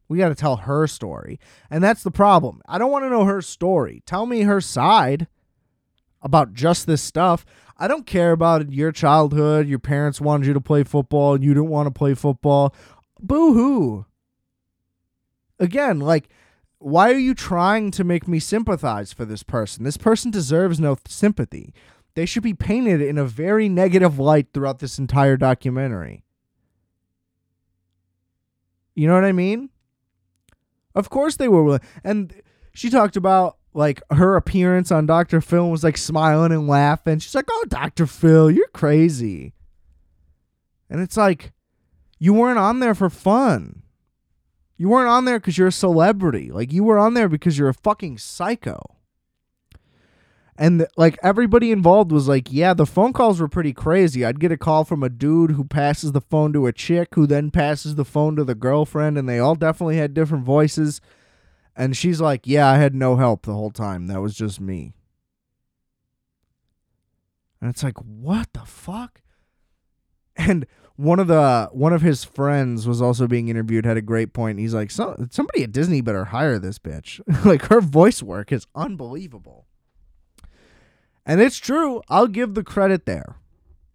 We 0.08 0.18
got 0.18 0.30
to 0.30 0.36
tell 0.36 0.56
her 0.56 0.88
story. 0.88 1.42
And 1.70 1.84
that's 1.84 2.02
the 2.02 2.10
problem. 2.10 2.62
I 2.66 2.78
don't 2.78 2.90
want 2.90 3.04
to 3.04 3.10
know 3.10 3.26
her 3.26 3.42
story. 3.42 4.02
Tell 4.06 4.26
me 4.26 4.44
her 4.44 4.62
side 4.62 5.28
about 6.22 6.54
just 6.54 6.88
this 6.88 7.02
stuff. 7.02 7.46
I 7.76 7.90
don't 7.90 8.06
care 8.06 8.32
about 8.32 8.72
your 8.72 8.94
childhood. 8.94 9.68
Your 9.68 9.80
parents 9.80 10.22
wanted 10.22 10.48
you 10.48 10.54
to 10.54 10.62
play 10.62 10.84
football 10.84 11.34
and 11.34 11.44
you 11.44 11.54
didn't 11.54 11.68
want 11.68 11.88
to 11.88 11.92
play 11.92 12.14
football. 12.14 12.74
Boo 13.20 13.54
hoo. 13.54 14.06
Again, 15.60 16.00
like, 16.00 16.30
why 16.80 17.12
are 17.12 17.20
you 17.20 17.36
trying 17.36 17.92
to 17.92 18.04
make 18.04 18.28
me 18.28 18.40
sympathize 18.40 19.14
for 19.14 19.26
this 19.26 19.44
person? 19.44 19.84
This 19.84 19.98
person 19.98 20.32
deserves 20.32 20.80
no 20.80 20.98
sympathy. 21.08 21.74
They 22.16 22.26
should 22.26 22.44
be 22.44 22.54
painted 22.54 23.02
in 23.02 23.18
a 23.18 23.26
very 23.26 23.70
negative 23.70 24.18
light 24.18 24.48
throughout 24.54 24.80
this 24.80 24.98
entire 24.98 25.38
documentary. 25.38 26.24
You 28.96 29.08
know 29.08 29.14
what 29.14 29.26
I 29.26 29.32
mean? 29.32 29.70
Of 30.96 31.10
course 31.10 31.36
they 31.36 31.48
were. 31.48 31.80
And 32.04 32.34
she 32.74 32.90
talked 32.90 33.16
about 33.16 33.58
like 33.74 34.02
her 34.12 34.36
appearance 34.36 34.92
on 34.92 35.06
Dr. 35.06 35.42
Phil 35.42 35.70
was 35.70 35.84
like 35.84 35.98
smiling 35.98 36.52
and 36.52 36.68
laughing. 36.68 37.20
She's 37.20 37.36
like, 37.36 37.48
"Oh, 37.50 37.66
Dr. 37.68 38.08
Phil, 38.08 38.50
you're 38.50 38.68
crazy." 38.74 39.54
And 40.90 41.00
it's 41.02 41.16
like 41.16 41.54
you 42.18 42.34
weren't 42.34 42.60
on 42.60 42.80
there 42.80 42.96
for 42.96 43.10
fun. 43.10 43.79
You 44.80 44.88
weren't 44.88 45.10
on 45.10 45.26
there 45.26 45.40
because 45.40 45.58
you're 45.58 45.68
a 45.68 45.74
celebrity. 45.74 46.52
Like 46.52 46.72
you 46.72 46.86
were 46.86 46.98
on 46.98 47.14
there 47.14 47.28
because 47.28 47.58
you're 47.58 47.68
a 47.68 47.74
fucking 47.74 48.18
psycho. 48.18 48.82
And 50.58 50.88
like 50.96 51.20
everybody 51.22 51.74
involved 51.74 52.14
was 52.14 52.30
like, 52.30 52.48
yeah, 52.50 52.74
the 52.74 52.86
phone 52.86 53.12
calls 53.12 53.42
were 53.42 53.50
pretty 53.50 53.74
crazy. 53.74 54.24
I'd 54.24 54.40
get 54.40 54.54
a 54.54 54.58
call 54.58 54.86
from 54.86 55.04
a 55.04 55.10
dude 55.10 55.52
who 55.52 55.66
passes 55.66 56.14
the 56.14 56.22
phone 56.22 56.54
to 56.54 56.66
a 56.66 56.72
chick 56.72 57.10
who 57.16 57.28
then 57.28 57.52
passes 57.52 57.96
the 57.96 58.06
phone 58.06 58.38
to 58.38 58.46
the 58.46 58.56
girlfriend, 58.56 59.18
and 59.18 59.28
they 59.28 59.38
all 59.38 59.56
definitely 59.56 59.98
had 59.98 60.14
different 60.14 60.46
voices. 60.46 61.02
And 61.76 61.96
she's 61.96 62.22
like, 62.22 62.48
yeah, 62.48 62.70
I 62.70 62.78
had 62.78 62.96
no 62.96 63.18
help 63.18 63.46
the 63.46 63.54
whole 63.54 63.72
time. 63.72 64.08
That 64.08 64.22
was 64.22 64.34
just 64.34 64.62
me. 64.62 64.94
And 67.60 67.70
it's 67.70 67.84
like, 67.84 67.98
what 67.98 68.54
the 68.54 68.66
fuck? 68.66 69.22
And 70.38 70.66
one 71.00 71.18
of 71.18 71.28
the 71.28 71.70
one 71.72 71.94
of 71.94 72.02
his 72.02 72.26
friends 72.26 72.86
was 72.86 73.02
also 73.02 73.26
being 73.26 73.48
interviewed 73.48 73.86
had 73.86 73.96
a 73.96 74.02
great 74.02 74.34
point. 74.34 74.60
He's 74.60 74.74
like 74.74 74.92
so, 74.92 75.28
somebody 75.32 75.64
at 75.64 75.72
disney 75.72 76.02
better 76.02 76.26
hire 76.26 76.60
this 76.60 76.78
bitch. 76.78 77.22
Like 77.46 77.68
her 77.68 77.80
voice 77.80 78.22
work 78.22 78.52
is 78.52 78.68
unbelievable. 78.76 79.66
And 81.26 81.40
it's 81.40 81.58
true. 81.58 82.02
I'll 82.10 82.28
give 82.28 82.54
the 82.54 82.66
credit 82.66 83.06
there. 83.06 83.38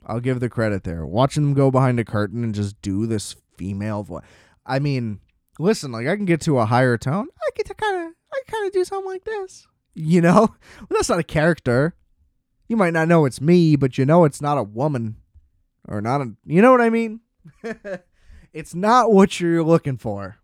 I'll 0.07 0.21
give 0.21 0.41
the 0.41 0.49
credit 0.49 0.85
there. 0.85 1.05
Watching 1.05 1.43
them 1.43 1.55
go 1.55 1.71
behind 1.71 2.01
a 2.01 2.05
curtain 2.05 2.43
and 2.43 2.55
just 2.55 2.81
do 2.81 3.07
this 3.07 3.37
female 3.57 4.03
voice 4.03 4.25
i 4.67 4.81
mean 4.81 5.21
listen 5.61 5.93
like 5.93 6.09
i 6.09 6.17
can 6.17 6.25
get 6.25 6.41
to 6.41 6.59
a 6.59 6.65
higher 6.65 6.97
tone. 6.97 7.29
I 7.39 7.51
get 7.55 7.67
to 7.67 7.75
kind 7.75 8.07
of 8.07 8.13
i 8.33 8.41
kind 8.51 8.67
of 8.67 8.73
do 8.73 8.83
something 8.83 9.11
like 9.11 9.25
this 9.25 9.67
you 9.95 10.21
know? 10.21 10.57
Well, 10.81 10.89
that's 10.91 11.09
not 11.09 11.21
a 11.21 11.23
character. 11.25 11.95
You 12.67 12.77
might 12.77 12.95
not 12.95 13.09
know 13.09 13.27
it's 13.27 13.43
me 13.43 13.77
but 13.77 13.99
you 13.99 14.07
know 14.07 14.25
it's 14.25 14.41
not 14.41 14.57
a 14.57 14.63
woman 14.63 15.17
or 15.89 16.01
not 16.01 16.21
a 16.21 16.33
you 16.45 16.63
know 16.63 16.71
what 16.71 16.81
I 16.81 16.91
mean? 16.91 17.21
it's 18.53 18.75
not 18.75 19.13
what 19.13 19.41
you're 19.41 19.63
looking 19.63 19.97
for. 19.97 20.39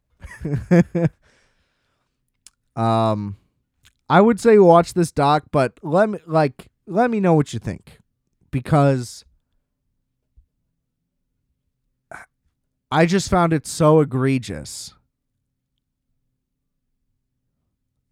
um 2.77 3.37
I 4.09 4.21
would 4.21 4.41
say 4.41 4.59
watch 4.59 4.95
this 4.95 5.13
doc, 5.13 5.45
but 5.53 5.79
let 5.83 6.09
me 6.09 6.19
like 6.27 6.69
let 6.87 7.11
me 7.11 7.21
know 7.21 7.35
what 7.35 7.53
you 7.53 7.59
think 7.59 7.99
because 8.51 9.25
I 12.93 13.07
just 13.07 13.31
found 13.31 13.53
it 13.53 13.67
so 13.67 14.01
egregious. 14.01 14.95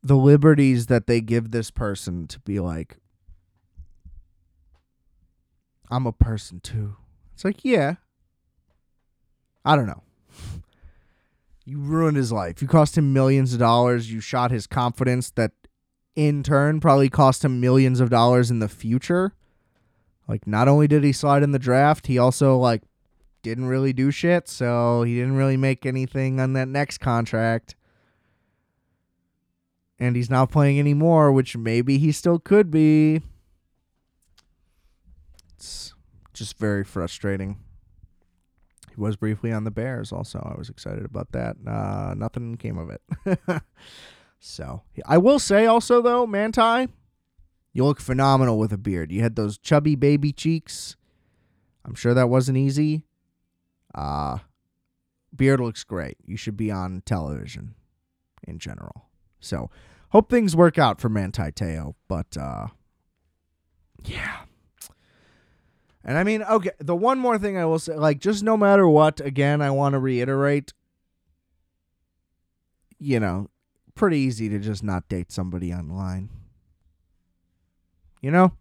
The 0.03 0.17
liberties 0.17 0.87
that 0.87 1.09
they 1.09 1.21
give 1.21 1.51
this 1.51 1.73
person 1.73 2.29
to 2.29 2.39
be 2.41 2.61
like, 2.61 2.99
I'm 5.91 6.07
a 6.07 6.13
person 6.13 6.61
too. 6.61 6.97
It's 7.39 7.45
like, 7.45 7.65
yeah. 7.65 7.95
I 9.65 9.77
don't 9.77 9.87
know. 9.87 10.03
You 11.65 11.79
ruined 11.79 12.17
his 12.17 12.33
life. 12.33 12.63
You 12.63 12.67
cost 12.67 12.97
him 12.97 13.13
millions 13.13 13.53
of 13.53 13.59
dollars. 13.59 14.11
You 14.11 14.21
shot 14.21 14.51
his 14.51 14.67
confidence 14.67 15.29
that 15.33 15.53
in 16.17 16.43
turn 16.43 16.81
probably 16.81 17.11
cost 17.11 17.45
him 17.45 17.61
millions 17.61 18.01
of 18.01 18.09
dollars 18.09 18.51
in 18.51 18.59
the 18.59 18.71
future. 18.71 19.35
Like 20.27 20.47
not 20.47 20.67
only 20.67 20.89
did 20.89 21.05
he 21.05 21.13
slide 21.13 21.43
in 21.43 21.51
the 21.53 21.59
draft, 21.59 22.07
he 22.07 22.17
also 22.17 22.57
like 22.57 22.83
didn't 23.43 23.67
really 23.67 23.93
do 23.93 24.11
shit, 24.11 24.49
so 24.49 25.03
he 25.03 25.17
didn't 25.17 25.37
really 25.37 25.59
make 25.59 25.85
anything 25.85 26.41
on 26.41 26.55
that 26.55 26.69
next 26.69 26.99
contract. 26.99 27.77
And 29.99 30.17
he's 30.17 30.31
not 30.31 30.51
playing 30.51 30.79
anymore, 30.79 31.31
which 31.31 31.55
maybe 31.55 31.99
he 31.99 32.13
still 32.13 32.39
could 32.39 32.71
be. 32.71 33.21
It's 35.55 35.93
just 36.39 36.59
very 36.59 36.85
frustrating. 36.85 37.59
He 38.91 39.01
was 39.01 39.17
briefly 39.17 39.53
on 39.53 39.65
the 39.65 39.71
Bears 39.71 40.13
also. 40.13 40.39
I 40.39 40.59
was 40.59 40.69
excited 40.69 41.05
about 41.05 41.33
that. 41.33 41.57
Uh, 41.67 42.15
nothing 42.17 42.57
came 42.57 42.79
of 42.79 42.91
it. 42.91 43.63
so 44.41 44.83
I 45.07 45.19
will 45.19 45.39
say 45.39 45.67
also 45.67 46.01
though, 46.01 46.27
Manti, 46.27 46.89
you 47.73 47.85
look 47.85 48.01
phenomenal 48.01 48.59
with 48.59 48.73
a 48.73 48.79
beard. 48.79 49.13
You 49.13 49.23
had 49.23 49.37
those 49.37 49.59
chubby 49.59 49.95
baby 49.95 50.33
cheeks. 50.33 50.97
I'm 51.85 51.95
sure 51.95 52.15
that 52.15 52.29
wasn't 52.29 52.59
easy. 52.59 53.05
Uh 53.95 54.39
beard 55.35 55.61
looks 55.61 55.85
great. 55.85 56.17
You 56.27 56.37
should 56.37 56.57
be 56.57 56.71
on 56.71 57.03
television 57.07 57.75
in 58.47 58.59
general. 58.59 59.05
So 59.41 59.71
hope 60.11 60.29
things 60.29 60.57
work 60.57 60.79
out 60.79 61.01
for 61.01 61.09
Manti 61.09 61.53
Te'o. 61.53 61.95
But 62.09 62.37
uh 62.37 62.69
yeah, 64.05 64.41
and 66.09 66.17
I 66.17 66.25
mean, 66.25 66.43
okay, 66.43 66.71
the 66.79 66.97
one 66.97 67.19
more 67.19 67.37
thing 67.37 67.59
I 67.59 67.67
will 67.67 67.79
say, 67.79 67.95
like, 67.95 68.19
just 68.19 68.43
no 68.43 68.57
matter 68.57 68.89
what, 68.89 69.21
again, 69.21 69.61
I 69.61 69.71
want 69.71 69.93
to 69.93 69.99
reiterate, 69.99 70.73
you 72.99 73.21
know, 73.21 73.51
pretty 73.95 74.17
easy 74.17 74.49
to 74.49 74.59
just 74.59 74.83
not 74.83 75.07
date 75.11 75.31
somebody 75.31 75.71
online. 75.71 76.31
You 78.23 78.31
know? 78.31 78.53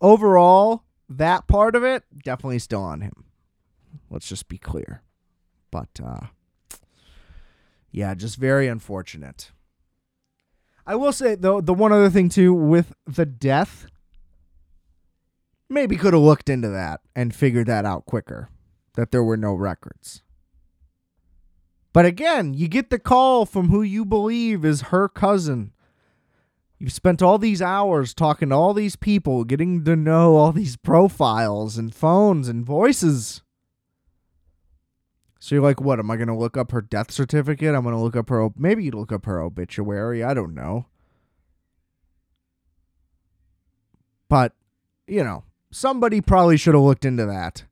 Overall, 0.00 0.84
that 1.10 1.46
part 1.46 1.76
of 1.76 1.84
it, 1.84 2.04
definitely 2.24 2.60
still 2.60 2.82
on 2.82 3.02
him. 3.02 3.24
Let's 4.08 4.30
just 4.30 4.48
be 4.48 4.56
clear. 4.56 5.02
But, 5.70 6.00
uh, 6.02 6.28
yeah, 7.90 8.14
just 8.14 8.36
very 8.36 8.66
unfortunate. 8.66 9.50
I 10.86 10.94
will 10.94 11.12
say, 11.12 11.34
though, 11.34 11.60
the 11.60 11.74
one 11.74 11.92
other 11.92 12.08
thing, 12.08 12.30
too, 12.30 12.54
with 12.54 12.94
the 13.06 13.26
death 13.26 13.88
maybe 15.68 15.96
could 15.96 16.14
have 16.14 16.22
looked 16.22 16.48
into 16.48 16.68
that 16.68 17.00
and 17.14 17.34
figured 17.34 17.66
that 17.66 17.84
out 17.84 18.06
quicker 18.06 18.50
that 18.94 19.10
there 19.10 19.22
were 19.22 19.36
no 19.36 19.54
records. 19.54 20.22
But 21.92 22.04
again, 22.04 22.54
you 22.54 22.68
get 22.68 22.90
the 22.90 22.98
call 22.98 23.46
from 23.46 23.68
who 23.70 23.82
you 23.82 24.04
believe 24.04 24.64
is 24.64 24.82
her 24.82 25.08
cousin. 25.08 25.72
You've 26.78 26.92
spent 26.92 27.22
all 27.22 27.38
these 27.38 27.60
hours 27.60 28.14
talking 28.14 28.50
to 28.50 28.54
all 28.54 28.72
these 28.72 28.94
people, 28.94 29.44
getting 29.44 29.84
to 29.84 29.96
know 29.96 30.36
all 30.36 30.52
these 30.52 30.76
profiles 30.76 31.76
and 31.76 31.92
phones 31.94 32.48
and 32.48 32.64
voices. 32.64 33.42
So 35.40 35.54
you're 35.54 35.64
like, 35.64 35.80
what? 35.80 35.98
Am 35.98 36.10
I 36.10 36.16
going 36.16 36.28
to 36.28 36.34
look 36.34 36.56
up 36.56 36.72
her 36.72 36.82
death 36.82 37.10
certificate? 37.10 37.74
I'm 37.74 37.82
going 37.82 37.94
to 37.94 38.00
look 38.00 38.16
up 38.16 38.28
her. 38.28 38.48
Maybe 38.56 38.84
you 38.84 38.92
look 38.92 39.12
up 39.12 39.24
her 39.24 39.40
obituary. 39.40 40.22
I 40.22 40.34
don't 40.34 40.54
know. 40.54 40.86
But, 44.28 44.52
you 45.06 45.24
know, 45.24 45.44
somebody 45.70 46.20
probably 46.20 46.56
should 46.56 46.74
have 46.74 46.82
looked 46.82 47.04
into 47.04 47.26
that. 47.26 47.64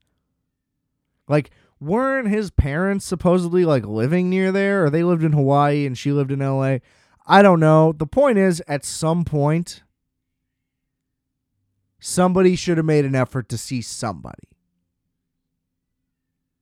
Like, 1.29 1.51
weren't 1.81 2.29
his 2.29 2.51
parents 2.51 3.05
supposedly 3.05 3.65
like 3.65 3.85
living 3.85 4.31
near 4.31 4.53
there, 4.53 4.85
or 4.85 4.91
they 4.91 5.03
lived 5.03 5.25
in 5.25 5.33
Hawaii 5.33 5.87
and 5.87 5.97
she 5.97 6.13
lived 6.13 6.31
in 6.31 6.41
LA? 6.41 6.79
I 7.27 7.43
don't 7.43 7.61
know. 7.61 7.93
The 7.93 8.07
point 8.07 8.39
is, 8.39 8.63
at 8.69 8.85
some 8.85 9.25
point, 9.25 9.83
somebody 11.99 12.55
should 12.55 12.77
have 12.77 12.87
made 12.87 13.05
an 13.05 13.17
effort 13.17 13.49
to 13.49 13.59
see 13.59 13.83
somebody. 13.83 14.49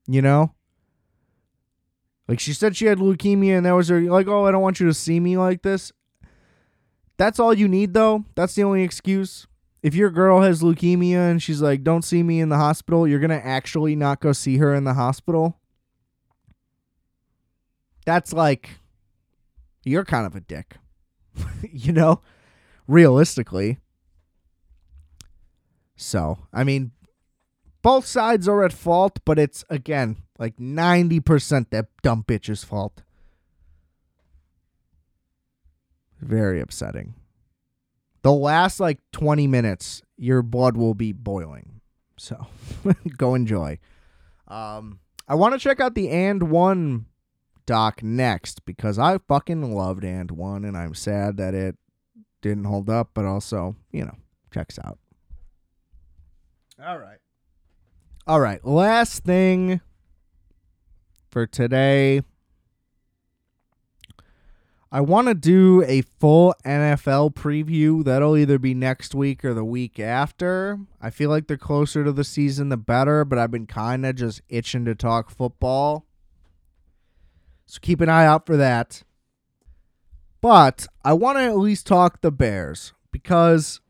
You 0.06 0.22
know? 0.22 0.54
Like 2.26 2.40
she 2.40 2.54
said 2.54 2.76
she 2.76 2.86
had 2.86 2.98
leukemia 2.98 3.58
and 3.58 3.66
that 3.66 3.72
was 3.72 3.88
her 3.88 4.00
like, 4.00 4.26
"Oh, 4.28 4.46
I 4.46 4.50
don't 4.50 4.62
want 4.62 4.80
you 4.80 4.86
to 4.86 4.94
see 4.94 5.20
me 5.20 5.36
like 5.36 5.62
this." 5.62 5.92
That's 7.18 7.38
all 7.38 7.52
you 7.52 7.68
need 7.68 7.92
though. 7.92 8.24
That's 8.34 8.54
the 8.54 8.64
only 8.64 8.82
excuse. 8.82 9.46
If 9.84 9.94
your 9.94 10.08
girl 10.08 10.40
has 10.40 10.62
leukemia 10.62 11.30
and 11.30 11.42
she's 11.42 11.60
like, 11.60 11.84
"Don't 11.84 12.06
see 12.06 12.22
me 12.22 12.40
in 12.40 12.48
the 12.48 12.56
hospital," 12.56 13.06
you're 13.06 13.20
to 13.20 13.46
actually 13.46 13.94
not 13.94 14.18
go 14.18 14.32
see 14.32 14.56
her 14.56 14.74
in 14.74 14.84
the 14.84 14.94
hospital. 14.94 15.58
That's 18.06 18.32
like 18.32 18.78
you're 19.84 20.06
kind 20.06 20.26
of 20.26 20.34
a 20.34 20.40
dick. 20.40 20.76
you 21.70 21.92
know? 21.92 22.22
Realistically. 22.88 23.78
So, 25.96 26.38
I 26.50 26.64
mean, 26.64 26.92
both 27.82 28.06
sides 28.06 28.48
are 28.48 28.64
at 28.64 28.72
fault, 28.72 29.20
but 29.26 29.38
it's 29.38 29.66
again 29.68 30.16
like 30.38 30.56
90% 30.56 31.68
that 31.70 31.88
dumb 32.02 32.24
bitch's 32.26 32.64
fault. 32.64 33.02
Very 36.22 36.58
upsetting. 36.58 37.16
The 38.24 38.32
last 38.32 38.80
like 38.80 39.00
20 39.12 39.46
minutes, 39.46 40.02
your 40.16 40.42
blood 40.42 40.78
will 40.78 40.94
be 40.94 41.12
boiling. 41.12 41.82
So 42.16 42.46
go 43.18 43.34
enjoy. 43.34 43.78
Um, 44.48 45.00
I 45.28 45.34
want 45.34 45.52
to 45.52 45.58
check 45.60 45.78
out 45.78 45.94
the 45.94 46.08
AND1 46.08 47.04
doc 47.66 48.02
next 48.02 48.64
because 48.64 48.98
I 48.98 49.18
fucking 49.18 49.74
loved 49.74 50.04
AND1, 50.04 50.66
and 50.66 50.74
I'm 50.74 50.94
sad 50.94 51.36
that 51.36 51.52
it 51.52 51.76
didn't 52.40 52.64
hold 52.64 52.88
up, 52.88 53.10
but 53.12 53.26
also, 53.26 53.76
you 53.92 54.06
know, 54.06 54.16
checks 54.50 54.78
out. 54.82 54.98
All 56.82 56.98
right. 56.98 57.18
All 58.26 58.40
right. 58.40 58.64
Last 58.64 59.22
thing 59.22 59.82
for 61.30 61.46
today. 61.46 62.22
I 64.94 65.00
want 65.00 65.26
to 65.26 65.34
do 65.34 65.82
a 65.88 66.02
full 66.02 66.54
NFL 66.64 67.34
preview. 67.34 68.04
That'll 68.04 68.36
either 68.36 68.60
be 68.60 68.74
next 68.74 69.12
week 69.12 69.44
or 69.44 69.52
the 69.52 69.64
week 69.64 69.98
after. 69.98 70.78
I 71.02 71.10
feel 71.10 71.30
like 71.30 71.48
the 71.48 71.58
closer 71.58 72.04
to 72.04 72.12
the 72.12 72.22
season, 72.22 72.68
the 72.68 72.76
better, 72.76 73.24
but 73.24 73.36
I've 73.36 73.50
been 73.50 73.66
kind 73.66 74.06
of 74.06 74.14
just 74.14 74.40
itching 74.48 74.84
to 74.84 74.94
talk 74.94 75.30
football. 75.30 76.06
So 77.66 77.80
keep 77.82 78.00
an 78.00 78.08
eye 78.08 78.24
out 78.24 78.46
for 78.46 78.56
that. 78.56 79.02
But 80.40 80.86
I 81.04 81.12
want 81.14 81.38
to 81.38 81.42
at 81.42 81.56
least 81.56 81.88
talk 81.88 82.20
the 82.20 82.30
Bears 82.30 82.92
because 83.10 83.80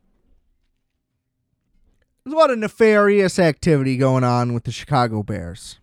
there's 2.25 2.33
a 2.33 2.39
lot 2.39 2.51
of 2.51 2.57
nefarious 2.57 3.39
activity 3.39 3.99
going 3.99 4.25
on 4.25 4.55
with 4.55 4.65
the 4.65 4.73
Chicago 4.73 5.23
Bears. 5.23 5.81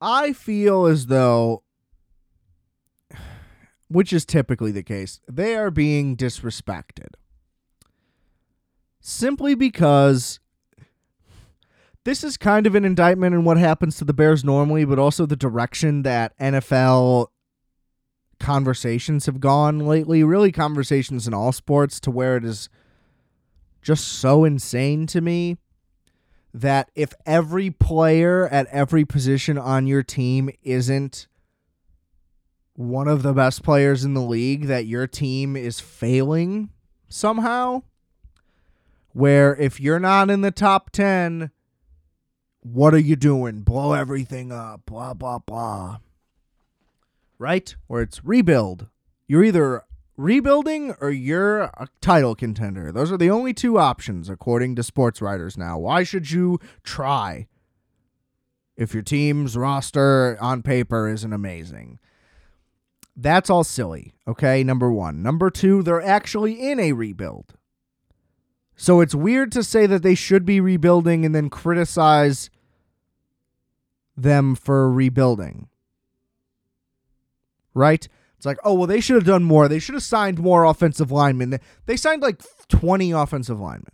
I 0.00 0.32
feel 0.32 0.86
as 0.86 1.08
though, 1.08 1.62
which 3.92 4.12
is 4.12 4.24
typically 4.24 4.72
the 4.72 4.82
case, 4.82 5.20
they 5.28 5.54
are 5.56 5.70
being 5.70 6.16
disrespected. 6.16 7.14
Simply 9.00 9.54
because 9.54 10.40
this 12.04 12.24
is 12.24 12.36
kind 12.36 12.66
of 12.66 12.74
an 12.74 12.84
indictment 12.84 13.34
in 13.34 13.44
what 13.44 13.58
happens 13.58 13.96
to 13.96 14.04
the 14.04 14.14
Bears 14.14 14.44
normally, 14.44 14.84
but 14.84 14.98
also 14.98 15.26
the 15.26 15.36
direction 15.36 16.02
that 16.02 16.36
NFL 16.38 17.28
conversations 18.40 19.26
have 19.26 19.40
gone 19.40 19.80
lately. 19.80 20.24
Really, 20.24 20.52
conversations 20.52 21.26
in 21.26 21.34
all 21.34 21.52
sports 21.52 22.00
to 22.00 22.10
where 22.10 22.36
it 22.36 22.44
is 22.44 22.68
just 23.82 24.06
so 24.06 24.44
insane 24.44 25.06
to 25.08 25.20
me 25.20 25.58
that 26.54 26.90
if 26.94 27.12
every 27.24 27.70
player 27.70 28.48
at 28.48 28.66
every 28.66 29.04
position 29.04 29.56
on 29.56 29.86
your 29.86 30.02
team 30.02 30.50
isn't 30.62 31.26
one 32.74 33.08
of 33.08 33.22
the 33.22 33.32
best 33.32 33.62
players 33.62 34.04
in 34.04 34.14
the 34.14 34.22
league, 34.22 34.66
that 34.66 34.86
your 34.86 35.06
team 35.06 35.56
is 35.56 35.80
failing 35.80 36.70
somehow. 37.08 37.82
Where 39.12 39.54
if 39.56 39.78
you're 39.78 40.00
not 40.00 40.30
in 40.30 40.40
the 40.40 40.50
top 40.50 40.90
10, 40.90 41.50
what 42.60 42.94
are 42.94 42.98
you 42.98 43.16
doing? 43.16 43.62
Blow 43.62 43.92
everything 43.92 44.52
up, 44.52 44.86
blah, 44.86 45.14
blah, 45.14 45.38
blah. 45.38 45.98
Right? 47.38 47.74
Where 47.88 48.02
it's 48.02 48.24
rebuild. 48.24 48.86
You're 49.26 49.44
either 49.44 49.82
rebuilding 50.16 50.94
or 51.00 51.10
you're 51.10 51.62
a 51.62 51.88
title 52.00 52.34
contender. 52.34 52.92
Those 52.92 53.10
are 53.10 53.16
the 53.16 53.30
only 53.30 53.52
two 53.52 53.78
options, 53.78 54.28
according 54.28 54.76
to 54.76 54.82
sports 54.82 55.20
writers 55.20 55.58
now. 55.58 55.78
Why 55.78 56.04
should 56.04 56.30
you 56.30 56.58
try 56.84 57.48
if 58.76 58.94
your 58.94 59.02
team's 59.02 59.56
roster 59.56 60.38
on 60.40 60.62
paper 60.62 61.08
isn't 61.08 61.32
amazing? 61.32 61.98
That's 63.14 63.50
all 63.50 63.64
silly, 63.64 64.14
okay? 64.26 64.64
Number 64.64 64.90
one. 64.90 65.22
Number 65.22 65.50
two, 65.50 65.82
they're 65.82 66.00
actually 66.00 66.70
in 66.70 66.80
a 66.80 66.92
rebuild. 66.92 67.54
So 68.74 69.00
it's 69.00 69.14
weird 69.14 69.52
to 69.52 69.62
say 69.62 69.86
that 69.86 70.02
they 70.02 70.14
should 70.14 70.46
be 70.46 70.60
rebuilding 70.60 71.24
and 71.24 71.34
then 71.34 71.50
criticize 71.50 72.50
them 74.16 74.54
for 74.54 74.90
rebuilding. 74.90 75.68
Right? 77.74 78.08
It's 78.36 78.46
like, 78.46 78.58
oh, 78.64 78.74
well, 78.74 78.86
they 78.86 79.00
should 79.00 79.16
have 79.16 79.24
done 79.24 79.44
more. 79.44 79.68
They 79.68 79.78
should 79.78 79.94
have 79.94 80.02
signed 80.02 80.40
more 80.40 80.64
offensive 80.64 81.12
linemen. 81.12 81.60
They 81.86 81.96
signed 81.96 82.22
like 82.22 82.42
20 82.68 83.12
offensive 83.12 83.60
linemen. 83.60 83.92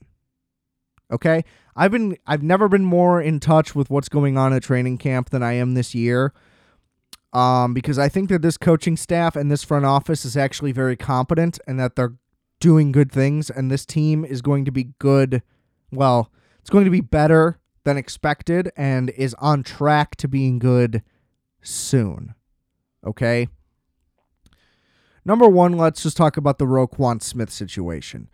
Okay? 1.10 1.44
I've 1.76 1.92
been 1.92 2.16
I've 2.26 2.42
never 2.42 2.68
been 2.68 2.84
more 2.84 3.20
in 3.20 3.38
touch 3.38 3.74
with 3.74 3.88
what's 3.88 4.08
going 4.08 4.36
on 4.36 4.52
at 4.52 4.64
training 4.64 4.98
camp 4.98 5.30
than 5.30 5.42
I 5.42 5.52
am 5.52 5.74
this 5.74 5.94
year. 5.94 6.32
Um, 7.32 7.74
because 7.74 7.98
I 7.98 8.08
think 8.08 8.30
that 8.30 8.42
this 8.42 8.56
coaching 8.56 8.96
staff 8.96 9.36
and 9.36 9.50
this 9.50 9.62
front 9.62 9.84
office 9.84 10.24
is 10.24 10.36
actually 10.36 10.72
very 10.72 10.96
competent 10.96 11.58
and 11.66 11.78
that 11.78 11.94
they're 11.94 12.14
doing 12.60 12.90
good 12.90 13.12
things 13.12 13.50
and 13.50 13.70
this 13.70 13.84
team 13.84 14.24
is 14.24 14.42
going 14.42 14.64
to 14.64 14.70
be 14.70 14.94
good. 14.98 15.42
Well, 15.92 16.32
it's 16.60 16.70
going 16.70 16.84
to 16.84 16.90
be 16.90 17.00
better 17.00 17.58
than 17.84 17.96
expected 17.96 18.70
and 18.76 19.10
is 19.10 19.34
on 19.38 19.62
track 19.62 20.16
to 20.16 20.28
being 20.28 20.58
good 20.58 21.02
soon. 21.62 22.34
Okay? 23.06 23.48
Number 25.24 25.48
one, 25.48 25.72
let's 25.72 26.02
just 26.02 26.16
talk 26.16 26.36
about 26.36 26.58
the 26.58 26.64
Roquan 26.64 27.22
Smith 27.22 27.50
situation. 27.50 28.28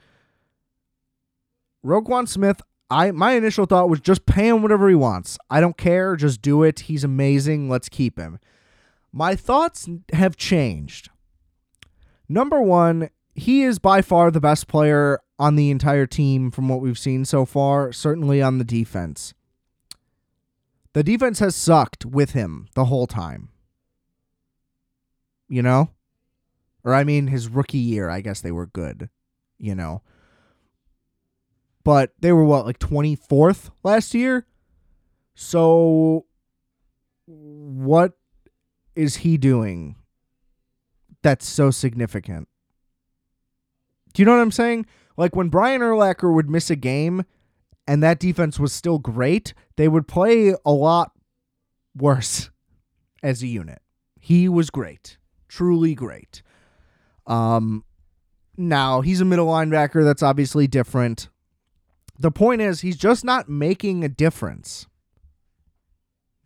Roquan 1.84 2.28
Smith, 2.28 2.60
I 2.88 3.10
my 3.10 3.32
initial 3.32 3.66
thought 3.66 3.88
was 3.88 4.00
just 4.00 4.26
pay 4.26 4.48
him 4.48 4.62
whatever 4.62 4.88
he 4.88 4.94
wants. 4.94 5.36
I 5.50 5.60
don't 5.60 5.76
care, 5.76 6.16
just 6.16 6.40
do 6.40 6.62
it. 6.62 6.80
He's 6.80 7.04
amazing. 7.04 7.68
Let's 7.68 7.88
keep 7.88 8.18
him. 8.18 8.38
My 9.16 9.36
thoughts 9.36 9.88
have 10.12 10.36
changed. 10.36 11.08
Number 12.28 12.60
one, 12.60 13.10
he 13.36 13.62
is 13.62 13.78
by 13.78 14.02
far 14.02 14.32
the 14.32 14.40
best 14.40 14.66
player 14.66 15.20
on 15.38 15.54
the 15.54 15.70
entire 15.70 16.04
team 16.04 16.50
from 16.50 16.68
what 16.68 16.80
we've 16.80 16.98
seen 16.98 17.24
so 17.24 17.44
far, 17.44 17.92
certainly 17.92 18.42
on 18.42 18.58
the 18.58 18.64
defense. 18.64 19.32
The 20.94 21.04
defense 21.04 21.38
has 21.38 21.54
sucked 21.54 22.04
with 22.04 22.32
him 22.32 22.66
the 22.74 22.86
whole 22.86 23.06
time. 23.06 23.50
You 25.48 25.62
know? 25.62 25.90
Or 26.82 26.92
I 26.92 27.04
mean 27.04 27.28
his 27.28 27.46
rookie 27.46 27.78
year, 27.78 28.10
I 28.10 28.20
guess 28.20 28.40
they 28.40 28.50
were 28.50 28.66
good, 28.66 29.10
you 29.58 29.76
know. 29.76 30.02
But 31.84 32.14
they 32.18 32.32
were 32.32 32.44
what, 32.44 32.66
like 32.66 32.80
24th 32.80 33.70
last 33.84 34.12
year? 34.12 34.44
So 35.36 36.26
what 37.26 38.14
is 38.96 39.16
he 39.16 39.36
doing 39.36 39.96
that's 41.22 41.46
so 41.46 41.70
significant? 41.70 42.48
Do 44.12 44.22
you 44.22 44.26
know 44.26 44.32
what 44.32 44.42
I'm 44.42 44.52
saying? 44.52 44.86
Like 45.16 45.34
when 45.36 45.48
Brian 45.48 45.80
Urlacher 45.80 46.32
would 46.32 46.50
miss 46.50 46.70
a 46.70 46.76
game 46.76 47.24
and 47.86 48.02
that 48.02 48.18
defense 48.18 48.58
was 48.58 48.72
still 48.72 48.98
great, 48.98 49.54
they 49.76 49.88
would 49.88 50.08
play 50.08 50.54
a 50.64 50.72
lot 50.72 51.12
worse 51.96 52.50
as 53.22 53.42
a 53.42 53.46
unit. 53.46 53.80
He 54.20 54.48
was 54.48 54.70
great, 54.70 55.18
truly 55.48 55.94
great. 55.94 56.42
Um, 57.26 57.84
now 58.56 59.00
he's 59.00 59.20
a 59.20 59.24
middle 59.24 59.48
linebacker. 59.48 60.04
That's 60.04 60.22
obviously 60.22 60.66
different. 60.66 61.28
The 62.18 62.30
point 62.30 62.60
is, 62.60 62.80
he's 62.80 62.96
just 62.96 63.24
not 63.24 63.48
making 63.48 64.04
a 64.04 64.08
difference. 64.08 64.86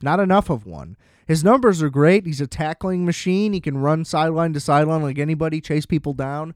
Not 0.01 0.19
enough 0.19 0.49
of 0.49 0.65
one. 0.65 0.97
His 1.29 1.45
numbers 1.45 1.83
are 1.83 1.91
great. 1.91 2.25
He's 2.25 2.41
a 2.41 2.47
tackling 2.47 3.05
machine. 3.05 3.53
He 3.53 3.61
can 3.61 3.77
run 3.77 4.07
sideline 4.07 4.55
to 4.55 4.61
sideline 4.61 5.03
like 5.03 5.19
anybody, 5.19 5.61
chase 5.61 5.85
people 5.85 6.15
down. 6.15 6.55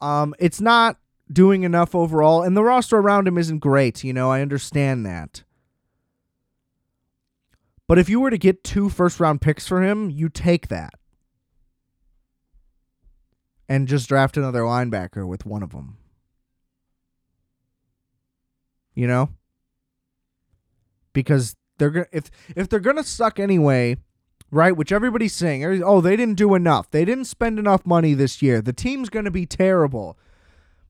Um, 0.00 0.34
it's 0.40 0.60
not 0.60 0.98
doing 1.32 1.62
enough 1.62 1.94
overall, 1.94 2.42
and 2.42 2.56
the 2.56 2.64
roster 2.64 2.96
around 2.98 3.28
him 3.28 3.38
isn't 3.38 3.60
great. 3.60 4.02
You 4.02 4.12
know, 4.12 4.32
I 4.32 4.42
understand 4.42 5.06
that. 5.06 5.44
But 7.86 8.00
if 8.00 8.08
you 8.08 8.18
were 8.18 8.30
to 8.30 8.36
get 8.38 8.64
two 8.64 8.88
first 8.88 9.20
round 9.20 9.40
picks 9.40 9.68
for 9.68 9.80
him, 9.80 10.10
you 10.10 10.28
take 10.28 10.66
that 10.68 10.94
and 13.68 13.86
just 13.86 14.08
draft 14.08 14.36
another 14.36 14.62
linebacker 14.62 15.24
with 15.24 15.46
one 15.46 15.62
of 15.62 15.70
them. 15.70 15.98
You 18.92 19.06
know? 19.06 19.28
Because 21.12 21.54
they're 21.78 21.90
to 21.90 22.06
if 22.12 22.30
if 22.56 22.68
they're 22.68 22.80
to 22.96 23.04
suck 23.04 23.38
anyway, 23.38 23.96
right? 24.50 24.76
Which 24.76 24.92
everybody's 24.92 25.34
saying, 25.34 25.82
oh, 25.82 26.00
they 26.00 26.16
didn't 26.16 26.36
do 26.36 26.54
enough. 26.54 26.90
They 26.90 27.04
didn't 27.04 27.26
spend 27.26 27.58
enough 27.58 27.84
money 27.84 28.14
this 28.14 28.40
year. 28.42 28.60
The 28.60 28.72
team's 28.72 29.10
to 29.24 29.30
be 29.30 29.46
terrible. 29.46 30.18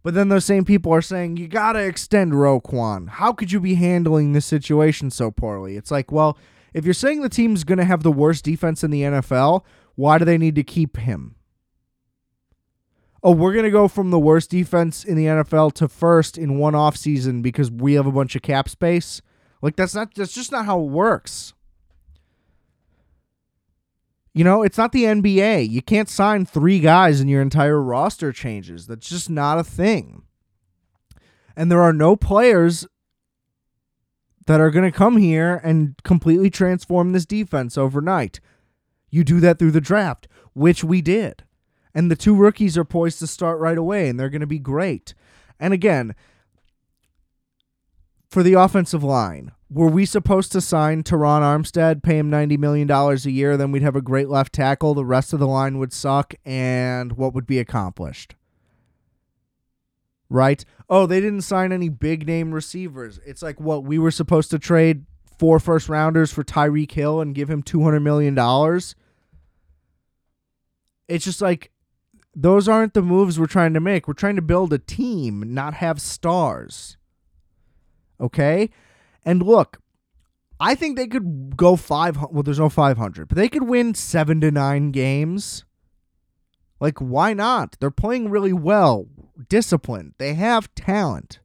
But 0.03 0.13
then 0.13 0.29
those 0.29 0.45
same 0.45 0.67
people 0.67 0.93
are 0.93 1.01
saying, 1.01 1.39
you 1.39 1.49
got 1.49 1.73
to 1.73 1.79
extend 1.79 2.33
Roquan. 2.33 3.09
How 3.09 3.33
could 3.33 3.51
you 3.51 3.59
be 3.59 3.77
handling 3.77 4.33
this 4.33 4.45
situation 4.45 5.11
so 5.11 5.31
poorly? 5.31 5.77
It's 5.77 5.91
like, 5.91 6.13
well, 6.13 6.37
if 6.75 6.85
you're 6.85 6.93
saying 6.93 7.23
the 7.23 7.31
team's 7.31 7.65
to 7.79 7.85
have 7.85 8.03
the 8.03 8.13
worst 8.13 8.45
defense 8.45 8.85
in 8.85 8.91
the 8.91 9.01
NFL, 9.01 9.65
why 9.95 10.19
do 10.19 10.27
they 10.27 10.37
need 10.37 10.57
to 10.57 10.63
keep 10.63 10.99
him? 10.99 11.37
Oh, 13.23 13.31
we're 13.31 13.55
going 13.55 13.65
to 13.65 13.71
go 13.71 13.89
from 13.89 14.11
the 14.11 14.19
worst 14.19 14.51
defense 14.51 15.05
in 15.05 15.17
the 15.17 15.25
NFL 15.25 15.73
to 15.75 15.89
first 15.89 16.37
in 16.37 16.59
one 16.59 16.75
off 16.75 16.99
season 16.99 17.41
because 17.41 17.71
we 17.71 17.95
have 17.95 18.07
a 18.07 18.13
bunch 18.13 18.37
of 18.37 18.43
cap 18.43 18.69
space. 18.69 19.23
Like 19.65 19.77
that's 19.77 19.95
not 19.95 20.15
that's 20.15 20.35
just 20.35 20.53
not 20.53 20.67
how 20.67 20.79
it 20.79 20.91
works. 20.91 21.55
You 24.35 24.45
know, 24.45 24.63
it's 24.63 24.77
not 24.77 24.93
the 24.93 25.05
NBA. 25.05 25.71
You 25.71 25.81
can't 25.81 26.11
sign 26.11 26.45
three 26.45 26.81
guys 26.81 27.19
and 27.19 27.31
your 27.31 27.41
entire 27.41 27.81
roster 27.81 28.31
changes. 28.31 28.87
That's 28.87 29.09
just 29.09 29.31
not 29.31 29.59
a 29.59 29.65
thing. 29.65 30.25
And 31.57 31.73
there 31.73 31.81
are 31.81 31.95
no 31.95 32.15
players 32.15 32.87
that 34.47 34.61
are 34.61 34.71
going 34.71 34.85
to 34.85 34.93
come 34.93 35.17
here 35.17 35.63
and 35.65 35.95
completely 36.03 36.51
transform 36.51 37.13
this 37.13 37.25
defense 37.25 37.79
overnight. 37.79 38.41
You 39.09 39.25
do 39.25 39.41
that 39.41 39.59
through 39.59 39.71
the 39.71 39.81
draft, 39.81 40.29
which 40.53 40.85
we 40.85 41.01
did. 41.01 41.43
And 41.95 42.11
the 42.11 42.17
two 42.17 42.37
rookies 42.37 42.77
are 42.77 42.85
poised 42.85 43.19
to 43.21 43.27
start 43.27 43.59
right 43.61 43.79
away, 43.79 44.11
and 44.11 44.21
they're 44.21 44.29
going 44.29 44.43
to 44.43 44.47
be 44.47 44.59
great. 44.59 45.15
And 45.59 45.73
again, 45.73 46.15
for 48.29 48.43
the 48.43 48.55
offensive 48.55 49.05
line, 49.05 49.53
were 49.71 49.89
we 49.89 50.05
supposed 50.05 50.53
to 50.53 50.61
sign 50.61 51.03
Terron 51.03 51.43
Armstead, 51.43 52.03
pay 52.03 52.19
him 52.19 52.31
$90 52.31 52.59
million 52.59 52.91
a 52.91 53.15
year, 53.31 53.57
then 53.57 53.73
we'd 53.73 53.83
have 53.83 53.97
a 53.97 54.03
great 54.03 54.29
left 54.29 54.53
tackle, 54.53 54.95
the 54.95 55.05
rest 55.05 55.33
of 55.33 55.41
the 55.41 55.47
line 55.47 55.79
would 55.79 55.93
suck, 55.93 56.35
and 56.45 57.15
what 57.15 57.35
would 57.35 57.47
be 57.47 57.59
accomplished? 57.59 58.35
Right? 60.31 60.65
Oh, 60.89 61.07
they 61.07 61.21
didn't 61.21 61.43
sign 61.43 61.73
any 61.73 61.89
big 61.89 62.27
name 62.27 62.53
receivers. 62.53 63.21
It's 63.27 63.43
like 63.43 63.61
what 63.61 63.85
we 63.85 63.99
were 63.99 64.11
supposed 64.11 64.51
to 64.51 64.59
trade 64.59 65.07
four 65.39 65.59
first 65.59 65.89
rounders 65.89 66.33
for 66.33 66.45
Tyreek 66.45 66.93
Hill 66.93 67.21
and 67.21 67.35
give 67.35 67.51
him 67.51 67.63
$200 67.63 68.03
million. 68.03 68.37
It's 71.09 71.25
just 71.25 71.43
like 71.43 71.71
those 72.35 72.69
aren't 72.69 72.95
the 72.95 73.03
moves 73.03 73.39
we're 73.39 73.47
trying 73.47 73.75
to 73.75 73.81
make. 73.81 74.09
We're 74.09 74.15
trying 74.15 74.37
to 74.37 74.43
build 74.43 74.73
a 74.73 74.79
team, 74.79 75.55
not 75.55 75.75
have 75.75 76.01
stars. 76.01 76.97
Okay? 78.21 78.71
And 79.25 79.43
look, 79.43 79.81
I 80.61 80.75
think 80.75 80.97
they 80.97 81.07
could 81.07 81.57
go 81.57 81.77
500. 81.77 82.33
Well, 82.33 82.43
there's 82.43 82.59
no 82.59 82.69
500, 82.69 83.29
but 83.29 83.37
they 83.37 83.49
could 83.49 83.65
win 83.65 83.95
seven 83.95 84.41
to 84.41 84.51
nine 84.51 84.93
games. 84.93 85.65
Like, 86.81 86.99
why 86.99 87.33
not? 87.33 87.77
They're 87.81 87.91
playing 87.91 88.31
really 88.31 88.53
well, 88.53 89.07
disciplined. 89.49 90.15
They 90.19 90.35
have 90.35 90.75
talent. 90.75 91.41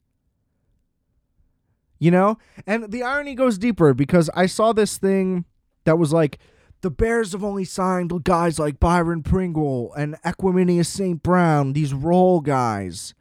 You 1.98 2.12
know? 2.12 2.38
And 2.66 2.92
the 2.92 3.04
irony 3.04 3.36
goes 3.36 3.58
deeper 3.58 3.94
because 3.94 4.30
I 4.36 4.46
saw 4.46 4.74
this 4.74 4.98
thing 4.98 5.46
that 5.86 5.98
was 5.98 6.14
like, 6.14 6.40
the 6.82 6.92
Bears 6.92 7.34
have 7.34 7.44
only 7.44 7.66
signed 7.66 8.24
guys 8.24 8.58
like 8.58 8.80
Byron 8.80 9.22
Pringle 9.22 9.94
and 9.96 10.16
Equanimeous 10.24 10.86
St. 10.86 11.22
Brown, 11.22 11.74
these 11.74 11.94
role 11.94 12.40
guys 12.40 13.14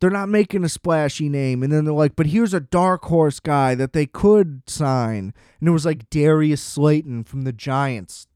they're 0.00 0.10
not 0.10 0.28
making 0.28 0.64
a 0.64 0.68
splashy 0.68 1.28
name. 1.28 1.62
And 1.62 1.72
then 1.72 1.84
they're 1.84 1.94
like, 1.94 2.16
but 2.16 2.26
here's 2.26 2.54
a 2.54 2.60
dark 2.60 3.04
horse 3.04 3.40
guy 3.40 3.74
that 3.74 3.92
they 3.92 4.06
could 4.06 4.62
sign. 4.66 5.32
And 5.60 5.68
it 5.68 5.72
was 5.72 5.86
like 5.86 6.10
Darius 6.10 6.62
Slayton 6.62 7.24
from 7.24 7.42
the 7.42 7.52
Giants. 7.52 8.26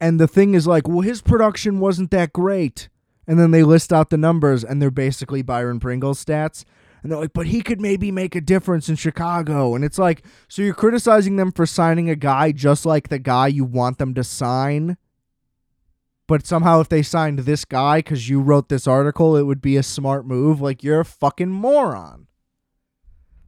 And 0.00 0.18
the 0.18 0.28
thing 0.28 0.54
is 0.54 0.66
like, 0.66 0.88
well, 0.88 1.00
his 1.00 1.22
production 1.22 1.80
wasn't 1.80 2.10
that 2.10 2.32
great. 2.32 2.88
And 3.26 3.38
then 3.38 3.50
they 3.50 3.62
list 3.62 3.92
out 3.92 4.10
the 4.10 4.16
numbers 4.16 4.64
and 4.64 4.80
they're 4.80 4.90
basically 4.90 5.42
Byron 5.42 5.80
Pringle's 5.80 6.22
stats. 6.22 6.64
And 7.02 7.12
they're 7.12 7.20
like, 7.20 7.34
but 7.34 7.46
he 7.46 7.60
could 7.60 7.80
maybe 7.80 8.10
make 8.10 8.34
a 8.34 8.40
difference 8.40 8.88
in 8.88 8.96
Chicago. 8.96 9.74
And 9.74 9.84
it's 9.84 9.98
like, 9.98 10.24
so 10.48 10.62
you're 10.62 10.74
criticizing 10.74 11.36
them 11.36 11.52
for 11.52 11.66
signing 11.66 12.08
a 12.08 12.16
guy 12.16 12.52
just 12.52 12.86
like 12.86 13.08
the 13.08 13.18
guy 13.18 13.46
you 13.46 13.64
want 13.64 13.98
them 13.98 14.14
to 14.14 14.24
sign 14.24 14.96
but 16.26 16.46
somehow 16.46 16.80
if 16.80 16.88
they 16.88 17.02
signed 17.02 17.40
this 17.40 17.64
guy 17.64 17.98
because 17.98 18.28
you 18.28 18.40
wrote 18.40 18.68
this 18.68 18.86
article, 18.86 19.36
it 19.36 19.42
would 19.42 19.60
be 19.60 19.76
a 19.76 19.82
smart 19.82 20.26
move. 20.26 20.60
Like, 20.60 20.82
you're 20.82 21.00
a 21.00 21.04
fucking 21.04 21.50
moron. 21.50 22.26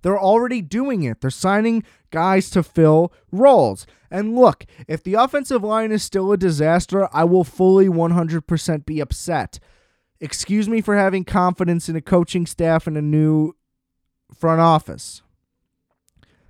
They're 0.03 0.21
already 0.21 0.63
doing 0.63 1.03
it. 1.03 1.21
They're 1.21 1.31
signing 1.31 1.83
guys 2.11 2.51
to 2.51 2.63
fill 2.63 3.13
roles. 3.33 3.87
And 4.11 4.37
look, 4.37 4.65
if 4.87 5.03
the 5.03 5.15
offensive 5.15 5.65
line 5.65 5.91
is 5.91 6.03
still 6.03 6.31
a 6.33 6.37
disaster, 6.37 7.09
I 7.13 7.25
will 7.25 7.45
fully 7.45 7.89
100% 7.89 8.87
be 8.87 9.01
upset. 9.01 9.59
Excuse 10.21 10.69
me 10.69 10.81
for 10.81 10.97
having 10.97 11.25
confidence 11.25 11.89
in 11.89 11.97
a 11.97 12.01
coaching 12.01 12.47
staff 12.47 12.87
and 12.87 12.97
a 12.97 13.03
new 13.03 13.55
front 14.33 14.61
office. 14.61 15.23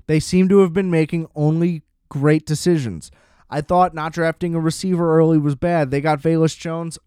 They 0.07 0.21
seem 0.21 0.49
to 0.51 0.59
have 0.59 0.73
been 0.73 0.91
making 0.91 1.27
only 1.35 1.83
great 2.09 2.47
decisions. 2.47 3.11
I 3.49 3.61
thought 3.61 3.95
not 3.95 4.13
drafting 4.13 4.55
a 4.55 4.61
receiver 4.61 5.17
early 5.17 5.39
was 5.39 5.55
bad. 5.55 5.91
They 5.91 6.01
got 6.01 6.21
Velus 6.21 6.59
Jones. 6.59 6.99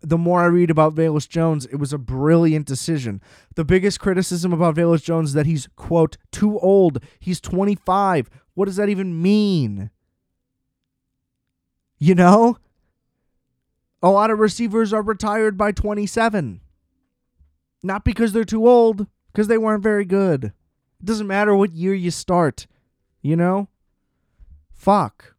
The 0.00 0.18
more 0.18 0.42
I 0.42 0.46
read 0.46 0.70
about 0.70 0.94
Velus 0.94 1.28
Jones, 1.28 1.66
it 1.66 1.76
was 1.76 1.92
a 1.92 1.98
brilliant 1.98 2.66
decision. 2.66 3.22
The 3.54 3.64
biggest 3.64 4.00
criticism 4.00 4.52
about 4.52 4.76
Velus 4.76 5.02
Jones 5.02 5.30
is 5.30 5.34
that 5.34 5.46
he's, 5.46 5.68
quote, 5.76 6.16
too 6.30 6.58
old. 6.58 7.02
He's 7.18 7.40
25. 7.40 8.28
What 8.54 8.66
does 8.66 8.76
that 8.76 8.88
even 8.88 9.20
mean? 9.20 9.90
You 11.98 12.14
know? 12.14 12.58
A 14.02 14.10
lot 14.10 14.30
of 14.30 14.38
receivers 14.38 14.92
are 14.92 15.02
retired 15.02 15.56
by 15.56 15.72
27. 15.72 16.60
Not 17.82 18.04
because 18.04 18.32
they're 18.32 18.44
too 18.44 18.68
old, 18.68 19.06
because 19.32 19.48
they 19.48 19.58
weren't 19.58 19.82
very 19.82 20.04
good. 20.04 20.44
It 20.44 21.04
doesn't 21.04 21.26
matter 21.26 21.54
what 21.54 21.72
year 21.72 21.94
you 21.94 22.10
start, 22.10 22.66
you 23.22 23.36
know? 23.36 23.68
Fuck 24.70 25.33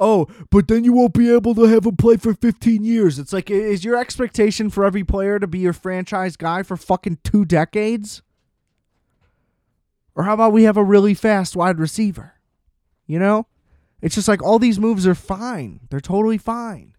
oh, 0.00 0.26
but 0.50 0.66
then 0.66 0.82
you 0.82 0.92
won't 0.92 1.12
be 1.12 1.32
able 1.32 1.54
to 1.54 1.64
have 1.64 1.84
him 1.84 1.96
play 1.96 2.16
for 2.16 2.34
15 2.34 2.82
years. 2.82 3.18
It's 3.18 3.32
like, 3.32 3.50
is 3.50 3.84
your 3.84 3.96
expectation 3.96 4.70
for 4.70 4.84
every 4.84 5.04
player 5.04 5.38
to 5.38 5.46
be 5.46 5.58
your 5.58 5.74
franchise 5.74 6.36
guy 6.36 6.62
for 6.62 6.76
fucking 6.76 7.18
two 7.22 7.44
decades? 7.44 8.22
Or 10.16 10.24
how 10.24 10.34
about 10.34 10.52
we 10.52 10.64
have 10.64 10.78
a 10.78 10.82
really 10.82 11.14
fast 11.14 11.54
wide 11.54 11.78
receiver? 11.78 12.34
You 13.06 13.18
know? 13.18 13.46
It's 14.00 14.14
just 14.14 14.28
like 14.28 14.42
all 14.42 14.58
these 14.58 14.80
moves 14.80 15.06
are 15.06 15.14
fine. 15.14 15.80
They're 15.90 16.00
totally 16.00 16.38
fine. 16.38 16.94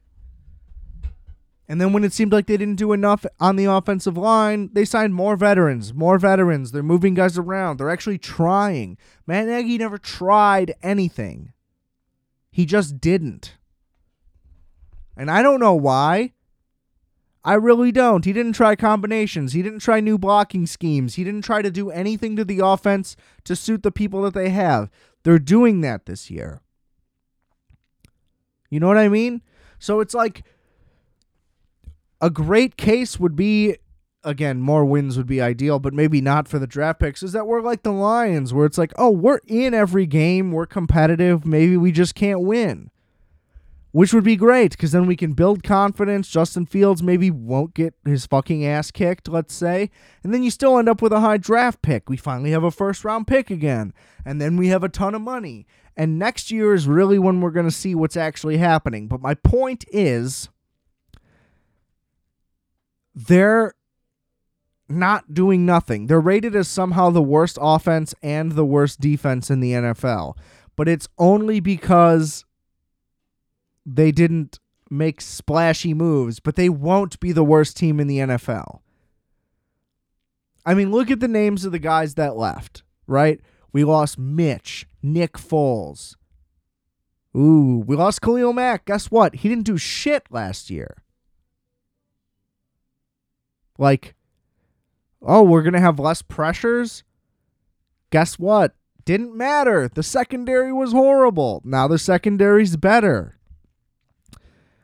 And 1.68 1.80
then 1.80 1.94
when 1.94 2.04
it 2.04 2.14
seemed 2.14 2.34
like 2.34 2.48
they 2.48 2.58
didn't 2.58 2.76
do 2.76 2.92
enough 2.92 3.26
on 3.40 3.56
the 3.56 3.66
offensive 3.66 4.18
line, 4.18 4.70
they 4.74 4.86
signed 4.86 5.16
more 5.16 5.36
veterans, 5.38 5.94
more 5.94 6.20
veterans. 6.20 6.72
They're 6.72 6.84
moving 6.84 7.14
guys 7.14 7.38
around. 7.38 7.78
They're 7.78 7.90
actually 7.90 8.18
trying. 8.18 8.98
Matt 9.26 9.48
Nagy 9.48 9.78
never 9.78 9.98
tried 9.98 10.76
anything. 10.84 11.54
He 12.52 12.66
just 12.66 13.00
didn't. 13.00 13.56
And 15.16 15.32
I 15.32 15.42
don't 15.42 15.60
know 15.60 15.74
why. 15.74 16.34
I 17.44 17.54
really 17.54 17.92
don't. 17.92 18.24
He 18.24 18.34
didn't 18.34 18.54
try 18.54 18.76
combinations. 18.76 19.54
He 19.54 19.64
didn't 19.64 19.80
try 19.80 20.00
new 20.00 20.18
blocking 20.18 20.68
schemes. 20.68 21.16
He 21.16 21.24
didn't 21.24 21.44
try 21.44 21.62
to 21.62 21.72
do 21.72 21.90
anything 21.90 22.36
to 22.36 22.46
the 22.46 22.60
offense 22.60 23.16
to 23.46 23.56
suit 23.56 23.82
the 23.82 23.92
people 23.92 24.22
that 24.24 24.36
they 24.36 24.50
have. 24.50 24.92
They're 25.24 25.40
doing 25.40 25.82
that 25.82 26.06
this 26.06 26.30
year. 26.30 26.62
You 28.70 28.80
know 28.80 28.88
what 28.88 28.98
I 28.98 29.08
mean? 29.10 29.42
So 29.80 30.00
it's 30.00 30.14
like 30.14 30.44
a 32.22 32.30
great 32.30 32.78
case 32.78 33.20
would 33.20 33.36
be 33.36 33.78
again, 34.24 34.62
more 34.62 34.86
wins 34.86 35.18
would 35.18 35.28
be 35.28 35.42
ideal, 35.42 35.80
but 35.80 35.94
maybe 35.94 36.22
not 36.22 36.48
for 36.48 36.60
the 36.60 36.68
draft 36.68 37.00
picks, 37.00 37.24
is 37.24 37.32
that 37.32 37.48
we're 37.48 37.62
like 37.62 37.84
the 37.84 37.92
Lions, 37.92 38.54
where 38.54 38.66
it's 38.66 38.78
like, 38.78 38.94
oh, 38.98 39.10
we're 39.10 39.40
in 39.48 39.74
every 39.74 40.06
game, 40.06 40.52
we're 40.52 40.66
competitive, 40.66 41.46
maybe 41.46 41.78
we 41.78 41.92
just 41.92 42.16
can't 42.16 42.42
win. 42.42 42.92
Which 43.94 44.14
would 44.14 44.24
be 44.24 44.38
great, 44.38 44.72
because 44.72 44.94
then 44.94 45.06
we 45.06 45.18
can 45.18 45.34
build 45.34 45.64
confidence. 45.64 46.30
Justin 46.30 46.66
Fields 46.66 47.04
maybe 47.04 47.30
won't 47.30 47.74
get 47.74 47.94
his 48.06 48.26
fucking 48.26 48.66
ass 48.66 48.90
kicked, 48.90 49.28
let's 49.28 49.54
say. 49.54 49.90
And 50.24 50.34
then 50.34 50.44
you 50.44 50.50
still 50.50 50.78
end 50.78 50.88
up 50.88 51.02
with 51.02 51.12
a 51.12 51.20
high 51.20 51.36
draft 51.36 51.82
pick. 51.82 52.10
We 52.10 52.16
finally 52.16 52.52
have 52.52 52.64
a 52.64 52.72
first 52.72 53.04
round 53.04 53.28
pick 53.28 53.50
again. 53.50 53.94
And 54.26 54.40
then 54.40 54.56
we 54.56 54.70
have 54.70 54.84
a 54.84 54.90
ton 54.90 55.14
of 55.14 55.22
money. 55.22 55.68
And 55.98 56.18
next 56.18 56.52
year 56.52 56.74
is 56.74 56.88
really 56.88 57.20
when 57.20 57.42
we're 57.42 57.52
going 57.52 57.66
to 57.66 57.72
see 57.72 57.94
what's 57.94 58.16
actually 58.16 58.58
happening. 58.58 59.10
But 59.10 59.20
my 59.20 59.34
point 59.34 59.84
is, 59.92 60.48
there 63.14 63.74
not 64.92 65.34
doing 65.34 65.66
nothing. 65.66 66.08
They're 66.08 66.20
rated 66.20 66.56
as 66.56 66.68
somehow 66.68 67.10
the 67.10 67.22
worst 67.22 67.58
offense 67.60 68.14
and 68.22 68.54
the 68.54 68.66
worst 68.66 69.00
defense 69.00 69.50
in 69.50 69.60
the 69.60 69.72
NFL. 69.74 70.38
But 70.76 70.88
it's 70.88 71.08
only 71.18 71.60
because 71.60 72.46
they 73.86 74.12
didn't 74.12 74.60
make 74.90 75.22
splashy 75.22 75.94
moves, 75.94 76.40
but 76.40 76.56
they 76.56 76.70
won't 76.70 77.20
be 77.20 77.32
the 77.32 77.44
worst 77.44 77.78
team 77.78 78.00
in 78.00 78.08
the 78.08 78.20
NFL. 78.20 78.80
I 80.66 80.74
mean, 80.74 80.92
look 80.92 81.10
at 81.10 81.20
the 81.20 81.28
names 81.28 81.66
of 81.66 81.72
the 81.72 81.80
guys 81.80 82.16
that 82.16 82.38
left, 82.38 82.84
right? 83.08 83.40
We 83.74 83.84
lost 83.84 84.20
Mitch, 84.20 84.86
Nick 85.02 85.34
Foles. 85.34 86.16
Ooh, 87.36 87.84
we 87.88 87.96
lost 87.96 88.22
Khalil 88.22 88.54
Mack. 88.54 88.86
Guess 88.86 89.10
what? 89.10 89.36
He 89.36 89.50
didn't 89.50 89.66
do 89.66 89.78
shit 89.78 90.28
last 90.30 90.70
year. 90.70 90.98
Like, 93.78 94.16
oh, 95.22 95.44
we're 95.44 95.62
going 95.62 95.74
to 95.74 95.80
have 95.80 96.00
less 96.00 96.22
pressures? 96.22 97.04
Guess 98.10 98.40
what? 98.40 98.76
Didn't 99.06 99.36
matter. 99.36 99.88
The 99.88 100.04
secondary 100.04 100.72
was 100.72 100.92
horrible. 100.92 101.62
Now 101.64 101.88
the 101.88 101.98
secondary's 101.98 102.76
better. 102.76 103.40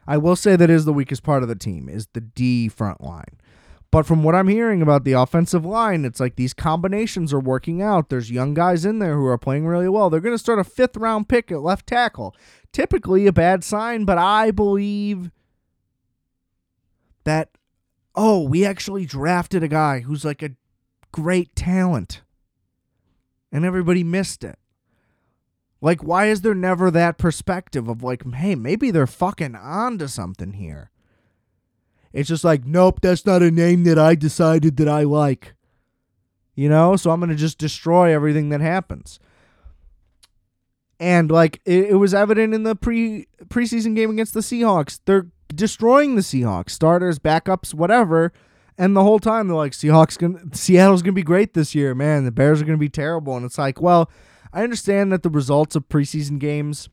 I 0.08 0.18
will 0.18 0.36
say 0.36 0.56
that 0.56 0.70
is 0.70 0.86
the 0.86 0.94
weakest 0.94 1.24
part 1.24 1.44
of 1.44 1.50
the 1.50 1.56
team 1.56 1.90
is 1.90 2.08
the 2.14 2.22
D 2.22 2.70
front 2.70 3.02
line. 3.02 3.38
But 3.92 4.06
from 4.06 4.24
what 4.24 4.36
I'm 4.36 4.48
hearing 4.48 4.82
about 4.82 5.06
the 5.06 5.14
offensive 5.14 5.66
line, 5.66 6.04
it's 6.04 6.20
like 6.20 6.36
these 6.36 6.54
combinations 6.54 7.34
are 7.34 7.40
working 7.40 7.82
out. 7.82 8.10
There's 8.10 8.30
young 8.30 8.54
guys 8.54 8.86
in 8.86 9.00
there 9.00 9.16
who 9.16 9.26
are 9.26 9.38
playing 9.38 9.66
really 9.66 9.88
well. 9.88 10.10
They're 10.10 10.20
going 10.20 10.36
to 10.36 10.40
start 10.40 10.60
a 10.60 10.64
fifth 10.64 10.98
round 10.98 11.30
pick 11.30 11.52
at 11.52 11.62
left 11.62 11.88
tackle. 11.88 12.36
Typically 12.74 13.28
a 13.28 13.34
bad 13.34 13.64
sign, 13.64 14.04
but 14.04 14.18
I 14.18 14.52
believe 14.52 15.32
that, 17.24 17.50
oh, 18.18 18.42
we 18.42 18.66
actually 18.66 19.06
drafted 19.06 19.62
a 19.62 19.68
guy 19.68 20.00
who's 20.00 20.26
like 20.26 20.42
a 20.42 20.56
great 21.12 21.56
talent. 21.56 22.24
And 23.52 23.64
everybody 23.64 24.04
missed 24.04 24.44
it. 24.44 24.58
Like, 25.80 26.04
why 26.04 26.26
is 26.26 26.42
there 26.42 26.56
never 26.56 26.90
that 26.90 27.20
perspective 27.20 27.88
of 27.88 28.04
like, 28.04 28.30
hey, 28.34 28.56
maybe 28.56 28.90
they're 28.90 29.08
fucking 29.08 29.56
on 29.56 30.00
to 30.00 30.08
something 30.08 30.54
here? 30.54 30.90
It's 32.12 32.28
just 32.28 32.44
like, 32.44 32.66
nope, 32.66 33.00
that's 33.02 33.26
not 33.26 33.44
a 33.44 33.52
name 33.52 33.84
that 33.84 34.00
I 34.00 34.16
decided 34.16 34.78
that 34.78 34.90
I 34.90 35.04
like. 35.04 35.54
You 36.56 36.68
know, 36.68 36.96
so 36.96 37.12
I'm 37.12 37.20
going 37.20 37.30
to 37.30 37.36
just 37.36 37.60
destroy 37.60 38.12
everything 38.12 38.50
that 38.50 38.62
happens. 38.62 39.20
And 41.00 41.30
like 41.30 41.62
it, 41.64 41.92
it, 41.92 41.96
was 41.96 42.16
evident 42.16 42.56
in 42.56 42.64
the 42.64 42.76
pre 42.76 43.28
preseason 43.46 43.96
game 43.96 44.10
against 44.10 44.34
the 44.34 44.40
Seahawks. 44.40 45.00
They're 45.06 45.28
destroying 45.58 46.16
the 46.16 46.22
Seahawks, 46.22 46.70
starters, 46.70 47.20
backups, 47.20 47.74
whatever. 47.74 48.32
And 48.78 48.96
the 48.96 49.04
whole 49.04 49.20
time 49.20 49.48
they're 49.48 49.58
like, 49.58 49.74
Seahawks 49.74 50.18
going 50.18 50.54
Seattle's 50.54 51.02
gonna 51.02 51.14
be 51.14 51.24
great 51.24 51.54
this 51.54 51.76
year, 51.76 51.94
man. 51.94 52.24
The 52.24 52.32
Bears 52.32 52.62
are 52.62 52.66
gonna 52.66 52.78
be 52.78 52.90
terrible. 52.90 53.36
And 53.36 53.46
it's 53.46 53.58
like, 53.58 53.82
well, 53.82 54.10
I 54.54 54.64
understand 54.64 55.12
that 55.12 55.24
the 55.24 55.30
results 55.30 55.76
of 55.76 55.90
preseason 55.90 56.40
games 56.40 56.90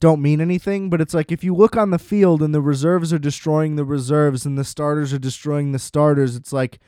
don't 0.00 0.22
mean 0.22 0.40
anything, 0.40 0.90
but 0.90 1.00
it's 1.00 1.14
like 1.14 1.30
if 1.30 1.44
you 1.44 1.54
look 1.54 1.76
on 1.76 1.90
the 1.90 1.98
field 1.98 2.42
and 2.42 2.54
the 2.54 2.60
reserves 2.60 3.12
are 3.12 3.18
destroying 3.18 3.76
the 3.76 3.84
reserves 3.84 4.44
and 4.44 4.58
the 4.58 4.64
starters 4.64 5.12
are 5.12 5.18
destroying 5.18 5.70
the 5.70 5.78
starters, 5.78 6.34
it's 6.34 6.52
like 6.52 6.80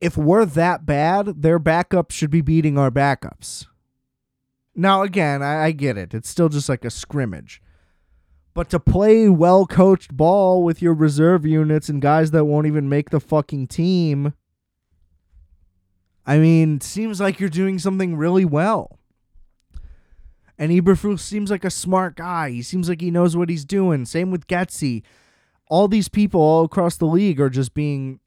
if 0.00 0.16
we're 0.16 0.44
that 0.44 0.86
bad, 0.86 1.42
their 1.42 1.60
backups 1.60 2.12
should 2.12 2.30
be 2.30 2.40
beating 2.40 2.78
our 2.78 2.90
backups. 2.90 3.66
Now, 4.74 5.02
again, 5.02 5.42
I, 5.42 5.66
I 5.66 5.70
get 5.72 5.98
it. 5.98 6.14
It's 6.14 6.28
still 6.28 6.48
just 6.48 6.68
like 6.68 6.84
a 6.84 6.90
scrimmage. 6.90 7.62
But 8.52 8.68
to 8.70 8.80
play 8.80 9.28
well 9.28 9.66
coached 9.66 10.16
ball 10.16 10.62
with 10.62 10.82
your 10.82 10.94
reserve 10.94 11.46
units 11.46 11.88
and 11.88 12.02
guys 12.02 12.32
that 12.32 12.44
won't 12.44 12.66
even 12.66 12.88
make 12.88 13.10
the 13.10 13.20
fucking 13.20 13.68
team, 13.68 14.34
I 16.26 16.38
mean, 16.38 16.80
seems 16.80 17.20
like 17.20 17.40
you're 17.40 17.48
doing 17.48 17.78
something 17.78 18.16
really 18.16 18.44
well. 18.44 18.98
And 20.58 20.70
Eberflus 20.70 21.20
seems 21.20 21.50
like 21.50 21.64
a 21.64 21.70
smart 21.70 22.16
guy. 22.16 22.50
He 22.50 22.62
seems 22.62 22.88
like 22.88 23.00
he 23.00 23.10
knows 23.10 23.36
what 23.36 23.48
he's 23.48 23.64
doing. 23.64 24.04
Same 24.04 24.30
with 24.30 24.46
Getsy. 24.46 25.02
All 25.68 25.88
these 25.88 26.08
people 26.08 26.40
all 26.40 26.64
across 26.64 26.96
the 26.96 27.06
league 27.06 27.40
are 27.40 27.48
just 27.48 27.72
being 27.72 28.20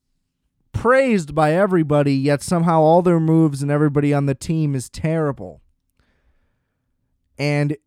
praised 0.71 1.35
by 1.35 1.53
everybody, 1.53 2.15
yet 2.15 2.41
somehow 2.41 2.81
all 2.81 3.01
their 3.03 3.19
moves 3.19 3.61
and 3.61 3.69
everybody 3.69 4.13
on 4.13 4.25
the 4.25 4.33
team 4.33 4.73
is 4.73 4.89
terrible. 4.89 5.61
And 7.37 7.77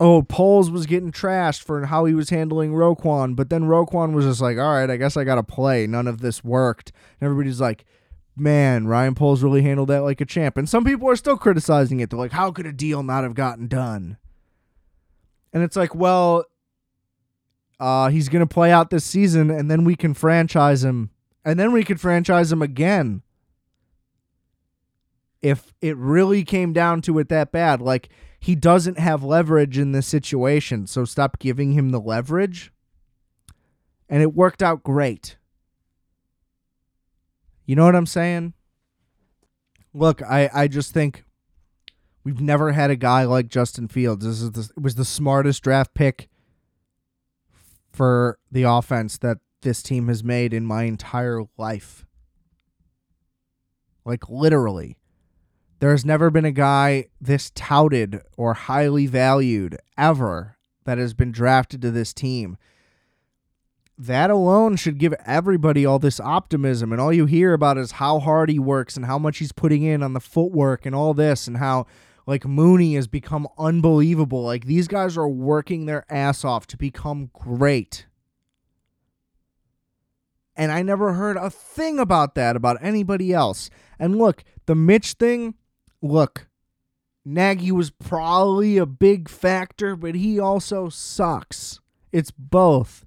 oh, 0.00 0.22
Poles 0.22 0.70
was 0.70 0.86
getting 0.86 1.10
trashed 1.10 1.62
for 1.62 1.86
how 1.86 2.04
he 2.04 2.14
was 2.14 2.30
handling 2.30 2.72
Roquan, 2.72 3.34
but 3.34 3.50
then 3.50 3.64
Roquan 3.64 4.12
was 4.12 4.24
just 4.24 4.40
like, 4.40 4.56
all 4.56 4.74
right, 4.74 4.90
I 4.90 4.96
guess 4.96 5.16
I 5.16 5.24
got 5.24 5.36
to 5.36 5.42
play. 5.42 5.86
None 5.86 6.06
of 6.06 6.20
this 6.20 6.44
worked. 6.44 6.92
And 7.20 7.26
everybody's 7.26 7.60
like, 7.60 7.84
man, 8.36 8.86
Ryan 8.86 9.14
Poles 9.14 9.42
really 9.42 9.62
handled 9.62 9.88
that 9.88 10.04
like 10.04 10.20
a 10.20 10.24
champ. 10.24 10.56
And 10.56 10.68
some 10.68 10.84
people 10.84 11.08
are 11.10 11.16
still 11.16 11.36
criticizing 11.36 11.98
it. 11.98 12.10
They're 12.10 12.18
like, 12.18 12.32
how 12.32 12.52
could 12.52 12.66
a 12.66 12.72
deal 12.72 13.02
not 13.02 13.24
have 13.24 13.34
gotten 13.34 13.66
done? 13.66 14.18
And 15.52 15.62
it's 15.62 15.76
like, 15.76 15.94
well, 15.94 16.44
uh, 17.80 18.08
he's 18.10 18.28
going 18.28 18.46
to 18.46 18.54
play 18.54 18.70
out 18.70 18.90
this 18.90 19.04
season 19.04 19.50
and 19.50 19.70
then 19.70 19.84
we 19.84 19.96
can 19.96 20.14
franchise 20.14 20.84
him. 20.84 21.10
And 21.44 21.58
then 21.58 21.72
we 21.72 21.82
could 21.82 22.00
franchise 22.00 22.52
him 22.52 22.62
again. 22.62 23.22
If 25.40 25.72
it 25.80 25.96
really 25.96 26.44
came 26.44 26.72
down 26.72 27.00
to 27.02 27.18
it 27.18 27.28
that 27.28 27.52
bad, 27.52 27.80
like 27.80 28.08
he 28.38 28.54
doesn't 28.54 28.98
have 28.98 29.24
leverage 29.24 29.78
in 29.78 29.92
this 29.92 30.06
situation, 30.06 30.86
so 30.86 31.04
stop 31.04 31.38
giving 31.38 31.72
him 31.72 31.90
the 31.90 32.00
leverage. 32.00 32.72
And 34.08 34.22
it 34.22 34.34
worked 34.34 34.62
out 34.62 34.82
great. 34.82 35.36
You 37.66 37.76
know 37.76 37.84
what 37.84 37.96
I'm 37.96 38.06
saying? 38.06 38.54
Look, 39.92 40.22
I, 40.22 40.48
I 40.54 40.68
just 40.68 40.94
think 40.94 41.24
we've 42.24 42.40
never 42.40 42.72
had 42.72 42.90
a 42.90 42.96
guy 42.96 43.24
like 43.24 43.48
Justin 43.48 43.88
Fields. 43.88 44.24
This 44.24 44.40
is 44.40 44.52
the, 44.52 44.72
it 44.76 44.82
was 44.82 44.94
the 44.94 45.04
smartest 45.04 45.62
draft 45.62 45.92
pick 45.94 46.28
for 47.92 48.38
the 48.50 48.62
offense 48.62 49.18
that 49.18 49.38
this 49.62 49.82
team 49.82 50.08
has 50.08 50.22
made 50.22 50.54
in 50.54 50.64
my 50.64 50.84
entire 50.84 51.42
life. 51.56 52.06
Like 54.04 54.28
literally. 54.30 54.96
There 55.80 55.92
has 55.92 56.04
never 56.04 56.30
been 56.30 56.44
a 56.44 56.52
guy 56.52 57.06
this 57.20 57.50
touted 57.54 58.20
or 58.36 58.54
highly 58.54 59.06
valued 59.06 59.78
ever 59.96 60.56
that 60.84 60.98
has 60.98 61.14
been 61.14 61.32
drafted 61.32 61.82
to 61.82 61.90
this 61.90 62.12
team 62.12 62.56
that 63.98 64.30
alone 64.30 64.76
should 64.76 64.98
give 64.98 65.12
everybody 65.26 65.84
all 65.84 65.98
this 65.98 66.20
optimism. 66.20 66.92
And 66.92 67.00
all 67.00 67.12
you 67.12 67.26
hear 67.26 67.52
about 67.52 67.78
is 67.78 67.92
how 67.92 68.20
hard 68.20 68.48
he 68.48 68.58
works 68.58 68.96
and 68.96 69.04
how 69.04 69.18
much 69.18 69.38
he's 69.38 69.52
putting 69.52 69.82
in 69.82 70.02
on 70.02 70.12
the 70.12 70.20
footwork 70.20 70.86
and 70.86 70.94
all 70.94 71.14
this, 71.14 71.48
and 71.48 71.56
how 71.56 71.86
like 72.24 72.46
Mooney 72.46 72.94
has 72.94 73.08
become 73.08 73.48
unbelievable. 73.58 74.42
Like 74.42 74.66
these 74.66 74.86
guys 74.86 75.16
are 75.16 75.28
working 75.28 75.86
their 75.86 76.04
ass 76.08 76.44
off 76.44 76.66
to 76.68 76.76
become 76.76 77.30
great. 77.32 78.06
And 80.54 80.70
I 80.70 80.82
never 80.82 81.14
heard 81.14 81.36
a 81.36 81.50
thing 81.50 81.98
about 81.98 82.34
that 82.34 82.56
about 82.56 82.78
anybody 82.80 83.32
else. 83.32 83.70
And 83.98 84.16
look, 84.16 84.44
the 84.66 84.74
Mitch 84.74 85.12
thing, 85.14 85.54
look, 86.02 86.48
Nagy 87.24 87.72
was 87.72 87.90
probably 87.90 88.78
a 88.78 88.86
big 88.86 89.28
factor, 89.28 89.96
but 89.96 90.14
he 90.14 90.38
also 90.38 90.88
sucks. 90.88 91.80
It's 92.12 92.30
both. 92.30 93.04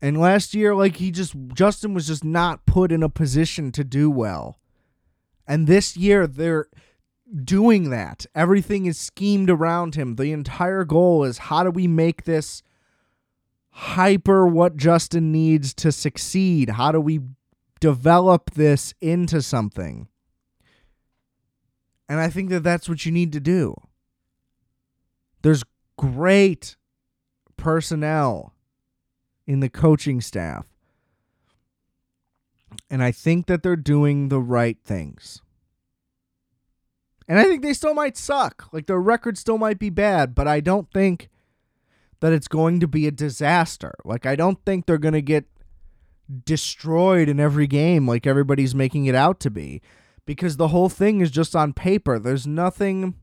And 0.00 0.20
last 0.20 0.54
year, 0.54 0.74
like 0.74 0.96
he 0.96 1.10
just 1.10 1.34
Justin 1.54 1.94
was 1.94 2.06
just 2.06 2.24
not 2.24 2.66
put 2.66 2.92
in 2.92 3.02
a 3.02 3.08
position 3.08 3.72
to 3.72 3.82
do 3.82 4.10
well. 4.10 4.58
And 5.46 5.66
this 5.66 5.96
year 5.96 6.26
they're 6.26 6.68
doing 7.44 7.90
that. 7.90 8.26
Everything 8.34 8.86
is 8.86 8.98
schemed 8.98 9.50
around 9.50 9.96
him. 9.96 10.14
The 10.14 10.32
entire 10.32 10.84
goal 10.84 11.24
is 11.24 11.38
how 11.38 11.64
do 11.64 11.70
we 11.70 11.88
make 11.88 12.24
this 12.24 12.62
hyper 13.70 14.46
what 14.46 14.76
Justin 14.76 15.32
needs 15.32 15.74
to 15.74 15.90
succeed? 15.90 16.70
How 16.70 16.92
do 16.92 17.00
we 17.00 17.20
develop 17.80 18.52
this 18.52 18.94
into 19.00 19.42
something? 19.42 20.08
And 22.08 22.20
I 22.20 22.28
think 22.28 22.48
that 22.50 22.62
that's 22.62 22.88
what 22.88 23.04
you 23.04 23.12
need 23.12 23.32
to 23.32 23.40
do. 23.40 23.74
There's 25.42 25.62
great 25.96 26.76
personnel 27.56 28.54
in 29.46 29.60
the 29.60 29.68
coaching 29.68 30.20
staff. 30.20 30.66
And 32.90 33.02
I 33.02 33.12
think 33.12 33.46
that 33.46 33.62
they're 33.62 33.76
doing 33.76 34.28
the 34.28 34.40
right 34.40 34.78
things. 34.84 35.42
And 37.26 37.38
I 37.38 37.44
think 37.44 37.62
they 37.62 37.74
still 37.74 37.94
might 37.94 38.16
suck. 38.16 38.68
Like 38.72 38.86
their 38.86 39.00
record 39.00 39.36
still 39.36 39.58
might 39.58 39.78
be 39.78 39.90
bad, 39.90 40.34
but 40.34 40.48
I 40.48 40.60
don't 40.60 40.90
think 40.92 41.28
that 42.20 42.32
it's 42.32 42.48
going 42.48 42.80
to 42.80 42.88
be 42.88 43.06
a 43.06 43.10
disaster. 43.10 43.94
Like 44.04 44.24
I 44.24 44.34
don't 44.34 44.64
think 44.64 44.86
they're 44.86 44.98
going 44.98 45.14
to 45.14 45.22
get 45.22 45.44
destroyed 46.44 47.28
in 47.28 47.40
every 47.40 47.66
game 47.66 48.06
like 48.06 48.26
everybody's 48.26 48.74
making 48.74 49.06
it 49.06 49.14
out 49.14 49.40
to 49.40 49.50
be 49.50 49.80
because 50.28 50.58
the 50.58 50.68
whole 50.68 50.90
thing 50.90 51.22
is 51.22 51.30
just 51.30 51.56
on 51.56 51.72
paper. 51.72 52.18
There's 52.18 52.46
nothing 52.46 53.14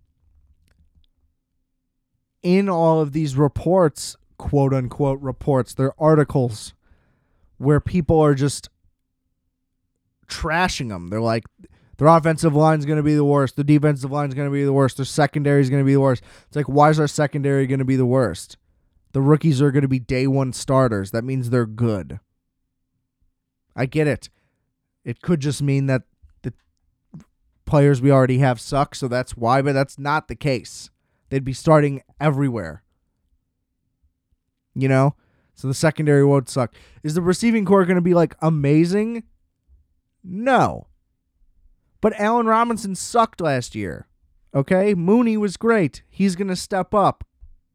in 2.42 2.68
all 2.68 3.00
of 3.00 3.12
these 3.12 3.36
reports 3.36 4.18
quote 4.40 4.74
unquote 4.74 5.22
reports, 5.22 5.76
they're 5.76 5.94
articles 6.02 6.74
where 7.58 7.80
people 7.80 8.20
are 8.20 8.34
just 8.34 8.70
trashing 10.28 10.90
them. 10.90 11.10
They're 11.10 11.22
like, 11.22 11.44
their 11.98 12.08
offensive 12.08 12.56
line 12.56 12.80
is 12.80 12.88
going 12.88 12.98
to 12.98 13.04
be 13.04 13.14
the 13.14 13.24
worst. 13.24 13.56
The 13.56 13.64
defensive 13.64 14.12
line 14.12 14.30
is 14.30 14.34
going 14.34 14.48
to 14.48 14.52
be 14.52 14.64
the 14.64 14.74
worst. 14.74 14.98
Their 14.98 15.06
secondary 15.06 15.62
is 15.62 15.70
going 15.70 15.84
to 15.84 15.86
be 15.86 15.94
the 15.94 16.02
worst. 16.02 16.24
It's 16.48 16.56
like, 16.56 16.66
why 16.66 16.90
is 16.90 17.00
our 17.00 17.08
secondary 17.08 17.68
going 17.68 17.78
to 17.78 17.86
be 17.86 17.98
the 17.98 18.06
worst? 18.08 18.58
The 19.12 19.22
rookies 19.22 19.62
are 19.62 19.72
going 19.72 19.84
to 19.84 19.88
be 19.88 20.00
day 20.00 20.26
one 20.26 20.54
starters. 20.54 21.12
That 21.12 21.24
means 21.24 21.52
they're 21.52 21.68
good. 21.68 22.20
I 23.76 23.86
get 23.86 24.08
it. 24.08 24.32
It 25.04 25.22
could 25.22 25.40
just 25.40 25.62
mean 25.62 25.86
that 25.86 26.02
players 27.66 28.02
we 28.02 28.12
already 28.12 28.40
have 28.40 28.60
suck, 28.60 28.96
so 28.96 29.08
that's 29.08 29.36
why, 29.36 29.62
but 29.62 29.74
that's 29.74 30.00
not 30.00 30.28
the 30.28 30.36
case. 30.36 30.90
They'd 31.30 31.44
be 31.44 31.54
starting 31.54 32.02
everywhere. 32.20 32.84
You 34.74 34.88
know? 34.88 35.16
So 35.54 35.68
the 35.68 35.74
secondary 35.74 36.24
won't 36.24 36.50
suck. 36.50 36.74
Is 37.02 37.14
the 37.14 37.22
receiving 37.22 37.66
core 37.66 37.86
going 37.86 37.96
to 37.96 38.02
be 38.02 38.14
like 38.14 38.36
amazing? 38.42 39.24
No. 40.24 40.88
But 42.02 42.20
Allen 42.20 42.46
Robinson 42.46 42.94
sucked 42.96 43.42
last 43.42 43.74
year. 43.74 44.08
Okay? 44.54 44.94
Mooney 44.94 45.38
was 45.38 45.58
great. 45.58 46.04
He's 46.10 46.36
going 46.36 46.50
to 46.50 46.56
step 46.56 46.94
up. 46.94 47.24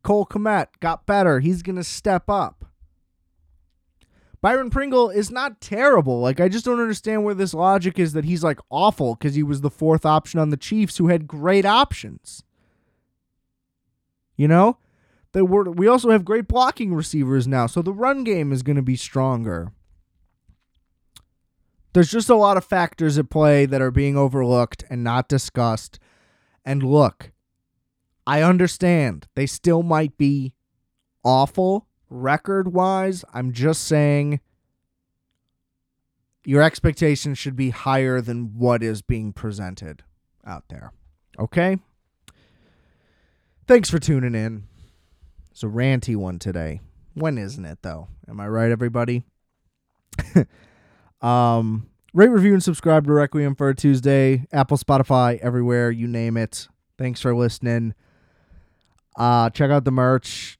Cole 0.02 0.26
Kmet 0.26 0.66
got 0.80 1.06
better. 1.06 1.40
He's 1.40 1.62
going 1.62 1.76
to 1.76 1.84
step 1.84 2.28
up. 2.28 2.66
Byron 4.42 4.70
Pringle 4.70 5.10
is 5.10 5.30
not 5.30 5.60
terrible. 5.60 6.20
Like, 6.20 6.40
I 6.40 6.48
just 6.48 6.64
don't 6.64 6.80
understand 6.80 7.24
where 7.24 7.34
this 7.34 7.52
logic 7.52 7.98
is 7.98 8.14
that 8.14 8.24
he's 8.24 8.42
like 8.42 8.58
awful 8.70 9.14
because 9.14 9.34
he 9.34 9.42
was 9.42 9.60
the 9.60 9.70
fourth 9.70 10.06
option 10.06 10.40
on 10.40 10.48
the 10.48 10.56
Chiefs 10.56 10.96
who 10.96 11.08
had 11.08 11.26
great 11.26 11.66
options. 11.66 12.42
You 14.36 14.48
know? 14.48 14.78
They 15.32 15.42
were, 15.42 15.70
we 15.70 15.86
also 15.86 16.10
have 16.10 16.24
great 16.24 16.48
blocking 16.48 16.94
receivers 16.94 17.46
now, 17.46 17.66
so 17.66 17.82
the 17.82 17.92
run 17.92 18.24
game 18.24 18.50
is 18.50 18.62
going 18.62 18.76
to 18.76 18.82
be 18.82 18.96
stronger. 18.96 19.72
There's 21.92 22.10
just 22.10 22.28
a 22.28 22.36
lot 22.36 22.56
of 22.56 22.64
factors 22.64 23.18
at 23.18 23.30
play 23.30 23.66
that 23.66 23.82
are 23.82 23.90
being 23.90 24.16
overlooked 24.16 24.84
and 24.90 25.04
not 25.04 25.28
discussed. 25.28 26.00
And 26.64 26.82
look, 26.82 27.32
I 28.26 28.42
understand 28.42 29.26
they 29.34 29.46
still 29.46 29.82
might 29.82 30.16
be 30.16 30.52
awful 31.24 31.86
record 32.10 32.74
wise. 32.74 33.24
I'm 33.32 33.52
just 33.52 33.84
saying 33.84 34.40
your 36.44 36.62
expectations 36.62 37.38
should 37.38 37.56
be 37.56 37.70
higher 37.70 38.20
than 38.20 38.58
what 38.58 38.82
is 38.82 39.02
being 39.02 39.32
presented 39.32 40.02
out 40.44 40.64
there. 40.68 40.92
Okay? 41.38 41.78
Thanks 43.66 43.88
for 43.88 43.98
tuning 43.98 44.34
in. 44.34 44.64
It's 45.50 45.62
a 45.62 45.66
ranty 45.66 46.16
one 46.16 46.38
today. 46.38 46.80
When 47.14 47.38
isn't 47.38 47.64
it 47.64 47.78
though? 47.82 48.08
Am 48.28 48.40
I 48.40 48.48
right, 48.48 48.70
everybody? 48.70 49.24
um, 51.20 51.88
rate, 52.14 52.28
review, 52.28 52.52
and 52.52 52.62
subscribe 52.62 53.06
to 53.06 53.12
Requiem 53.12 53.54
for 53.54 53.68
a 53.68 53.74
Tuesday. 53.74 54.46
Apple, 54.52 54.76
Spotify, 54.76 55.38
everywhere 55.38 55.90
you 55.90 56.06
name 56.06 56.36
it. 56.36 56.68
Thanks 56.98 57.20
for 57.20 57.34
listening. 57.34 57.94
Uh, 59.16 59.50
check 59.50 59.70
out 59.70 59.84
the 59.84 59.90
merch. 59.90 60.59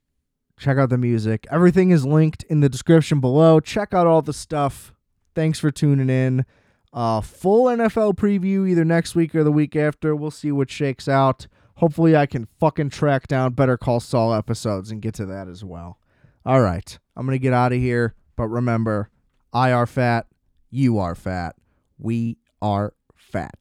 Check 0.61 0.77
out 0.77 0.91
the 0.91 0.97
music. 0.99 1.47
Everything 1.49 1.89
is 1.89 2.05
linked 2.05 2.43
in 2.43 2.59
the 2.59 2.69
description 2.69 3.19
below. 3.19 3.59
Check 3.59 3.95
out 3.95 4.05
all 4.05 4.21
the 4.21 4.31
stuff. 4.31 4.93
Thanks 5.33 5.57
for 5.57 5.71
tuning 5.71 6.07
in. 6.07 6.45
Uh, 6.93 7.19
full 7.21 7.65
NFL 7.65 8.15
preview 8.15 8.69
either 8.69 8.85
next 8.85 9.15
week 9.15 9.33
or 9.33 9.43
the 9.43 9.51
week 9.51 9.75
after. 9.75 10.15
We'll 10.15 10.29
see 10.29 10.51
what 10.51 10.69
shakes 10.69 11.07
out. 11.07 11.47
Hopefully, 11.77 12.15
I 12.15 12.27
can 12.27 12.47
fucking 12.59 12.91
track 12.91 13.25
down 13.25 13.53
Better 13.53 13.75
Call 13.75 13.99
Saul 13.99 14.35
episodes 14.35 14.91
and 14.91 15.01
get 15.01 15.15
to 15.15 15.25
that 15.25 15.47
as 15.47 15.65
well. 15.65 15.97
All 16.45 16.61
right. 16.61 16.99
I'm 17.15 17.25
going 17.25 17.35
to 17.35 17.41
get 17.41 17.53
out 17.53 17.73
of 17.73 17.79
here. 17.79 18.13
But 18.35 18.49
remember, 18.49 19.09
I 19.51 19.71
are 19.71 19.87
fat. 19.87 20.27
You 20.69 20.99
are 20.99 21.15
fat. 21.15 21.55
We 21.97 22.37
are 22.61 22.93
fat. 23.15 23.55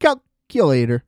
Calculator. 0.00 1.04